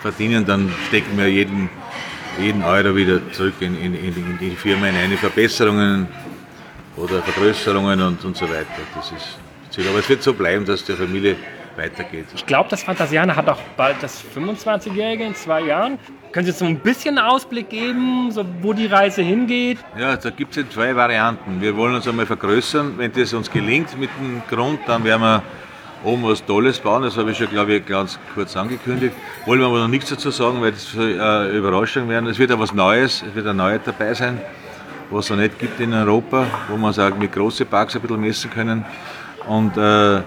verdienen, 0.01 0.45
dann 0.45 0.71
stecken 0.87 1.17
wir 1.17 1.27
jeden, 1.27 1.69
jeden 2.39 2.63
Euro 2.63 2.95
wieder 2.95 3.19
zurück 3.33 3.55
in, 3.59 3.75
in, 3.75 3.93
in 3.93 4.37
die 4.39 4.51
Firma 4.51 4.85
hinein, 4.85 5.11
in 5.11 5.17
Verbesserungen, 5.17 6.07
oder 6.95 7.21
Vergrößerungen 7.21 8.01
und, 8.01 8.23
und 8.25 8.37
so 8.37 8.45
weiter. 8.49 8.67
Das 8.95 9.11
ist 9.11 9.37
Ziel. 9.69 9.87
Aber 9.89 9.99
es 9.99 10.09
wird 10.09 10.23
so 10.23 10.33
bleiben, 10.33 10.65
dass 10.65 10.83
die 10.83 10.93
Familie 10.93 11.35
weitergeht. 11.79 12.25
Ich 12.35 12.45
glaube, 12.45 12.69
das 12.69 12.83
Phantasiana 12.83 13.35
hat 13.35 13.49
auch 13.49 13.59
bald 13.75 13.97
das 14.01 14.23
25-Jährige 14.35 15.23
in 15.23 15.35
zwei 15.35 15.61
Jahren. 15.61 15.97
Können 16.31 16.45
Sie 16.45 16.51
jetzt 16.51 16.59
so 16.59 16.65
ein 16.65 16.77
bisschen 16.79 17.17
Ausblick 17.17 17.69
geben, 17.69 18.29
so 18.31 18.45
wo 18.61 18.73
die 18.73 18.85
Reise 18.85 19.23
hingeht? 19.23 19.79
Ja, 19.97 20.15
da 20.15 20.29
gibt 20.29 20.55
es 20.55 20.69
zwei 20.69 20.95
Varianten. 20.95 21.59
Wir 21.59 21.75
wollen 21.75 21.95
uns 21.95 22.07
einmal 22.07 22.27
vergrößern. 22.27 22.97
Wenn 22.97 23.11
das 23.11 23.33
uns 23.33 23.49
gelingt 23.49 23.97
mit 23.97 24.11
dem 24.19 24.43
Grund, 24.47 24.79
dann 24.85 25.03
werden 25.03 25.21
wir 25.21 25.43
oben 26.03 26.23
was 26.23 26.45
Tolles 26.45 26.79
bauen. 26.79 27.01
Das 27.01 27.17
habe 27.17 27.31
ich 27.31 27.37
schon, 27.37 27.49
glaube 27.49 27.73
ich, 27.73 27.85
ganz 27.85 28.19
kurz 28.35 28.55
angekündigt. 28.55 29.15
Wollen 29.45 29.59
wir 29.59 29.67
aber 29.67 29.79
noch 29.79 29.87
nichts 29.87 30.09
dazu 30.09 30.29
sagen, 30.29 30.61
weil 30.61 30.71
das 30.71 30.95
eine 30.95 31.49
Überraschung 31.49 32.07
werden. 32.09 32.29
Es 32.29 32.37
wird 32.37 32.51
ja 32.51 32.59
was 32.59 32.73
Neues, 32.73 33.23
es 33.27 33.33
wird 33.33 33.47
ein 33.47 33.57
Neues 33.57 33.81
dabei 33.83 34.13
sein 34.13 34.39
was 35.11 35.25
es 35.25 35.31
noch 35.31 35.37
nicht 35.37 35.57
gibt 35.59 35.79
in 35.79 35.93
Europa, 35.93 36.45
wo 36.67 36.77
man 36.77 36.93
sagt, 36.93 37.19
mit 37.19 37.31
großen 37.31 37.65
Parks 37.65 37.95
ein 37.95 38.01
bisschen 38.01 38.21
messen 38.21 38.49
können. 38.51 38.85
Und 39.47 39.75
äh, 39.77 40.21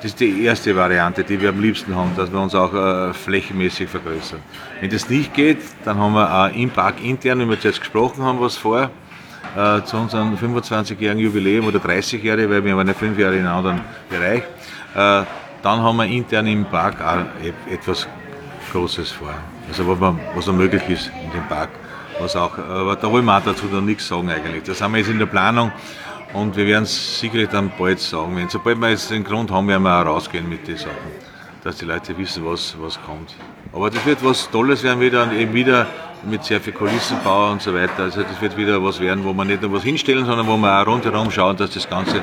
das 0.00 0.12
ist 0.12 0.20
die 0.20 0.44
erste 0.44 0.76
Variante, 0.76 1.24
die 1.24 1.40
wir 1.40 1.48
am 1.48 1.60
liebsten 1.60 1.94
haben, 1.94 2.12
dass 2.16 2.32
wir 2.32 2.40
uns 2.40 2.54
auch 2.54 2.72
äh, 2.72 3.12
flächenmäßig 3.12 3.88
vergrößern. 3.88 4.38
Wenn 4.80 4.90
das 4.90 5.08
nicht 5.10 5.34
geht, 5.34 5.58
dann 5.84 5.98
haben 5.98 6.14
wir 6.14 6.32
auch 6.32 6.54
im 6.54 6.70
Park 6.70 7.02
intern, 7.02 7.40
wie 7.40 7.48
wir 7.48 7.56
jetzt 7.56 7.80
gesprochen 7.80 8.22
haben, 8.22 8.40
was 8.40 8.56
vor, 8.56 8.90
äh, 9.56 9.82
zu 9.82 9.96
unserem 9.96 10.36
25-jährigen 10.36 11.18
Jubiläum 11.18 11.66
oder 11.66 11.80
30-jährigen, 11.80 12.48
weil 12.50 12.64
wir 12.64 12.76
waren 12.76 12.86
ja 12.86 12.94
fünf 12.94 13.18
Jahre 13.18 13.36
in 13.36 13.46
einem 13.46 13.56
anderen 13.56 13.80
Bereich. 14.08 14.42
Äh, 14.94 15.24
dann 15.62 15.82
haben 15.82 15.96
wir 15.96 16.04
intern 16.04 16.46
im 16.46 16.64
Park 16.64 17.00
auch 17.02 17.24
etwas 17.68 18.06
Großes 18.70 19.10
vor. 19.10 19.34
Also 19.68 19.88
was, 19.88 19.98
man, 19.98 20.20
was 20.36 20.46
noch 20.46 20.54
möglich 20.54 20.82
ist 20.88 21.10
in 21.24 21.32
dem 21.32 21.46
Park 21.48 21.70
was 22.20 22.36
auch, 22.36 22.58
aber 22.58 22.96
da 22.96 23.10
wollen 23.10 23.24
wir 23.24 23.36
auch 23.36 23.42
dazu 23.42 23.66
noch 23.66 23.80
nichts 23.80 24.08
sagen 24.08 24.30
eigentlich. 24.30 24.64
Das 24.64 24.80
haben 24.80 24.92
wir 24.92 24.98
jetzt 24.98 25.10
in 25.10 25.18
der 25.18 25.26
Planung 25.26 25.70
und 26.34 26.56
wir 26.56 26.66
werden 26.66 26.84
es 26.84 27.20
sicherlich 27.20 27.48
dann 27.48 27.70
bald 27.78 28.00
sagen. 28.00 28.36
Wenn, 28.36 28.48
sobald 28.48 28.78
wir 28.80 28.90
jetzt 28.90 29.10
den 29.10 29.24
Grund 29.24 29.50
haben, 29.50 29.68
werden 29.68 29.82
wir 29.82 30.00
auch 30.00 30.06
rausgehen 30.06 30.48
mit 30.48 30.66
den 30.66 30.76
Sachen, 30.76 30.96
dass 31.64 31.76
die 31.76 31.84
Leute 31.84 32.16
wissen, 32.16 32.44
was, 32.44 32.76
was 32.80 32.98
kommt. 33.02 33.34
Aber 33.72 33.90
das 33.90 34.04
wird 34.04 34.24
was 34.24 34.50
Tolles 34.50 34.82
werden 34.82 35.00
wieder 35.00 35.22
und 35.22 35.32
eben 35.32 35.52
wieder 35.52 35.86
mit 36.24 36.44
sehr 36.44 36.60
viel 36.60 36.72
Kulissenbau 36.72 37.52
und 37.52 37.62
so 37.62 37.74
weiter. 37.74 38.04
Also 38.04 38.22
das 38.22 38.40
wird 38.40 38.56
wieder 38.56 38.82
was 38.82 39.00
werden, 39.00 39.24
wo 39.24 39.32
man 39.32 39.46
nicht 39.46 39.62
nur 39.62 39.72
was 39.72 39.82
hinstellen, 39.82 40.24
sondern 40.24 40.46
wo 40.46 40.56
wir 40.56 40.80
auch 40.80 40.86
rundherum 40.86 41.30
schauen, 41.30 41.56
dass 41.56 41.70
das 41.70 41.88
Ganze 41.88 42.22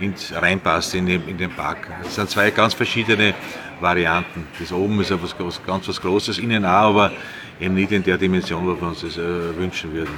ins, 0.00 0.32
reinpasst 0.34 0.94
in 0.94 1.06
den, 1.06 1.28
in 1.28 1.36
den 1.36 1.50
Park. 1.50 1.88
Das 2.02 2.14
sind 2.14 2.30
zwei 2.30 2.50
ganz 2.50 2.74
verschiedene 2.74 3.34
Varianten. 3.80 4.46
Das 4.58 4.72
oben 4.72 5.00
ist 5.00 5.10
ja 5.10 5.18
ganz 5.66 5.88
was 5.88 6.00
Großes, 6.00 6.38
innen 6.38 6.64
auch, 6.64 6.90
aber 6.90 7.12
eben 7.60 7.74
nicht 7.74 7.92
in 7.92 8.02
der 8.02 8.18
Dimension, 8.18 8.66
wo 8.66 8.80
wir 8.80 8.88
uns 8.88 9.02
das 9.02 9.16
äh, 9.16 9.56
wünschen 9.56 9.92
würden. 9.92 10.14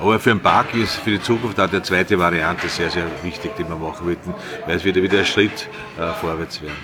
Aber 0.00 0.18
für 0.18 0.30
den 0.30 0.40
Park 0.40 0.74
ist 0.74 0.96
für 0.96 1.10
die 1.10 1.20
Zukunft 1.20 1.60
auch 1.60 1.68
die 1.68 1.82
zweite 1.82 2.18
Variante 2.18 2.68
sehr, 2.68 2.90
sehr 2.90 3.04
wichtig, 3.22 3.52
die 3.58 3.68
wir 3.68 3.76
machen 3.76 4.06
wollten, 4.06 4.34
weil 4.66 4.76
es 4.76 4.84
wieder 4.84 5.02
wieder 5.02 5.18
ein 5.18 5.26
Schritt 5.26 5.68
äh, 5.98 6.12
vorwärts 6.20 6.62
werden. 6.62 6.76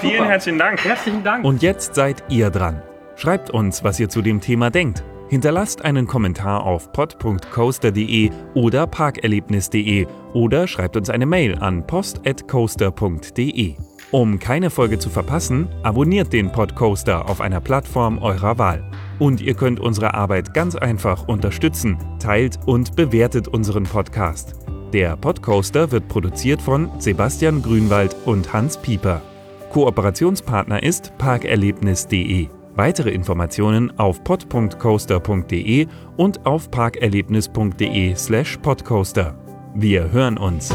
Vielen 0.00 0.18
Super. 0.18 0.28
herzlichen 0.28 0.58
Dank. 0.58 0.84
Herzlichen 0.84 1.24
Dank. 1.24 1.44
Und 1.44 1.62
jetzt 1.62 1.94
seid 1.94 2.22
ihr 2.28 2.50
dran. 2.50 2.82
Schreibt 3.16 3.50
uns, 3.50 3.82
was 3.82 3.98
ihr 3.98 4.08
zu 4.08 4.22
dem 4.22 4.40
Thema 4.40 4.70
denkt. 4.70 5.02
Hinterlasst 5.28 5.84
einen 5.84 6.06
Kommentar 6.06 6.62
auf 6.62 6.92
pod.coaster.de 6.92 8.30
oder 8.54 8.86
parkerlebnis.de 8.86 10.06
oder 10.34 10.68
schreibt 10.68 10.96
uns 10.96 11.10
eine 11.10 11.26
Mail 11.26 11.58
an 11.58 11.84
post.coaster.de. 11.86 13.74
Um 14.12 14.38
keine 14.38 14.70
Folge 14.70 15.00
zu 15.00 15.10
verpassen, 15.10 15.68
abonniert 15.82 16.32
den 16.32 16.52
Podcoaster 16.52 17.28
auf 17.28 17.40
einer 17.40 17.60
Plattform 17.60 18.18
eurer 18.18 18.56
Wahl. 18.56 18.88
Und 19.18 19.40
ihr 19.40 19.54
könnt 19.54 19.80
unsere 19.80 20.14
Arbeit 20.14 20.54
ganz 20.54 20.76
einfach 20.76 21.26
unterstützen, 21.28 21.98
teilt 22.18 22.58
und 22.66 22.96
bewertet 22.96 23.48
unseren 23.48 23.84
Podcast. 23.84 24.54
Der 24.92 25.16
Podcoaster 25.16 25.90
wird 25.90 26.06
produziert 26.08 26.60
von 26.62 26.90
Sebastian 26.98 27.62
Grünwald 27.62 28.14
und 28.24 28.52
Hans 28.52 28.76
Pieper. 28.76 29.22
Kooperationspartner 29.70 30.82
ist 30.82 31.16
parkerlebnis.de. 31.18 32.48
Weitere 32.76 33.10
Informationen 33.10 33.98
auf 33.98 34.22
pod.coaster.de 34.22 35.88
und 36.16 36.46
auf 36.46 36.70
parkerlebnis.de/podcoaster. 36.70 39.34
Wir 39.74 40.12
hören 40.12 40.38
uns. 40.38 40.72